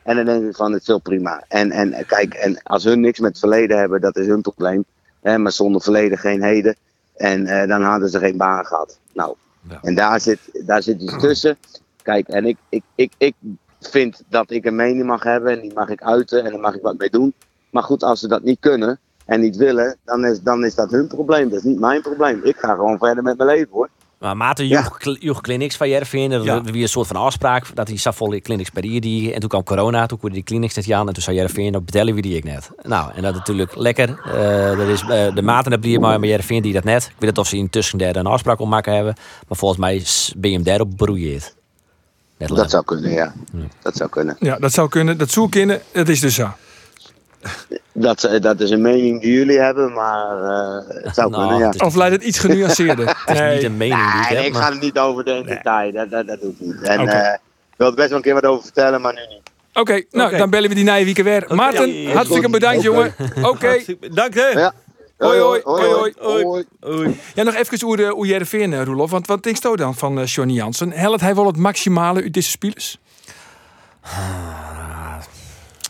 En 0.03 0.15
dan 0.15 0.25
denk 0.25 0.45
ik 0.45 0.55
van, 0.55 0.71
het 0.71 0.81
is 0.81 0.87
wel 0.87 0.99
prima. 0.99 1.43
En, 1.47 1.71
en 1.71 2.05
kijk, 2.05 2.33
en 2.33 2.63
als 2.63 2.83
hun 2.83 2.99
niks 2.99 3.19
met 3.19 3.29
het 3.29 3.39
verleden 3.39 3.77
hebben, 3.77 4.01
dat 4.01 4.15
is 4.15 4.27
hun 4.27 4.41
probleem. 4.41 4.85
Hè, 5.21 5.37
maar 5.37 5.51
zonder 5.51 5.81
verleden 5.81 6.17
geen 6.17 6.43
heden. 6.43 6.75
En 7.15 7.45
eh, 7.47 7.67
dan 7.67 7.81
hadden 7.81 8.09
ze 8.09 8.19
geen 8.19 8.37
baan 8.37 8.65
gehad. 8.65 8.99
Nou, 9.13 9.35
Ja. 9.69 9.79
en 9.81 9.95
daar 9.95 10.19
zit, 10.19 10.39
daar 10.65 10.83
zit 10.83 11.01
iets 11.01 11.19
tussen. 11.19 11.57
Kijk, 12.01 12.27
en 12.27 12.45
ik, 12.45 12.57
ik, 12.69 12.83
ik, 12.95 13.13
ik 13.17 13.35
vind 13.79 14.21
dat 14.29 14.51
ik 14.51 14.65
een 14.65 14.75
mening 14.75 15.05
mag 15.05 15.23
hebben. 15.23 15.51
En 15.51 15.61
die 15.61 15.73
mag 15.73 15.89
ik 15.89 16.01
uiten 16.03 16.43
en 16.45 16.51
daar 16.51 16.59
mag 16.59 16.75
ik 16.75 16.81
wat 16.81 16.97
mee 16.97 17.09
doen. 17.09 17.33
Maar 17.69 17.83
goed, 17.83 18.03
als 18.03 18.19
ze 18.19 18.27
dat 18.27 18.43
niet 18.43 18.59
kunnen 18.59 18.99
en 19.25 19.39
niet 19.39 19.55
willen, 19.55 19.97
dan 20.05 20.25
is, 20.25 20.41
dan 20.41 20.65
is 20.65 20.75
dat 20.75 20.91
hun 20.91 21.07
probleem. 21.07 21.49
Dat 21.49 21.57
is 21.59 21.63
niet 21.63 21.79
mijn 21.79 22.01
probleem. 22.01 22.39
Ik 22.43 22.57
ga 22.57 22.73
gewoon 22.75 22.97
verder 22.97 23.23
met 23.23 23.37
mijn 23.37 23.49
leven 23.49 23.71
hoor. 23.71 23.89
Maar 24.23 24.37
Maarten 24.37 24.67
Ja. 24.67 24.81
joeg, 24.81 24.97
cl- 24.97 25.15
joeg 25.19 25.41
clinics 25.41 25.75
van 25.77 25.89
Jervin. 25.89 26.31
Er 26.31 26.43
Ja. 26.43 26.61
was 26.61 26.71
weer 26.71 26.81
een 26.81 26.87
soort 26.89 27.07
van 27.07 27.15
afspraak 27.15 27.75
dat 27.75 27.87
hij 27.87 27.97
zat 27.97 28.15
vol 28.15 28.39
clinics 28.41 28.69
per 28.69 28.85
jaar 28.85 29.01
die. 29.01 29.33
En 29.33 29.39
toen 29.39 29.49
kwam 29.49 29.63
corona, 29.63 30.05
toen 30.05 30.17
konden 30.17 30.37
die 30.37 30.43
clinics 30.47 30.75
net 30.75 30.91
aan. 30.91 31.07
En 31.07 31.13
toen 31.13 31.23
zei 31.23 31.35
Jervin, 31.37 31.71
dat 31.71 31.85
betellen 31.85 32.15
we 32.15 32.21
die 32.21 32.35
ik 32.37 32.43
net. 32.43 32.69
Nou, 32.81 33.11
en 33.15 33.21
dat 33.21 33.31
is 33.31 33.37
natuurlijk 33.37 33.75
lekker. 33.75 34.19
Eh 34.25 34.71
er 34.79 34.89
is, 34.89 35.01
eh, 35.01 35.35
de 35.35 35.41
Maarten 35.41 35.71
heb 35.71 35.83
je 35.83 35.99
maar, 35.99 36.19
maar 36.19 36.29
Jervin 36.29 36.61
die 36.61 36.73
dat 36.73 36.83
net. 36.83 37.03
Ik 37.03 37.09
weet 37.19 37.29
niet 37.29 37.37
of 37.37 37.47
ze 37.47 37.57
intussen 37.57 37.97
daar 37.97 38.15
een 38.15 38.25
afspraak 38.25 38.59
om 38.59 38.69
maken 38.69 38.93
hebben. 38.95 39.15
Maar 39.47 39.57
volgens 39.57 39.79
mij 39.79 39.95
is- 39.95 40.33
ben 40.37 40.49
je 40.49 40.55
hem 40.55 40.65
daarop 40.65 40.97
beroeid. 40.97 41.55
Net 42.37 42.49
Dat 42.49 42.69
zou 42.69 42.83
kunnen, 42.83 43.11
ja. 43.11 43.33
Dat 43.81 43.95
zou 43.95 44.09
kunnen. 44.09 44.35
Ja, 44.39 44.57
dat 44.59 44.73
zou 44.73 44.89
kunnen. 44.89 45.17
Dat 45.17 45.31
zou 45.31 45.49
kunnen. 45.49 45.81
Dat 45.93 46.07
is 46.09 46.19
dus 46.19 46.35
zo. 46.35 46.49
Dat, 47.91 48.23
eh, 48.23 48.41
dat 48.41 48.59
is 48.59 48.69
een 48.69 48.81
mening 48.81 49.21
die 49.21 49.33
jullie 49.33 49.59
hebben, 49.59 49.93
maar 49.93 50.43
eh, 50.43 51.03
het 51.03 51.15
zou 51.15 51.29
Nou, 51.29 51.41
kunnen, 51.41 51.59
ja. 51.59 51.65
het 51.65 51.75
is- 51.81 51.87
Of 51.87 51.95
leidt 51.95 52.15
het 52.15 52.23
iets 52.23 52.39
genuanceerder? 52.39 53.07
Het 53.25 53.39
is 53.39 53.53
niet 53.55 53.63
een 53.63 53.77
mening 53.77 54.11
die 54.11 54.21
ik 54.21 54.27
Nee, 54.29 54.37
heb. 54.37 54.45
ik 54.45 54.53
maar- 54.53 54.61
ga 54.61 54.69
er 54.71 54.77
niet 54.77 54.99
over 54.99 55.23
de 55.23 55.43
detail. 55.45 55.91
Dat, 55.91 56.09
dat, 56.09 56.27
dat 56.27 56.41
doe 56.41 56.49
ik 56.51 56.59
niet. 56.59 56.81
En 56.81 57.07
eh, 57.07 57.33
ik 57.33 57.39
wil 57.77 57.87
er 57.87 57.93
best 57.93 58.07
wel 58.07 58.17
een 58.17 58.23
keer 58.23 58.33
wat 58.33 58.45
over 58.45 58.63
vertellen, 58.63 59.01
maar 59.01 59.13
nu 59.13 59.19
niet. 59.29 59.41
Oké, 59.73 60.03
nou 60.11 60.37
dan 60.37 60.49
bellen 60.49 60.69
we 60.69 60.75
die 60.75 60.85
weekend 60.85 61.27
weer. 61.27 61.45
Maarten, 61.55 61.93
Ja, 62.01 62.11
hartstikke 62.13 62.43
goed. 62.43 62.51
bedankt 62.51 62.81
jongen. 62.81 63.15
Oké. 63.41 63.67
Hartstikke- 63.67 64.09
Dank 64.09 64.33
hè. 64.33 64.47
Ja. 64.47 64.73
Hoi, 65.17 65.39
hoi, 65.39 65.61
hoi, 65.63 65.83
hoi. 65.85 66.13
hoi. 66.19 66.43
hoi. 66.43 66.65
Oei. 66.87 67.19
Ja, 67.35 67.43
nog 67.43 67.53
even 67.55 67.81
hoe, 67.81 67.97
de, 67.97 68.05
hoe 68.07 68.25
jij 68.27 68.39
de 68.39 68.45
veer, 68.45 68.83
Roelof. 68.83 69.11
Want 69.11 69.27
wat 69.27 69.43
denkst 69.43 69.63
je 69.63 69.75
dan 69.75 69.95
van 69.95 70.19
eh, 70.19 70.25
Johnny 70.25 70.53
Jansen? 70.53 70.91
Helpt 70.91 71.21
hij 71.21 71.35
wel 71.35 71.45
het 71.45 71.57
maximale 71.57 72.21
uit 72.21 72.33
deze 72.33 72.49
spelers? 72.49 72.97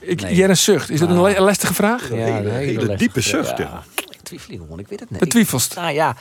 Ik, 0.06 0.22
nee. 0.22 0.36
Jij 0.36 0.50
een 0.50 0.58
zucht. 0.58 0.90
Is 0.90 1.00
dat 1.00 1.10
een 1.10 1.22
le- 1.22 1.40
lastige 1.42 1.74
vraag? 1.74 2.10
Ja, 2.10 2.16
een 2.16 2.50
hele 2.50 2.74
lastige 2.74 2.96
diepe 2.98 3.22
zucht, 3.22 3.58
Ja. 3.58 3.84
Ik 4.10 4.22
twijfel 4.24 4.56
gewoon, 4.58 4.80
ik 4.80 4.88
weet 4.88 5.00
het 5.00 5.10
niet. 5.10 5.20
Betwijfelst. 5.20 5.76
Nou 5.76 5.94
ja. 5.94 6.16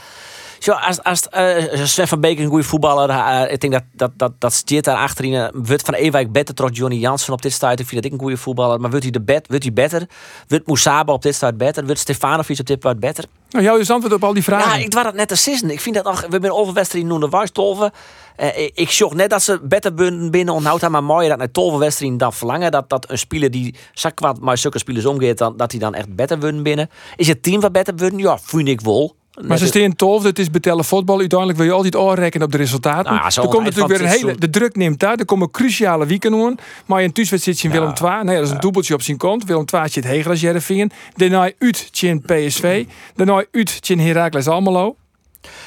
Zo, 0.58 0.72
als, 0.72 1.02
als 1.02 1.28
eh, 1.28 1.84
Sven 1.84 2.08
van 2.08 2.20
Beek 2.20 2.38
een 2.38 2.46
goede 2.48 2.64
voetballer, 2.64 3.10
eh, 3.10 3.52
ik 3.52 3.60
denk 3.60 3.72
dat, 3.72 3.82
dat, 3.92 4.10
dat, 4.16 4.32
dat 4.38 4.62
daar 4.84 4.96
achterin. 4.96 5.34
eh, 5.34 5.48
Wordt 5.52 5.82
Van 5.82 5.94
Ewijk 5.94 6.32
beter 6.32 6.54
trots 6.54 6.78
Johnny 6.78 6.98
Jansen 6.98 7.32
op 7.32 7.42
dit 7.42 7.52
stuit. 7.52 7.80
Ik 7.80 7.86
vind 7.86 8.02
dat 8.02 8.12
ik 8.12 8.16
een 8.18 8.22
goede 8.24 8.36
voetballer. 8.40 8.80
Maar 8.80 8.88
wordt 8.90 9.04
hij, 9.04 9.12
de 9.12 9.20
bet, 9.20 9.46
wordt 9.48 9.62
hij 9.62 9.72
beter? 9.72 10.06
Wordt 10.48 10.66
Moesaba 10.66 11.12
op 11.12 11.22
dit 11.22 11.34
stuit 11.34 11.56
beter? 11.56 11.84
Wordt 11.84 12.00
Stefanovic 12.00 12.58
op 12.58 12.66
dit 12.66 12.78
stuit 12.78 13.00
beter? 13.00 13.24
Nou, 13.52 13.64
jou 13.64 13.80
is 13.80 13.90
antwoord 13.90 14.14
op 14.14 14.24
al 14.24 14.32
die 14.34 14.42
vragen. 14.42 14.78
Ja, 14.78 14.84
ik 14.84 14.90
dwar 14.90 15.04
dat 15.04 15.14
net 15.14 15.28
te 15.28 15.36
sissen. 15.36 15.70
Ik 15.70 15.80
vind 15.80 15.94
dat 15.94 16.20
we 16.20 16.26
hebben 16.30 16.50
overwedstrijd 16.54 17.04
noemen 17.06 17.30
de 17.30 17.48
Tolven. 17.52 17.90
Eh, 18.36 18.58
ik- 18.58 18.70
ik 18.74 18.90
zocht 18.90 19.14
net 19.14 19.30
dat 19.30 19.42
ze 19.42 19.60
beter 19.62 19.94
binnen, 20.30 20.54
onthoudt 20.54 20.88
maar 20.88 21.04
mooier 21.04 21.28
dat 21.28 21.38
naar 21.38 21.50
Tolvenwedstrijd 21.50 22.18
dan 22.18 22.32
verlangen. 22.32 22.70
Dat, 22.70 22.88
dat 22.88 23.10
een 23.10 23.18
speler 23.18 23.50
die 23.50 23.74
zak 23.92 24.20
maar 24.40 24.58
zulke 24.58 24.78
spelers 24.78 25.06
omgeeft, 25.06 25.38
dan, 25.38 25.56
dat 25.56 25.70
hij 25.70 25.80
dan 25.80 25.94
echt 25.94 26.14
beter 26.14 26.38
winnen 26.38 26.62
binnen. 26.62 26.90
Is 27.16 27.28
het 27.28 27.42
team 27.42 27.60
wat 27.60 27.72
beter? 27.72 28.16
Ja, 28.16 28.38
vind 28.38 28.68
ik 28.68 28.80
wel. 28.80 29.16
Maar 29.40 29.58
ze 29.58 29.66
staan 29.66 29.96
tof, 29.96 30.22
het 30.22 30.38
is 30.38 30.50
betellen 30.50 30.84
voetbal. 30.84 31.18
Uiteindelijk 31.18 31.58
wil 31.58 31.68
je 31.68 31.74
altijd 31.74 31.96
aanrekenen 31.96 32.46
op 32.46 32.52
de 32.52 32.58
resultaten. 32.58 33.12
Nou 33.12 33.30
ja, 33.34 33.42
er 33.42 33.48
komt 33.48 33.64
natuurlijk 33.64 33.98
weer 33.98 34.02
een 34.02 34.08
van 34.18 34.28
hele. 34.28 34.38
De 34.38 34.50
druk 34.50 34.76
neemt 34.76 35.00
daar. 35.00 35.16
Er 35.18 35.24
komen 35.24 35.50
cruciale 35.50 36.06
weekenden 36.06 36.44
aan. 36.46 36.54
Maar 36.86 37.02
een 37.02 37.12
thuiswedstrijd 37.12 37.62
in 37.64 37.70
Ja. 37.70 37.78
Willem 37.78 37.94
II. 38.02 38.24
Nee, 38.24 38.36
dat 38.36 38.44
is 38.46 38.50
een 38.50 38.60
dubbeltje 38.60 38.94
op 38.94 39.02
zijn 39.02 39.16
kont. 39.16 39.44
Willem 39.44 39.64
II 39.74 39.88
zit 39.88 40.04
heger 40.04 40.30
als 40.30 40.40
Jereveen. 40.40 40.90
Daarna 41.16 41.50
uit 41.58 41.88
in 42.00 42.20
PSV. 42.22 42.86
Daarna 43.14 43.44
uit 43.52 43.88
in 43.90 43.98
Heracles 43.98 44.48
Almelo. 44.48 44.96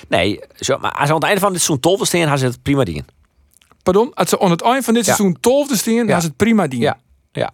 Nee, 0.08 0.40
zo, 0.56 0.78
maar 0.78 0.92
als 0.92 1.04
ze 1.08 1.10
aan 1.10 1.16
het 1.20 1.24
einde 1.24 1.40
van 1.42 1.52
dit 1.52 1.62
seizoen 1.62 1.80
Tolven 1.80 2.08
staan, 2.08 2.22
gaan 2.28 2.38
ze 2.38 2.46
het 2.46 2.62
prima 2.64 2.84
dingen. 2.84 3.06
Pardon, 3.84 4.14
als 4.14 4.30
ze 4.30 4.40
aan 4.40 4.52
het 4.52 4.62
eind 4.62 4.86
van 4.86 4.94
dit 4.94 5.06
Ja. 5.06 5.14
seizoen 5.16 5.38
12 5.40 5.68
staan, 5.78 5.96
dan 5.96 6.08
Ja. 6.08 6.18
is 6.18 6.24
het 6.24 6.36
prima. 6.36 6.66
Ja, 6.70 6.98
ja. 7.32 7.52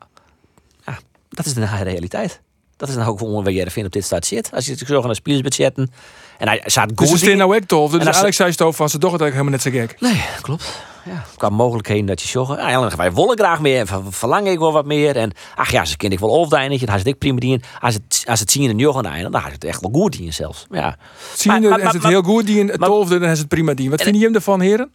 ja 0.85 0.97
dat 1.29 1.45
is 1.45 1.53
de 1.53 1.65
realiteit. 1.83 2.41
Dat 2.81 2.89
is 2.89 2.95
nou 2.95 3.09
ook 3.09 3.17
gewoon 3.19 3.43
waar 3.43 3.53
Jereveen 3.53 3.85
op 3.85 3.91
dit 3.91 4.03
staat 4.05 4.25
zit. 4.25 4.49
Als 4.53 4.65
je 4.65 4.71
het 4.71 4.83
zo 4.87 5.01
naar 5.01 5.15
spelers 5.15 5.41
budgetten. 5.41 5.91
En 6.37 6.47
hij 6.47 6.61
staat 6.65 6.97
Dus 6.97 7.09
goed. 7.09 7.19
ze 7.19 7.25
staan 7.25 7.37
nou 7.37 7.55
ook 7.55 7.63
12. 7.63 7.91
Dus 7.91 8.03
eigenlijk 8.03 8.35
zei 8.35 8.47
je 8.47 8.53
het 8.53 8.63
over 8.63 8.75
van 8.77 8.89
ze 8.89 8.97
toch 8.97 9.11
het 9.11 9.21
eigenlijk 9.21 9.51
helemaal 9.61 9.81
net 9.81 9.89
zo 9.91 9.95
gek. 10.09 10.13
Nee, 10.13 10.25
klopt. 10.41 10.79
Ja, 11.05 11.23
qua 11.37 11.49
mogelijkheden 11.49 12.05
dat 12.05 12.21
je. 12.21 12.39
Ja, 12.57 12.71
dan 12.71 12.91
wij 12.97 13.13
willen 13.13 13.37
graag 13.37 13.59
meer 13.59 13.79
en 13.79 13.87
ver- 13.87 14.01
verlang 14.09 14.47
ik 14.47 14.59
wel 14.59 14.71
wat 14.71 14.85
meer. 14.85 15.15
En 15.17 15.31
ach 15.55 15.71
ja, 15.71 15.85
ze 15.85 15.97
kind 15.97 16.13
ik 16.13 16.19
wel 16.19 16.29
overdeinetje. 16.31 16.85
Dan 16.85 16.95
is 16.95 17.01
het 17.01 17.09
ik 17.09 17.17
prima 17.17 17.39
dien. 17.39 17.63
Als 17.79 17.93
het, 17.93 18.23
als 18.27 18.39
het 18.39 18.51
zien 18.51 18.69
en 18.69 18.77
joch 18.77 18.97
aan 18.97 19.05
einde, 19.05 19.29
dan 19.29 19.45
is 19.45 19.51
het 19.51 19.63
echt 19.63 19.81
wel 19.81 19.91
goed 19.91 20.17
dien 20.17 20.33
zelfs. 20.33 20.65
Ja. 20.71 20.95
Zien 21.35 21.61
dan 21.61 21.81
is 21.81 21.93
het 21.93 22.03
heel 22.03 22.21
goed. 22.21 22.49
In 22.49 22.67
het 22.67 22.81
12 22.81 23.09
dan 23.09 23.23
is 23.23 23.39
het 23.39 23.47
prima 23.47 23.73
ding. 23.73 23.89
Wat 23.89 23.97
En- 23.99 24.03
vinden 24.03 24.21
jullie 24.21 24.37
ervan, 24.37 24.61
heren? 24.61 24.91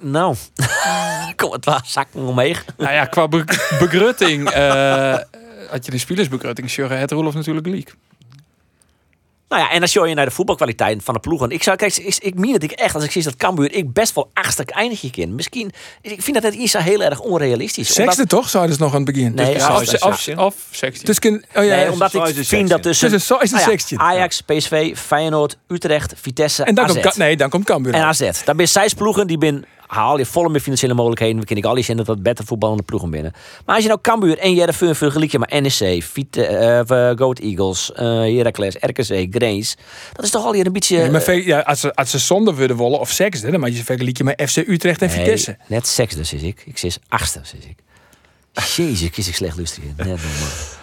Nou, 0.00 0.34
kom 1.36 1.52
het 1.52 1.64
wel 1.64 1.78
zakken 1.84 2.20
omheen. 2.20 2.56
Nou 2.76 2.92
ja, 2.92 3.04
qua 3.04 3.28
be- 3.28 3.44
begrutting. 3.78 4.50
eh 4.50 5.14
had 5.72 5.84
je 5.84 5.90
de 5.90 5.98
spelersbegrutting, 5.98 6.70
Sjurre 6.70 6.94
het 6.94 7.10
Roelof 7.10 7.34
natuurlijk 7.34 7.66
leak. 7.66 7.94
Nou 9.48 9.64
ja, 9.64 9.70
en 9.70 9.78
dan 9.78 9.88
show 9.88 10.06
je 10.08 10.14
naar 10.14 10.24
de 10.24 10.30
voetbalkwaliteit 10.30 11.02
van 11.04 11.14
de 11.14 11.20
ploegen. 11.20 11.50
Ik 11.50 11.62
zou, 11.62 11.76
kijk, 11.76 11.96
ik, 11.96 12.16
ik 12.18 12.34
meen 12.34 12.52
dat 12.52 12.62
ik 12.62 12.70
echt, 12.70 12.94
als 12.94 13.04
ik 13.04 13.10
zie 13.10 13.22
dat 13.22 13.36
Cambuur, 13.36 13.72
ik 13.74 13.92
best 13.92 14.14
wel 14.14 14.30
achtste 14.32 14.64
eindig 14.64 15.02
in. 15.16 15.34
Misschien, 15.34 15.70
ik 16.00 16.22
vind 16.22 16.34
dat 16.42 16.42
het 16.52 16.54
iets 16.54 16.72
heel 16.72 17.02
erg 17.02 17.20
onrealistisch. 17.20 17.88
Omdat- 17.98 18.14
Sexte 18.14 18.26
toch, 18.36 18.48
zouden 18.48 18.74
ze 18.76 18.82
nog 18.82 18.90
aan 18.94 19.02
het 19.02 19.12
begin. 19.14 19.34
Nee, 19.34 19.52
Dus- 19.52 19.62
ja, 19.62 19.68
Ja, 19.68 19.74
of- 19.80 20.02
of, 20.02 20.28
of, 20.28 20.36
of 20.38 20.54
16. 20.70 21.04
Dus 21.06 21.18
kun, 21.18 21.34
oh 21.34 21.42
ja, 21.52 21.60
Nee, 21.60 21.84
ja, 21.84 21.90
omdat 21.90 22.14
ik 22.14 22.22
vind 22.24 22.28
dat 22.28 22.46
16. 22.46 22.80
tussen 22.80 23.10
Dus 23.10 23.28
een 23.30 23.40
is 23.40 23.50
nou 23.50 23.62
ja, 23.62 23.68
16. 23.70 23.98
Ajax, 23.98 24.40
PSV, 24.40 24.96
Feyenoord, 24.96 25.58
Utrecht, 25.68 26.12
Vitesse, 26.16 26.62
en 26.64 26.74
dan 26.74 26.84
AZ. 26.84 27.00
komt, 27.00 27.16
nee, 27.16 27.36
dan 27.36 27.50
komt 27.50 27.64
Cambuur. 27.64 27.94
En. 27.94 28.02
AZ. 28.02 28.30
Dan 28.44 28.56
ben 28.56 28.68
zes 28.68 28.94
ploegen 28.94 29.26
die 29.26 29.38
ben 29.38 29.64
haal 29.92 30.18
je 30.18 30.26
volle 30.26 30.48
meer 30.48 30.60
financiële 30.60 30.94
mogelijkheden. 30.94 31.38
We 31.38 31.44
kennen 31.44 31.64
ik 31.64 31.70
al 31.70 31.76
die 31.76 31.84
zien 31.84 31.96
dat 31.96 32.06
dat 32.06 32.22
beter 32.22 32.44
voetballende 32.44 32.82
ploegen 32.82 33.10
binnen. 33.10 33.32
Maar 33.66 33.74
als 33.74 33.84
je 33.84 33.90
nou 33.90 34.00
Cambuur 34.02 34.38
en 34.38 34.54
Jereveen 34.54 34.94
vergelijk 34.94 35.32
je 35.32 35.38
maar 35.38 35.60
NEC, 35.62 36.02
Vite, 36.02 36.46
eh, 36.46 37.10
eh, 37.10 37.16
Goat 37.18 37.38
Eagles, 37.38 37.92
eh 37.92 38.04
Heracles, 38.04 38.76
RKC, 38.80 39.26
Grace. 39.30 39.76
Dat 40.12 40.24
is 40.24 40.30
toch 40.30 40.44
al 40.44 40.52
hier 40.52 40.66
een 40.66 40.72
beetje... 40.72 40.98
Nee, 40.98 41.10
maar 41.10 41.34
ja, 41.34 41.60
als, 41.60 41.80
ze, 41.80 41.94
als 41.94 42.10
ze 42.10 42.18
zonder 42.18 42.54
willen 42.54 42.76
wollen 42.76 43.00
of 43.00 43.10
sexde, 43.10 43.50
dan 43.50 43.60
moet 43.60 43.76
je 43.76 43.84
vergelijken 43.84 44.24
met 44.24 44.42
FC 44.50 44.56
Utrecht 44.56 45.02
en 45.02 45.08
Nee, 45.08 45.16
Vitesse. 45.18 45.56
net 45.66 45.86
seks 45.86 46.14
dus 46.14 46.32
is 46.32 46.42
ik. 46.42 46.62
Ik 46.66 46.78
zit 46.78 46.98
achtste 47.08 47.40
is 47.40 47.66
ik. 47.66 47.76
Jezus, 48.52 49.10
kies 49.10 49.28
ik 49.28 49.34
slecht 49.34 49.56
luisteren. 49.56 49.88
Net 49.96 50.06
normaal. 50.06 50.22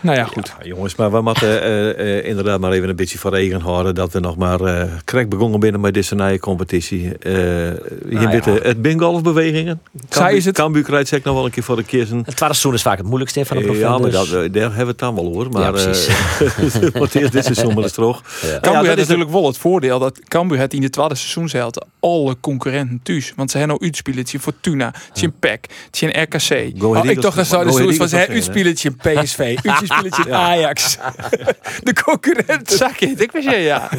Nou 0.01 0.17
ja, 0.17 0.23
goed. 0.23 0.53
Ja, 0.59 0.65
jongens, 0.65 0.95
maar 0.95 1.11
we 1.11 1.21
moeten 1.21 1.61
eh, 1.63 2.17
eh, 2.17 2.25
inderdaad 2.25 2.59
maar 2.59 2.71
even 2.71 2.89
een 2.89 2.95
beetje 2.95 3.17
voor 3.17 3.31
regen 3.31 3.61
houden 3.61 3.95
dat 3.95 4.13
we 4.13 4.19
nog 4.19 4.37
maar 4.37 4.61
eh 4.61 4.83
krek 5.03 5.29
begonnen 5.29 5.59
binnen 5.59 5.81
met 5.81 5.93
deze 5.93 6.15
nieuwe 6.15 6.39
competitie. 6.39 7.17
Eh 7.17 7.31
je 7.31 7.73
ja. 8.09 8.29
het 8.29 8.81
bingo-golfbewegingen. 8.81 9.81
Zij 10.09 10.35
is 10.35 10.45
het- 10.45 10.55
Cambuur 10.55 10.83
krijgt 10.83 11.07
zeker 11.07 11.25
nog 11.27 11.35
wel 11.35 11.45
een 11.45 11.51
keer 11.51 11.63
voor 11.63 11.75
de 11.75 11.83
kiezen. 11.83 12.17
Het 12.17 12.25
tweede 12.35 12.55
seizoen 12.55 12.73
is 12.73 12.81
vaak 12.81 12.97
het 12.97 13.05
moeilijkste 13.07 13.45
van 13.45 13.57
de 13.57 13.63
Ja, 13.63 13.69
profiel. 13.69 13.89
maar 13.99 14.09
dus- 14.11 14.29
dat, 14.29 14.53
daar 14.53 14.61
hebben 14.63 14.79
we 14.81 14.85
het 14.85 14.99
dan 14.99 15.15
wel 15.15 15.25
hoor. 15.33 15.49
Maar 15.51 15.61
Ja, 15.61 15.71
precies. 15.71 16.07
eh, 16.07 16.89
wat 17.01 17.15
is 17.15 17.29
dit 17.31 17.43
seizoen 17.45 17.73
maar 17.73 17.83
eens 17.83 17.91
terug. 18.01 18.21
Cambuur 18.61 18.87
had 18.89 18.97
is 18.97 19.07
natuurlijk 19.07 19.29
wel 19.31 19.45
het 19.47 19.57
voordeel 19.57 19.99
dat 19.99 20.19
Cambuur 20.27 20.59
het 20.59 20.73
in 20.73 20.81
de 20.81 20.89
tweede 20.89 21.15
seizoen 21.15 21.49
zelf 21.49 21.71
alle 21.99 22.35
concurrenten 22.39 22.99
thuis. 23.03 23.33
Want 23.35 23.51
ze 23.51 23.57
hebben 23.57 23.75
nou 23.75 23.87
uitspelen, 23.89 24.19
het 24.19 24.33
is 24.33 24.41
Fortuna, 24.41 24.85
het 25.13 25.23
is 25.23 25.29
PEC, 25.39 25.65
het 25.91 26.01
is 26.01 26.47
RKC. 26.49 26.83
Oh, 26.83 27.05
ik 27.05 27.21
dacht 27.21 27.35
dat 27.37 27.45
zouden 27.63 27.93
zoiets 27.95 28.11
hè, 28.11 28.19
nog 28.19 28.27
uitspelletje 28.35 28.89
in 28.89 28.95
PSV, 29.23 29.57
uitspelletje 29.63 30.23
in 30.25 30.33
Ajax. 30.33 30.97
De 31.83 31.93
concurrent. 32.03 32.69
Zak 32.71 32.95
je 32.97 33.07
het? 33.07 33.21
Ik 33.21 33.31
wist 33.31 33.49
je, 33.49 33.55
ja. 33.57 33.89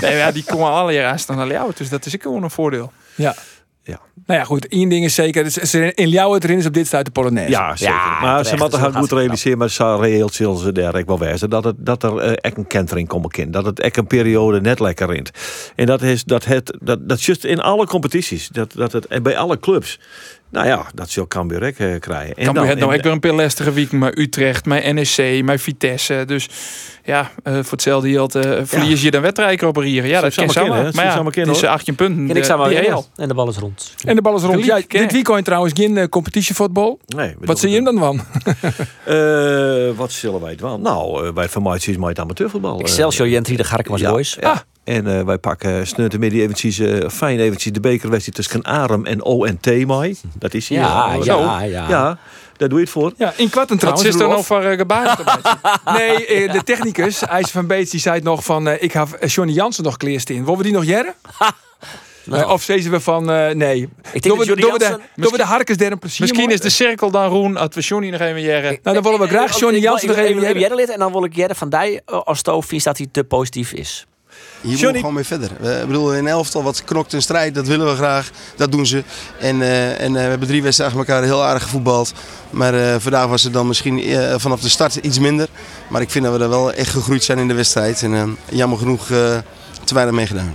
Nee, 0.00 0.16
ja, 0.16 0.32
die 0.32 0.44
komen 0.44 0.70
alle 0.70 0.92
jaren 0.92 1.18
staan 1.18 1.36
naar 1.36 1.46
jou, 1.50 1.72
dus 1.76 1.88
dat 1.88 2.06
is 2.06 2.14
ook 2.14 2.22
gewoon 2.22 2.42
een 2.42 2.50
voordeel. 2.50 2.92
Ja. 3.14 3.34
Ja. 3.86 4.00
Nou 4.26 4.38
ja, 4.40 4.44
goed. 4.46 4.68
één 4.68 4.88
ding 4.88 5.04
is 5.04 5.14
zeker. 5.14 5.44
dus 5.44 5.54
ze- 5.54 5.94
In 5.94 6.08
Ljouwen 6.08 6.42
erin 6.42 6.58
is 6.58 6.66
op 6.66 6.74
dit 6.74 6.86
stuit 6.86 7.04
de 7.04 7.10
Polonaise. 7.10 7.50
Ja, 7.50 7.76
zeker. 7.76 7.94
Ja, 7.94 8.20
maar 8.20 8.28
terecht, 8.30 8.48
ze 8.48 8.56
moeten 8.56 8.80
wel 8.80 8.92
goed 8.92 9.12
realiseren, 9.12 9.58
maar 9.58 9.70
ze 9.70 9.96
reëel 9.96 10.28
zullen 10.28 10.58
ze 10.58 10.72
daar 10.72 10.94
ook 10.94 11.06
wel 11.06 11.18
wezen. 11.18 11.50
Dat, 11.50 11.64
het, 11.64 11.74
dat 11.78 12.02
er 12.02 12.18
eh, 12.18 12.32
echt 12.40 12.56
een 12.56 12.66
kentering 12.66 13.08
komen 13.08 13.30
kan. 13.30 13.50
Dat 13.50 13.64
het 13.64 13.80
echt 13.80 13.96
een 13.96 14.06
periode 14.06 14.60
net 14.60 14.80
lekker 14.80 15.06
rint. 15.10 15.30
En 15.76 15.86
dat 15.86 16.02
is 16.02 16.24
dat 16.24 16.44
het, 16.44 16.76
dat, 16.82 17.08
dat 17.08 17.18
is 17.18 17.26
juist 17.26 17.44
in 17.44 17.60
alle 17.60 17.86
competities. 17.86 18.48
Dat, 18.48 18.72
dat 18.72 18.92
het, 18.92 19.06
en 19.06 19.22
bij 19.22 19.36
alle 19.36 19.58
clubs. 19.60 20.00
Nou 20.54 20.66
ja, 20.66 20.86
dat 20.94 21.10
zal 21.10 21.26
Cambuur 21.28 21.62
ook 21.66 21.74
eh, 21.76 22.00
krijgen. 22.00 22.36
En 22.36 22.44
Cambuur 22.44 22.54
dan- 22.54 22.64
heeft 22.66 22.78
nou 22.78 22.90
weer 23.02 23.06
een 23.12 23.20
paar 23.20 23.32
lastige 23.32 23.72
week 23.72 23.92
met 23.92 24.18
Utrecht, 24.18 24.64
met 24.64 24.92
NEC, 24.92 25.44
met 25.44 25.60
Vitesse. 25.60 26.22
Dus 26.26 26.48
ja, 27.04 27.30
eh, 27.42 27.52
voor 27.52 27.70
hetzelfde 27.70 28.10
geld 28.10 28.34
eh 28.34 28.60
verlies 28.64 29.02
je 29.02 29.10
dan 29.10 29.22
wedstrijd 29.22 29.62
opereren. 29.62 30.08
Ja, 30.08 30.20
dat 30.20 30.34
kan 30.34 30.46
maar. 30.46 30.54
Maar 30.82 30.92
Zo 30.92 31.02
ja, 31.02 31.10
zou 31.10 31.22
maar 31.22 31.32
kennen, 31.32 31.54
het 31.54 31.62
is 31.62 31.68
hoor. 31.68 31.76
18 31.76 31.94
punten. 31.94 32.28
En 32.30 32.36
ik 32.36 32.44
zou 32.44 32.58
maar 32.58 32.70
heel. 32.70 33.06
En 33.16 33.28
de 33.28 33.34
bal 33.34 33.48
is 33.48 33.56
rond. 33.56 33.94
En 34.04 34.16
de 34.16 34.22
bal 34.22 34.36
is 34.36 34.42
rond. 34.42 34.64
Ja, 34.64 34.80
dit 34.88 35.12
weekend 35.12 35.44
trouwens 35.44 35.72
geen 35.76 35.96
eh, 35.96 36.08
competitievoetbal. 36.08 37.00
Nee, 37.06 37.34
Wat 37.40 37.58
zie 37.58 37.68
je 37.68 37.74
hem 37.74 37.84
dan 37.84 37.98
van? 37.98 38.20
Eh, 39.04 39.90
wat 39.96 40.12
zullen 40.12 40.40
wij 40.40 40.50
het 40.50 40.60
wel? 40.60 40.78
Nou, 40.78 41.26
eh, 41.26 41.32
wij 41.34 41.48
vermaatjes 41.48 41.88
is 41.88 41.96
maar 41.96 42.08
het 42.08 42.18
amateurvoetbal. 42.18 42.80
Excelsior, 42.80 43.28
Jentri, 43.28 43.56
de 43.56 43.64
Garken 43.64 43.90
was 43.90 44.00
Ja, 44.00 44.10
boys. 44.10 44.36
ja. 44.40 44.64
En 44.84 45.06
eh, 45.18 45.24
wij 45.24 45.38
pakken 45.38 45.86
snunten 45.86 46.20
midden 46.20 46.40
eventjes, 46.40 46.78
eh, 46.78 47.08
fijn 47.08 47.38
eventjes 47.40 47.72
de 47.72 47.80
bekerwedstrijd 47.80 48.34
tussen 48.36 48.64
Arem 48.64 49.06
en 49.06 49.22
ONT 49.22 49.66
mee. 49.86 50.18
Dat 50.38 50.54
is 50.54 50.68
hier. 50.68 50.78
Ja, 50.78 51.12
eh, 51.14 51.24
ja, 51.24 51.62
ja. 51.62 51.88
Ja, 51.88 52.18
daar 52.56 52.68
doe 52.68 52.78
je 52.78 52.84
het 52.84 52.92
voor. 52.92 53.12
Ja, 53.16 53.32
in 53.36 53.48
kwarten 53.50 53.70
Wat 53.76 53.78
trouwens. 53.78 54.08
is 54.08 54.14
er 54.14 54.26
Roelof. 54.26 54.46
voor 54.46 54.64
uh, 54.64 54.76
gebaar? 54.76 55.18
Nee, 55.96 56.48
de 56.48 56.60
technicus, 56.64 57.22
IJs 57.22 57.50
van 57.50 57.66
Beets, 57.66 57.90
die 57.90 58.00
zei 58.00 58.14
het 58.14 58.24
nog 58.24 58.44
van... 58.44 58.68
eh, 58.68 58.82
ik 58.82 58.92
heb 58.92 59.08
Johnny 59.26 59.52
Jansen 59.54 59.84
nog 59.84 59.96
kleerst 59.96 60.30
in. 60.30 60.40
Willen 60.44 60.56
we 60.58 60.62
die 60.64 60.72
nog 60.72 60.84
jaren? 60.84 61.14
Nou. 62.26 62.50
of 62.50 62.62
zeiden 62.62 62.90
we 62.90 63.00
van, 63.00 63.30
eh, 63.30 63.54
nee. 63.54 63.88
Ik 64.12 64.22
denk 64.22 64.22
Doen 64.22 64.38
we, 64.38 64.46
dat 64.46 64.56
de, 64.56 64.66
Jansen- 64.66 65.00
doen 65.14 65.30
we 65.30 65.36
de 65.36 65.44
harkens 65.44 65.78
der 65.78 65.92
een 65.92 65.98
plezier 65.98 66.20
Misschien 66.20 66.50
is 66.50 66.60
de 66.60 66.70
cirkel 66.70 67.10
dan 67.10 67.28
roen 67.28 67.56
als 67.56 67.68
we 67.74 67.80
Johnny 67.80 68.10
nog 68.10 68.20
even 68.20 68.40
jaren. 68.40 68.78
Nou, 68.82 68.94
dan 68.94 69.02
willen 69.02 69.20
we 69.20 69.26
graag 69.28 69.58
Johnny 69.58 69.78
Jansen 69.78 70.08
nog 70.08 70.16
even 70.16 70.58
jaren. 70.58 70.88
En 70.92 70.98
dan 70.98 71.12
wil 71.12 71.24
ik 71.24 71.36
Jelle 71.36 71.54
van 71.54 71.68
Dij 71.68 72.00
als 72.04 72.40
vindt 72.66 72.84
dat 72.84 72.98
hij 72.98 73.08
te 73.12 73.24
positief 73.24 73.72
is. 73.72 74.06
Hier 74.64 74.86
moet 74.88 74.96
gewoon 74.96 75.14
mee 75.14 75.24
verder. 75.24 75.50
We, 75.60 75.78
ik 75.80 75.86
bedoel, 75.86 76.14
in 76.14 76.26
elftal 76.26 76.62
wat 76.62 76.84
knokt 76.84 77.14
en 77.14 77.22
strijd, 77.22 77.54
dat 77.54 77.66
willen 77.66 77.86
we 77.86 77.94
graag. 77.94 78.30
Dat 78.56 78.72
doen 78.72 78.86
ze. 78.86 79.04
En, 79.40 79.62
eh, 79.62 80.00
en 80.00 80.06
eh, 80.06 80.12
we 80.12 80.28
hebben 80.28 80.48
drie 80.48 80.62
wedstrijden 80.62 80.98
achter 80.98 81.14
elkaar 81.14 81.28
heel 81.28 81.44
aardig 81.44 81.62
gevoetbald. 81.62 82.12
Maar 82.50 82.74
eh, 82.74 82.94
vandaag 82.98 83.26
was 83.26 83.42
het 83.42 83.52
dan 83.52 83.66
misschien 83.66 84.02
vanaf 84.38 84.60
de 84.60 84.68
start 84.68 84.94
iets 84.94 85.18
minder. 85.18 85.48
Maar 85.88 86.00
ik 86.00 86.10
vind 86.10 86.24
dat 86.24 86.36
we 86.36 86.42
er 86.42 86.48
wel 86.48 86.72
echt 86.72 86.90
gegroeid 86.90 87.24
zijn 87.24 87.38
in 87.38 87.48
de 87.48 87.54
wedstrijd. 87.54 88.02
En 88.02 88.38
jammer 88.50 88.78
genoeg 88.78 89.06
te 89.84 89.94
weinig 89.94 90.14
meegedaan. 90.14 90.54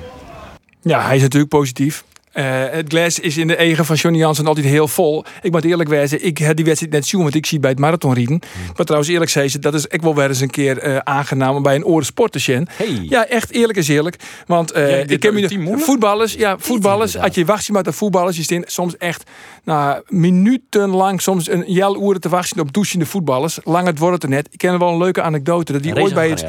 Ja, 0.82 1.06
hij 1.06 1.16
is 1.16 1.22
natuurlijk 1.22 1.52
positief. 1.52 2.04
Eh, 2.32 2.46
het 2.72 2.86
glas 2.90 3.20
is 3.20 3.38
in 3.38 3.48
de 3.48 3.58
egen 3.58 3.86
van 3.86 3.96
Johnny 3.96 4.20
Jansen 4.20 4.48
altijd 4.48 4.66
heel 4.66 4.88
vol. 4.88 5.24
Ik 5.42 5.52
moet 5.52 5.66
eerlijk 5.66 5.90
wezen, 5.90 6.26
ik 6.26 6.38
heb 6.38 6.56
die 6.56 6.66
wedstrijd 6.66 6.94
net 6.94 7.08
zien, 7.08 7.22
want 7.22 7.36
ik 7.36 7.46
zie 7.46 7.60
bij 7.60 7.70
het 7.70 7.80
marathonrieden. 7.80 8.40
Maar 8.76 8.86
trouwens 8.86 9.12
eerlijk 9.12 9.32
zeggen, 9.32 9.62
dat 9.62 9.74
is 9.74 9.86
ik 9.86 10.02
wel 10.02 10.16
weer 10.16 10.28
eens 10.28 10.40
een 10.40 10.50
keer 10.50 10.78
eh, 10.78 10.98
aangenaam 10.98 11.56
om 11.56 11.64
bij 11.64 11.76
een 11.76 11.86
oren 11.86 12.06
sport 12.06 12.32
te 12.32 12.40
zien. 12.40 12.68
Hey. 12.72 13.00
Ja, 13.10 13.26
echt 13.28 13.52
eerlijk 13.52 13.78
is 13.78 13.88
eerlijk. 13.88 14.16
Want 14.46 14.72
Ja, 14.76 15.04
dit 15.04 15.12
ik 15.12 15.22
team 15.22 15.62
moeilijk? 15.62 15.86
voetballers, 15.86 16.34
ja, 16.34 16.56
voetballers. 16.60 17.18
Als 17.18 17.36
je 17.36 17.46
wacht 17.46 17.70
met 17.70 17.86
de 17.86 17.94
voetballers, 17.94 18.38
je 18.38 18.44
staat 18.44 18.72
soms 18.72 18.98
echt 18.98 19.24
nou, 19.64 20.02
minutenlang, 20.08 21.22
soms 21.22 21.50
een 21.50 21.64
jel 21.68 22.02
uren 22.10 22.22
te 22.22 22.30
wachten 22.30 22.60
op 22.60 22.74
douchende 22.74 23.06
voetballers. 23.06 23.60
Lang 23.64 23.88
het 23.88 24.00
wordt 24.00 24.14
het 24.14 24.24
er 24.24 24.30
net. 24.30 24.48
Ik 24.52 24.58
ken 24.58 24.80
wel 24.80 24.90
een 24.90 24.98
leuke 24.98 25.22
anekdote 25.22 25.72
dat 25.72 25.84
die 25.84 26.02
ooit 26.02 26.14
bij 26.14 26.30
het 26.30 26.46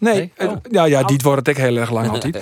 Nee, 0.00 0.32
Oh. 0.38 0.56
ja, 0.70 0.84
ja, 0.84 1.02
die 1.02 1.18
wordt 1.22 1.46
het 1.46 1.56
ook 1.56 1.64
heel 1.64 1.76
erg 1.76 1.90
lang 1.90 2.08
altijd. 2.14 2.38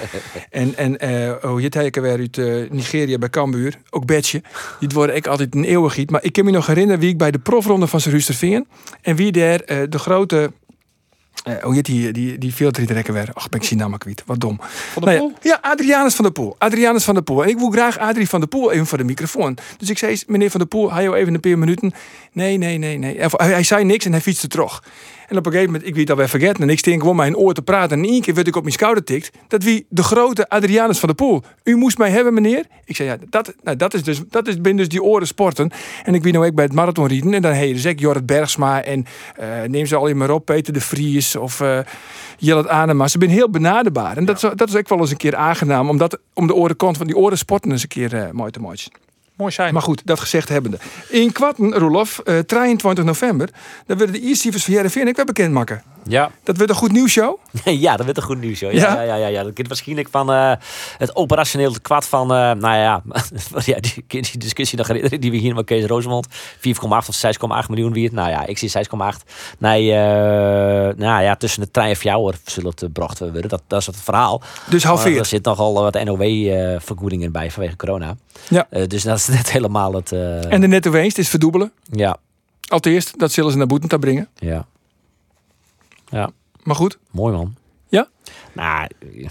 en 0.51 0.77
en 0.77 1.01
oh, 1.44 1.61
je 1.61 1.68
teken 1.68 2.03
weer 2.03 2.18
uit 2.18 2.38
eh, 2.38 2.71
Nigeria 2.71 3.18
bij 3.18 3.31
Cambuur, 3.31 3.75
ook 3.90 4.07
Betje. 4.07 4.42
Die 4.81 4.88
wordt 4.88 5.14
ik 5.14 5.27
altijd 5.27 5.55
een 5.55 5.64
eeuwigheid. 5.64 6.11
Maar 6.11 6.25
ik 6.25 6.33
kan 6.33 6.44
me 6.44 6.51
nog 6.51 6.66
herinneren 6.66 7.01
wie 7.01 7.11
ik 7.11 7.18
bij 7.18 7.31
de 7.31 7.38
profronde 7.38 7.87
van 7.87 8.01
Rusterveen 8.01 8.66
en 9.03 9.16
wie 9.16 9.33
daar 9.33 9.61
eh, 9.61 9.79
de 9.88 9.99
grote 9.99 10.53
eh 11.44 11.62
hoe 11.62 11.75
heet 11.75 11.85
die, 11.85 12.12
die, 12.12 12.38
die 12.38 12.55
veeltrietrekker 12.55 13.12
weer? 13.12 13.29
Ach, 13.33 13.49
ben 13.49 13.61
ik 13.61 13.66
zien 13.66 13.99
kwijt. 13.99 14.23
Wat 14.27 14.40
dom. 14.40 14.61
Van 14.92 15.03
Nou 15.03 15.16
de 15.16 15.23
ja, 15.23 15.29
Poel? 15.29 15.33
ja, 15.42 15.59
Adrianus 15.62 16.14
van 16.14 16.25
der 16.25 16.33
Poel. 16.33 16.55
Adrianus 16.59 17.05
van 17.05 17.14
der 17.14 17.23
Poel. 17.23 17.42
En 17.42 17.49
ik 17.49 17.59
wil 17.59 17.71
graag 17.71 17.99
Adrie 17.99 18.29
van 18.29 18.40
der 18.40 18.49
Poel 18.49 18.73
even 18.73 18.87
voor 18.87 18.99
de 18.99 19.05
microfoon. 19.05 19.57
Dus 19.79 19.90
ik 19.90 19.99
zei, 19.99 20.21
meneer 20.27 20.51
van 20.51 20.61
der 20.61 20.68
Poel, 20.68 20.92
hij 20.92 21.03
jou 21.03 21.16
even 21.16 21.35
een 21.35 21.40
paar 21.40 21.59
minuten. 21.59 21.92
Nee, 22.33 22.57
nee, 22.57 22.79
nee, 22.79 22.99
nee. 22.99 23.18
Hij, 23.18 23.29
hij 23.49 23.62
zei 23.62 23.85
niks 23.85 24.05
en 24.05 24.12
hij 24.12 24.21
fietste 24.21 24.49
terug. 24.49 24.83
En 25.29 25.37
op 25.37 25.47
een 25.47 25.53
gegeven 25.53 25.73
moment, 25.73 25.88
ik 25.88 25.95
weet 25.95 26.07
dat 26.07 26.17
weer 26.17 26.29
vergeten. 26.29 26.62
En 26.62 26.71
ik 26.71 26.79
steen 26.79 27.01
gewoon 27.01 27.17
mijn 27.17 27.37
oor 27.37 27.55
te 27.55 27.62
praten. 27.62 27.99
En 27.99 28.05
in 28.05 28.11
één 28.11 28.21
keer 28.21 28.35
werd 28.35 28.47
ik 28.47 28.57
op 28.57 28.62
mijn 28.62 28.75
schouder 28.75 29.05
tikt. 29.05 29.31
Dat 29.49 29.62
wie 29.62 29.87
de 29.88 30.03
grote 30.03 30.49
Adrianus 30.49 30.99
van 30.99 31.09
der 31.09 31.17
Poel. 31.17 31.43
U 31.64 31.77
moest 31.77 31.99
mij 31.99 32.11
hebben, 32.11 32.35
meneer. 32.35 32.64
Ik 32.85 32.97
zei, 32.97 33.09
ja, 33.09 33.17
dat, 33.31 33.55
nou, 33.62 33.77
dat 33.77 33.95
is 33.95 34.03
dus, 34.03 34.21
dat 34.29 34.49
is, 34.49 34.61
ben 34.61 34.77
dus 34.77 34.88
die 34.88 35.03
oren 35.03 35.27
sporten. 35.27 35.71
En 36.05 36.14
ik 36.14 36.23
weet 36.23 36.33
nou 36.33 36.47
ook 36.47 36.55
bij 36.55 36.64
het 36.64 36.73
marathonrieden. 36.73 37.35
En 37.35 37.43
dan 37.43 37.53
heet 37.53 37.75
dus 37.75 37.85
ik 37.85 38.01
Jorrit 38.01 38.27
Bergsma. 38.27 38.83
En 38.83 39.07
eh, 39.37 39.49
neem 39.67 39.87
ze 39.87 39.97
al 39.97 40.07
in 40.07 40.17
maar 40.17 40.31
op. 40.31 40.45
Peter 40.45 40.73
de 40.73 40.81
Vries 40.81 41.37
of 41.37 41.61
eh 41.61 41.79
Jillet 42.38 42.69
Anema. 42.69 43.09
Ze 43.09 43.17
zijn 43.19 43.31
heel 43.31 43.51
benaderbaar. 43.51 44.17
En 44.17 44.25
dat, 44.25 44.37
is, 44.37 44.51
dat 44.55 44.69
is 44.69 44.77
ook 44.77 44.88
wel 44.88 44.99
eens 44.99 45.11
een 45.11 45.17
keer 45.17 45.37
aangenaam. 45.37 45.88
Om, 45.88 45.99
dat, 45.99 46.19
om 46.33 46.47
de 46.47 46.55
orenkant 46.55 46.97
van 46.97 47.07
die 47.07 47.17
oren 47.17 47.38
sporten 47.38 47.71
eens 47.71 47.83
een 47.83 47.88
keer 47.88 48.14
eh, 48.14 48.31
mooi 48.31 48.51
te 48.51 48.61
maken. 48.61 49.08
Mooi 49.38 49.53
zijn. 49.53 49.72
Maar 49.72 49.83
goed, 49.83 50.03
dat 50.05 50.20
gezegd 50.20 50.48
hebbende. 50.48 50.79
In 51.09 51.33
kwarten, 51.33 51.74
Roelof, 51.74 52.18
eh 52.18 52.38
23 52.38 53.05
november, 53.05 53.48
dan 53.87 53.98
werden 53.98 54.20
de 54.20 54.27
eerste 54.27 54.53
van 54.53 54.74
Jereveen 54.74 55.09
ik 55.09 55.16
wel 55.16 55.24
bekend 55.24 55.53
maken. 55.53 55.83
Ja. 56.09 56.31
Dat 56.42 56.57
werd 56.57 56.71
een 56.71 56.77
goed 56.77 56.92
nieuws 56.92 57.11
show. 57.12 57.37
ja, 57.64 57.97
dat 57.97 58.05
werd 58.07 58.16
een 58.16 58.23
goed 58.23 58.40
nieuws. 58.40 58.59
Joh. 58.59 58.73
Ja, 58.73 59.03
Ja? 59.03 59.14
ja, 59.16 59.27
ja. 59.27 59.42
Dat 59.42 59.53
kent 59.53 59.68
waarschijnlijk 59.68 60.09
van 60.11 60.33
eh, 60.33 60.53
het 60.99 61.16
operationeel 61.16 61.73
kwad 61.83 62.07
van, 62.07 62.23
eh, 62.23 62.37
nou 62.38 62.77
ja, 62.77 63.03
ja 63.73 63.81
die, 63.81 64.05
die 64.07 64.38
discussie 64.38 64.79
nog 64.79 64.87
herinneren 64.87 65.21
die 65.21 65.31
we 65.31 65.37
hier 65.37 65.55
met 65.55 65.64
Kees 65.64 65.85
Rosemond. 65.85 66.27
4,8 66.57 66.88
of 66.88 67.21
6,8 67.64 67.68
miljoen 67.68 67.92
wie 67.92 68.05
het. 68.05 68.12
Nou 68.12 68.31
ja, 68.31 68.47
ik 68.47 68.59
zie 68.59 68.71
6,8. 68.71 68.79
Nee, 69.59 69.92
eh, 69.92 69.99
nou 70.97 71.23
ja, 71.23 71.37
tussen 71.37 71.61
de 71.61 71.71
trein 71.71 71.88
en 71.90 71.97
fjouwer 71.97 72.35
zullen 72.44 72.71
het 72.71 72.81
gebracht 72.81 73.18
worden. 73.18 73.49
Dat, 73.49 73.62
dat 73.66 73.81
is 73.81 73.87
het 73.87 73.97
verhaal. 73.97 74.38
Dus 74.68 74.85
Maar 74.85 74.92
er 74.92 74.99
halveer. 74.99 75.25
zit 75.25 75.44
nogal 75.44 75.75
wat 75.75 76.05
NOW-vergoedingen 76.05 77.33
bij 77.33 77.51
vanwege 77.51 77.77
corona. 77.77 78.16
Ja. 78.49 78.66
Dus 78.87 79.03
dat 79.03 79.16
is 79.18 79.27
net 79.37 79.53
helemaal 79.53 79.92
het. 79.94 80.12
En 80.49 80.61
de 80.61 80.66
netto 80.68 80.90
winst 80.90 81.18
is 81.18 81.29
verdubbelen. 81.29 81.73
Ja, 81.90 82.16
Als 82.68 82.81
eerst, 82.83 83.18
dat 83.18 83.33
zullen 83.33 83.51
ze 83.51 83.57
naar 83.57 83.66
Boetenta 83.66 83.97
brengen. 83.97 84.29
ja. 84.38 84.66
Ja, 86.11 86.31
Maar 86.62 86.77
goed, 86.77 86.99
mooi 87.11 87.35
man. 87.37 87.57
Ja? 87.88 88.09
Nou, 88.53 88.88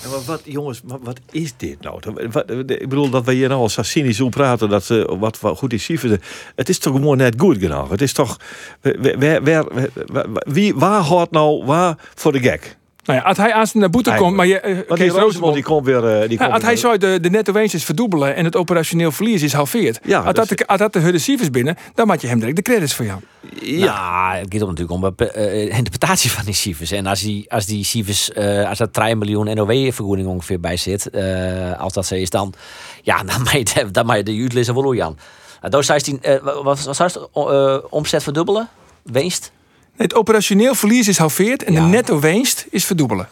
maar 0.10 0.22
wat, 0.26 0.42
jongens, 0.44 0.82
wat, 0.84 1.00
wat 1.04 1.20
is 1.32 1.54
dit 1.58 1.82
nou? 1.82 2.00
Wat, 2.32 2.50
ik 2.50 2.90
bedoel 2.90 3.10
dat 3.10 3.26
we 3.26 3.34
hier 3.34 3.48
nou 3.50 3.62
al 3.62 3.70
zo 3.70 3.84
cynisch 3.84 4.22
op 4.22 4.32
praten 4.32 4.70
dat 4.70 4.84
ze 4.84 5.16
wat, 5.20 5.40
wat 5.40 5.58
goed 5.58 5.74
is 5.74 5.84
cijfers. 5.84 6.14
Het 6.56 6.70
is 6.70 6.78
toch 6.80 6.94
gewoon 6.96 7.18
net 7.18 7.40
goed 7.40 7.58
genoeg. 7.58 7.90
Het 7.90 8.02
is 8.02 8.14
toch, 8.14 8.38
waar, 8.82 9.20
waar, 9.20 9.44
waar- 9.44 9.66
waar- 10.06 10.44
wie, 10.46 10.76
waar 10.76 11.02
hoort 11.02 11.32
nou 11.32 11.66
waar 11.66 11.98
voor 12.16 12.32
de 12.32 12.40
gek? 12.40 12.78
Nou 13.08 13.20
ja, 13.20 13.26
als 13.26 13.38
hij 13.38 13.54
aan 13.54 13.68
naar 13.74 13.90
Boete 13.90 14.14
komt, 14.18 14.36
maar 14.36 14.48
je, 14.48 14.86
die 14.88 14.98
Kees 14.98 15.12
Roosmond... 15.12 15.54
die 15.54 15.64
komt 15.64 15.86
weer. 15.86 16.08
eh, 16.08 16.30
Die 16.30 16.38
Ja, 16.38 16.44
komt 16.44 16.54
als 16.54 16.62
hij 16.64 16.72
weer- 16.72 16.82
zou 16.82 16.98
de, 16.98 17.20
de 17.20 17.30
netto 17.30 17.54
is 17.54 17.84
verdubbelen 17.84 18.36
en 18.36 18.46
het 18.46 18.56
operationeel 18.56 19.12
verlies 19.12 19.42
is 19.42 19.54
halveerd. 19.54 20.00
Ja, 20.04 20.18
als, 20.18 20.26
dat 20.36 20.48
dat 20.50 20.58
de, 20.58 20.68
als 20.68 20.80
dat 20.80 20.94
de 20.94 21.18
cijfers 21.20 21.50
binnen, 21.50 21.76
dan 21.94 22.08
maak 22.08 22.20
je 22.22 22.28
hem 22.28 22.40
direct 22.40 22.56
de 22.56 22.62
credits 22.62 22.94
voor 22.94 23.06
jou. 23.06 23.20
Ja, 23.62 23.94
Nou, 24.32 24.38
het 24.38 24.54
gaat 24.54 24.62
om 24.62 24.68
natuurlijk 24.68 25.04
om 25.04 25.14
de 25.16 25.32
eh, 25.32 25.78
interpretatie 25.78 26.32
van 26.32 26.46
die 26.46 26.54
cijfers. 26.54 26.92
En 26.92 27.06
als 27.06 27.22
die, 27.22 27.52
als 27.52 27.66
die 27.66 27.84
cijfers, 27.86 28.32
eh, 28.32 28.70
als 28.70 28.80
er 28.80 28.92
3 28.92 29.16
miljoen 29.16 29.56
NOW-vergoeding 29.56 30.28
ongeveer 30.28 30.60
bij 30.60 30.78
zit, 30.78 31.10
eh, 31.10 31.80
als 31.80 31.94
dat 31.94 32.06
zo 32.06 32.16
is, 32.16 32.30
dan, 32.30 32.54
ja, 33.02 33.24
dan 33.24 33.42
mag 33.42 33.54
je, 33.58 33.92
dan 33.92 34.06
mag 34.06 34.16
je 34.16 34.24
de 34.24 34.40
uitlezen 34.42 34.74
wel 34.74 34.94
Jan. 34.94 35.18
Uh, 35.64 35.70
Doos 35.70 35.86
16, 35.86 36.20
eh 36.22 36.36
wat 36.42 36.64
was 36.64 36.98
het? 36.98 37.20
eh, 37.34 37.78
omzet 37.90 38.24
verdubbelen? 38.24 38.68
Winst? 39.04 39.52
Het 39.98 40.16
operationeel 40.16 40.76
verlies 40.76 41.08
is 41.08 41.18
halveerd 41.18 41.64
en 41.64 41.74
Ja. 41.74 41.82
de 41.82 41.88
netto 41.88 42.20
winst 42.20 42.66
is 42.70 42.86
verdubbelen. 42.86 43.28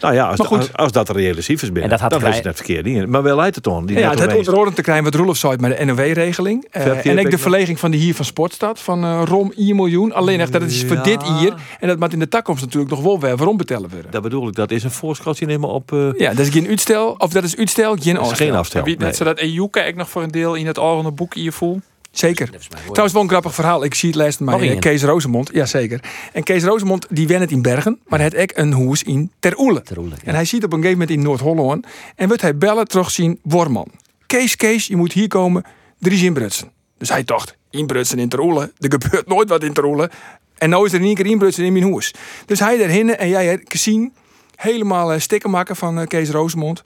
Nou 0.00 0.14
ja, 0.14 0.26
als, 0.28 0.38
Maar 0.38 0.46
goed. 0.46 0.58
als, 0.58 0.72
als 0.72 0.92
dat 0.92 1.06
de 1.06 1.12
reële 1.12 1.40
cijfers 1.40 1.62
binnen, 1.72 1.82
En 1.82 1.88
dat 1.88 2.00
had 2.00 2.10
dan 2.20 2.28
is 2.30 2.34
het 2.36 2.44
net 2.44 2.56
verkeerd. 2.56 2.84
niet. 2.84 3.06
Maar 3.06 3.22
wel 3.22 3.36
leidt 3.36 3.54
het 3.54 3.64
dan. 3.64 3.86
Die 3.86 3.98
Ja, 3.98 4.10
het 4.10 4.18
winst. 4.20 4.36
onderordend 4.36 4.76
te 4.76 4.82
krijgen 4.82 5.04
wat 5.04 5.14
Roelof 5.14 5.36
zei 5.36 5.56
met 5.60 5.78
de 5.78 5.84
NOW-regeling. 5.84 6.66
Verkeerd 6.70 7.04
en 7.06 7.18
ik 7.18 7.24
de 7.24 7.30
ik 7.30 7.38
verleging 7.38 7.78
van 7.78 7.90
de 7.90 7.96
hier 7.96 8.14
van 8.14 8.24
Sportstad 8.24 8.80
van 8.80 9.04
eh 9.04 9.22
Rom 9.24 9.52
1 9.56 9.76
miljoen. 9.76 10.12
Alleen 10.12 10.40
echt 10.40 10.52
dat 10.52 10.62
is 10.62 10.84
voor 10.84 10.96
Ja. 10.96 11.02
dit 11.02 11.22
hier. 11.22 11.54
En 11.80 11.88
dat 11.88 11.98
moet 11.98 12.12
in 12.12 12.18
de 12.18 12.28
toekomst 12.28 12.62
natuurlijk 12.62 12.90
nog 12.90 13.02
wel 13.02 13.20
weer 13.20 13.36
waarom 13.36 13.56
betellen 13.56 13.90
worden. 13.90 14.10
Dat 14.10 14.22
bedoel 14.22 14.48
ik, 14.48 14.54
dat 14.54 14.70
is 14.70 14.84
een 14.84 14.90
voorschotje 14.90 15.46
nemen 15.46 15.68
op. 15.68 15.92
eh 15.92 16.08
Ja, 16.16 16.28
dat 16.34 16.46
is 16.46 16.48
geen 16.52 16.66
uitstel. 16.68 17.14
Of 17.18 17.32
dat 17.32 17.44
is 17.44 17.56
uitstel, 17.56 17.96
geen 17.96 18.14
dat 18.14 18.24
is 18.24 18.30
afstel. 18.30 18.46
geen 18.46 18.56
afstel. 18.56 18.82
Wie, 18.82 18.96
nee. 18.96 19.06
net 19.06 19.16
zodat 19.16 19.38
EU 19.40 19.68
kijk 19.70 19.96
nog 19.96 20.10
voor 20.10 20.22
een 20.22 20.30
deel 20.30 20.54
in 20.54 20.66
het 20.66 20.78
algemene 20.78 21.14
boek 21.14 21.34
voel. 21.48 21.80
Zeker. 22.12 22.50
Trouwens 22.84 23.12
wel 23.12 23.22
een 23.22 23.28
grappig 23.28 23.54
verhaal. 23.54 23.84
Ik 23.84 23.94
zie 23.94 24.08
het 24.08 24.18
lijst 24.18 24.40
maar 24.40 24.60
één. 24.60 24.78
Kees 24.78 25.02
Rosemond. 25.02 25.50
Jazeker. 25.52 26.00
En 26.32 26.42
Kees 26.42 26.64
Rosemond 26.64 27.06
die 27.10 27.26
wen 27.26 27.40
het 27.40 27.50
in 27.50 27.62
Bergen. 27.62 28.00
Maar 28.06 28.18
hij 28.18 28.28
heeft 28.32 28.42
ook 28.42 28.58
een 28.58 28.72
hoes 28.72 29.02
in 29.02 29.30
Ter 29.38 29.58
Oele. 29.58 29.82
Ter 29.82 29.98
Oele, 29.98 30.14
ja. 30.14 30.20
En 30.24 30.34
hij 30.34 30.44
ziet 30.44 30.64
op 30.64 30.72
een 30.72 30.78
gegeven 30.78 30.98
moment 30.98 31.16
in 31.16 31.22
Noord-Holland. 31.24 31.86
En 32.16 32.26
wordt 32.26 32.42
hij 32.42 32.56
bellen 32.56 32.88
terugzien. 32.88 33.38
Worman. 33.42 33.88
Kees, 34.26 34.56
Kees, 34.56 34.86
je 34.86 34.96
moet 34.96 35.12
hier 35.12 35.28
komen. 35.28 35.64
Er 36.00 36.12
is 36.12 36.22
inbrutsen. 36.22 36.70
Dus 36.98 37.08
hij 37.08 37.24
dacht, 37.24 37.56
inbrutsen 37.70 38.18
in 38.18 38.28
Ter 38.28 38.40
Oele. 38.40 38.72
Er 38.78 38.90
gebeurt 38.90 39.26
nooit 39.26 39.48
wat 39.48 39.62
in 39.62 39.72
Ter 39.72 39.84
Oele. 39.84 40.10
En 40.58 40.70
nou 40.70 40.86
is 40.86 40.92
er 40.92 41.00
in 41.00 41.06
één 41.06 41.14
keer 41.14 41.26
inbrutsen 41.26 41.64
in 41.64 41.72
mijn 41.72 41.84
hoes. 41.84 42.14
Dus 42.46 42.60
hij 42.60 42.76
daarheen 42.76 43.16
en 43.16 43.28
jij 43.28 43.46
hebt 43.46 43.70
gezien. 43.70 44.12
Helemaal 44.56 45.12
eh, 45.12 45.20
stikken 45.20 45.50
maken 45.50 45.76
van 45.76 45.98
eh, 45.98 46.06
Kees 46.06 46.30
Rosemond. 46.30 46.82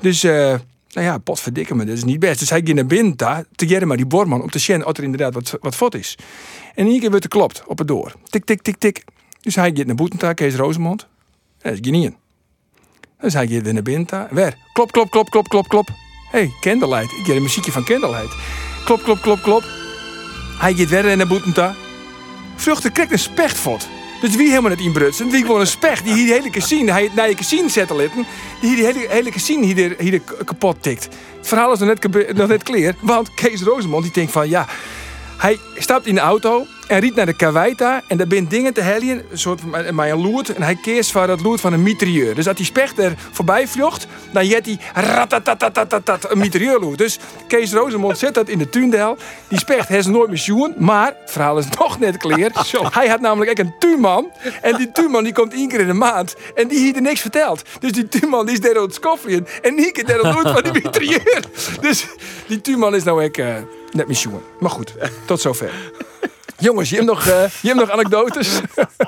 Dus... 0.00 0.22
eh, 0.22 0.54
Nou 0.88 1.06
ja, 1.06 1.18
potverdikke 1.18 1.74
me, 1.74 1.84
dat 1.84 1.96
is 1.96 2.04
niet 2.04 2.18
best. 2.18 2.38
Dus 2.38 2.50
hij 2.50 2.60
ging 2.64 2.74
naar 2.74 2.86
binnen 2.86 3.16
daar, 3.16 3.44
te 3.54 3.66
jaren 3.66 3.88
maar 3.88 3.96
die 3.96 4.06
borman, 4.06 4.42
om 4.42 4.50
te 4.50 4.58
zien 4.58 4.86
of 4.86 4.96
er 4.96 5.04
inderdaad 5.04 5.34
wat, 5.34 5.58
wat 5.60 5.74
fot 5.74 5.94
is. 5.94 6.18
En 6.74 6.84
in 6.84 6.90
één 6.90 7.00
keer 7.00 7.10
werd 7.10 7.24
er 7.24 7.30
klopt 7.30 7.62
op 7.66 7.78
het 7.78 7.88
door. 7.88 8.14
Tik, 8.24 8.44
tik, 8.44 8.62
tik, 8.62 8.76
tik. 8.76 9.04
Dus 9.40 9.54
hij 9.54 9.72
gaat 9.74 9.86
naar 9.86 9.94
boeten 9.94 10.34
Kees 10.34 10.54
Rosemond. 10.54 11.06
Dat 11.58 11.72
is 11.72 11.80
in. 11.80 12.16
Dus 13.20 13.32
hij 13.32 13.48
gaat 13.48 13.62
weer 13.62 13.72
naar 13.74 13.82
binnen. 13.82 14.28
Weer. 14.30 14.56
Klop, 14.72 14.92
klop, 14.92 15.10
klop, 15.10 15.30
klop, 15.30 15.48
klop, 15.48 15.68
klop. 15.68 15.88
Hé, 16.30 16.38
hey, 16.38 16.52
Candlelight. 16.60 17.12
Ik 17.18 17.26
heb 17.26 17.36
een 17.36 17.42
muziekje 17.42 17.72
van 17.72 17.84
Candlelight. 17.84 18.36
Klop, 18.84 19.02
klop, 19.02 19.20
klop, 19.20 19.42
klop. 19.42 19.62
Hij 20.58 20.74
gaat 20.74 20.88
weer 20.88 21.16
naar 21.16 21.26
boeten. 21.26 21.76
Vruchten 22.56 22.92
krijgt 22.92 23.12
een 23.12 23.18
spechtvot. 23.18 23.88
Dus 24.20 24.36
wie 24.36 24.48
helemaal 24.48 24.70
niet 24.70 24.80
inbrutsen. 24.80 25.28
Die 25.28 25.40
gewoon 25.44 25.60
een 25.60 25.66
specht. 25.66 26.04
Die 26.04 26.14
hier 26.14 26.26
de 26.26 26.32
hele 26.32 26.50
casino, 26.50 26.92
hij 26.92 27.10
naar 27.14 27.28
je 27.28 27.34
casino 27.34 27.68
zetten. 27.68 27.96
Die 27.96 28.06
hier 28.60 28.76
de 28.76 28.82
hele, 28.82 29.06
hele 29.08 29.30
casino 29.30 29.62
hier, 29.62 29.94
hier 29.98 30.20
kapot 30.44 30.82
tikt. 30.82 31.08
Het 31.36 31.48
verhaal 31.48 31.72
is 31.72 31.78
nog 31.78 31.88
net, 31.88 32.34
nog 32.36 32.48
net 32.48 32.62
clear. 32.62 32.94
Want 33.00 33.34
Kees 33.34 33.62
Rosemond 33.62 34.02
die 34.02 34.12
denkt 34.12 34.32
van 34.32 34.48
ja. 34.48 34.66
Hij 35.36 35.58
stapt 35.76 36.06
in 36.06 36.14
de 36.14 36.20
auto 36.20 36.66
en 36.88 37.00
riet 37.00 37.14
naar 37.14 37.26
de 37.26 37.36
Kawaita. 37.36 38.02
En 38.06 38.16
daar 38.16 38.26
zijn 38.28 38.48
dingen 38.48 38.74
te 38.74 38.80
helien, 38.80 39.22
een 39.30 39.38
soort 39.38 39.64
met 39.64 39.86
een 39.86 40.20
loert. 40.20 40.54
En 40.54 40.62
hij 40.62 40.76
keert 40.82 41.10
van 41.10 41.26
dat 41.26 41.40
loert 41.40 41.60
van 41.60 41.72
een 41.72 41.82
mitrailleur. 41.82 42.34
Dus 42.34 42.48
als 42.48 42.56
die 42.56 42.66
specht 42.66 42.98
er 42.98 43.14
voorbij 43.32 43.68
vlucht, 43.68 44.06
dan 44.32 44.46
jet 44.46 44.66
hij 44.66 44.78
ratatatatatatat 44.94 46.30
een 46.30 46.38
mitrailleurloert. 46.38 46.98
Dus 46.98 47.18
Kees 47.46 47.72
Rosemond 47.72 48.18
zet 48.18 48.34
dat 48.34 48.48
in 48.48 48.58
de 48.58 48.68
tuindel. 48.68 49.16
Die 49.48 49.58
specht 49.58 49.88
heeft 49.88 50.08
nooit 50.08 50.28
meer 50.28 50.38
sjoen. 50.38 50.74
Maar 50.76 51.06
het 51.06 51.30
verhaal 51.30 51.58
is 51.58 51.68
nog 51.78 51.98
net 51.98 52.16
clear. 52.16 52.50
Hij 52.98 53.08
had 53.08 53.20
namelijk 53.20 53.50
ook 53.50 53.58
een 53.58 53.74
tuinman. 53.78 54.30
En 54.62 54.76
die 54.76 54.92
tuinman 54.92 55.24
die 55.24 55.32
komt 55.32 55.52
één 55.52 55.68
keer 55.68 55.80
in 55.80 55.86
de 55.86 55.92
maand. 55.92 56.36
En 56.54 56.68
die 56.68 56.78
heeft 56.78 56.96
er 56.96 57.02
niks 57.02 57.20
verteld. 57.20 57.62
Dus 57.80 57.92
die 57.92 58.08
tuinman 58.08 58.46
die 58.46 58.54
is 58.54 58.60
daar 58.60 58.76
aan 58.76 58.82
het. 58.82 59.60
En 59.62 59.92
keer 59.92 60.06
daar 60.06 60.24
aan 60.24 60.36
het 60.36 60.50
van 60.50 60.62
die 60.62 60.72
mitrailleur. 60.72 61.44
Dus 61.80 62.06
die 62.46 62.60
tuinman 62.60 62.94
is 62.94 63.02
nou 63.02 63.24
ook 63.24 63.36
eh, 63.36 63.54
net 63.92 64.06
meer 64.06 64.16
sjoen. 64.16 64.40
Maar 64.58 64.70
goed, 64.70 64.94
tot 65.26 65.40
zover. 65.40 65.70
Jongens, 66.58 66.88
je 66.88 66.94
hebt 66.94 67.06
nog, 67.06 67.26
eh, 67.26 67.50
je 67.60 67.68
hebt 67.68 67.80
nog 67.80 67.90
anekdotes. 67.90 68.60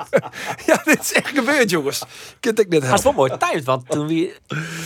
ja, 0.67 0.81
dit 0.83 0.99
is 1.01 1.13
echt 1.13 1.27
gebeurd, 1.27 1.69
jongens. 1.69 2.01
Ik 2.37 2.43
heb 2.43 2.57
het 2.57 2.69
net 2.69 2.79
Maar 2.81 2.89
het 2.89 2.97
is 2.97 3.03
wel 3.03 3.13
mooi 3.13 3.37
timed, 3.37 3.63
want 3.63 3.89
toen 3.89 4.07
wie 4.07 4.33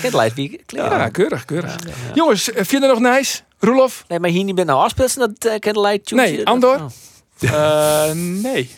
Candlelight 0.01 0.35
wie 0.35 0.61
kleren. 0.65 0.97
Ja, 0.97 1.09
keurig, 1.09 1.45
keurig. 1.45 1.75
Jongens, 2.13 2.49
eh, 2.49 2.55
vind 2.55 2.83
je 2.83 2.89
er 2.89 2.99
nog 2.99 3.13
nice? 3.13 3.41
Roelof? 3.59 4.03
Nee, 4.07 4.19
maar 4.19 4.29
hier 4.29 4.43
niet 4.43 4.55
ben 4.55 4.65
nou 4.65 4.83
afspeelsen 4.83 5.19
dat 5.19 5.51
uh, 5.51 5.59
Candlelight 5.59 6.05
tune. 6.05 6.21
Nee, 6.21 6.45
Andor? 6.45 6.91
Eh, 7.39 8.11
nee. 8.13 8.69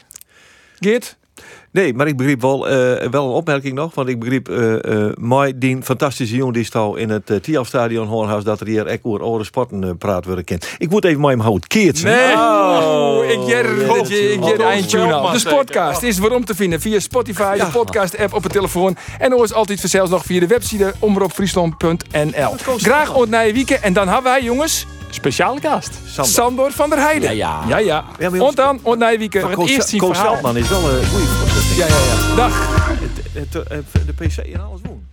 Geert? 0.79 1.17
Nee, 1.71 1.93
maar 1.93 2.07
ik 2.07 2.17
begreep 2.17 2.41
wel, 2.41 2.69
eh, 2.69 3.09
wel 3.09 3.25
een 3.25 3.33
opmerking 3.33 3.73
nog. 3.73 3.95
Want 3.95 4.09
ik 4.09 4.19
begreep 4.19 4.49
eh 4.49 5.05
eh 5.07 5.13
mooi 5.19 5.53
die 5.55 5.81
fantastische 5.81 6.35
jongen 6.35 6.53
die 6.53 6.63
stal 6.63 6.95
in 6.95 7.09
het 7.09 7.29
uh, 7.29 7.37
Tialf-stadion 7.37 8.07
Hoornhuis... 8.07 8.43
dat 8.43 8.59
er 8.59 8.67
hier 8.67 8.85
echt 8.85 8.99
over 9.03 9.21
oude 9.21 9.43
sporten 9.43 9.97
praat 9.97 10.25
worden 10.25 10.43
kent. 10.43 10.75
Ik 10.77 10.89
moet 10.89 11.05
even 11.05 11.19
mooi 11.19 11.33
hem 11.35 11.43
houden. 11.43 11.67
Keert 11.67 12.03
Nee! 12.03 12.33
Oh, 12.33 13.25
je 13.25 13.33
ik 13.33 13.47
jer 13.47 13.65
Oh, 14.59 14.69
eindtune 14.69 15.31
De. 15.31 15.39
Sportcast 15.39 16.03
is 16.03 16.17
waarom 16.17 16.45
te 16.45 16.55
vinden 16.55 16.81
via 16.81 16.99
Spotify, 16.99 17.57
de 17.57 17.65
podcast-app 17.65 18.33
op 18.33 18.43
het 18.43 18.51
telefoon. 18.51 18.95
En 19.19 19.33
ook 19.33 19.43
is 19.43 19.53
altijd 19.53 19.79
vanzelfs 19.79 20.09
nog 20.09 20.23
via 20.23 20.39
de 20.39 20.47
website 20.47 20.93
omroepfriesland.nl. 20.99 22.53
Graag 22.77 23.15
ontnij 23.15 23.53
weekend. 23.53 23.81
En 23.81 23.93
dan 23.93 24.07
hebben 24.07 24.31
wij, 24.31 24.43
jongens, 24.43 24.85
Speciale 25.09 25.59
gast. 25.61 25.99
Sander. 26.05 26.33
Sandor 26.33 26.71
van 26.71 26.89
der 26.89 26.99
Heijden. 26.99 27.35
Ja, 27.35 27.63
ja. 27.67 27.77
Ja, 27.77 27.77
ja. 27.77 28.29
Ja, 28.31 28.39
Ont 28.39 28.55
dan, 28.55 28.79
ontnij 28.81 29.17
weekend. 29.17 29.53
Voor 29.53 29.63
het 29.63 29.69
eerst 29.69 29.89
zien 29.89 29.99
Koos. 29.99 30.17
Veldman 30.19 30.57
is 30.57 30.69
wel 30.69 30.89
een 30.89 31.05
goede. 31.05 31.25
Ja, 31.75 31.87
ja, 31.87 31.95
ja. 31.95 32.35
Dag. 32.35 32.85
Het, 33.33 33.53
het, 33.53 33.69
het, 33.69 33.85
de 34.05 34.25
PC 34.25 34.37
en 34.37 34.61
alles 34.61 34.81
doen. 34.81 35.06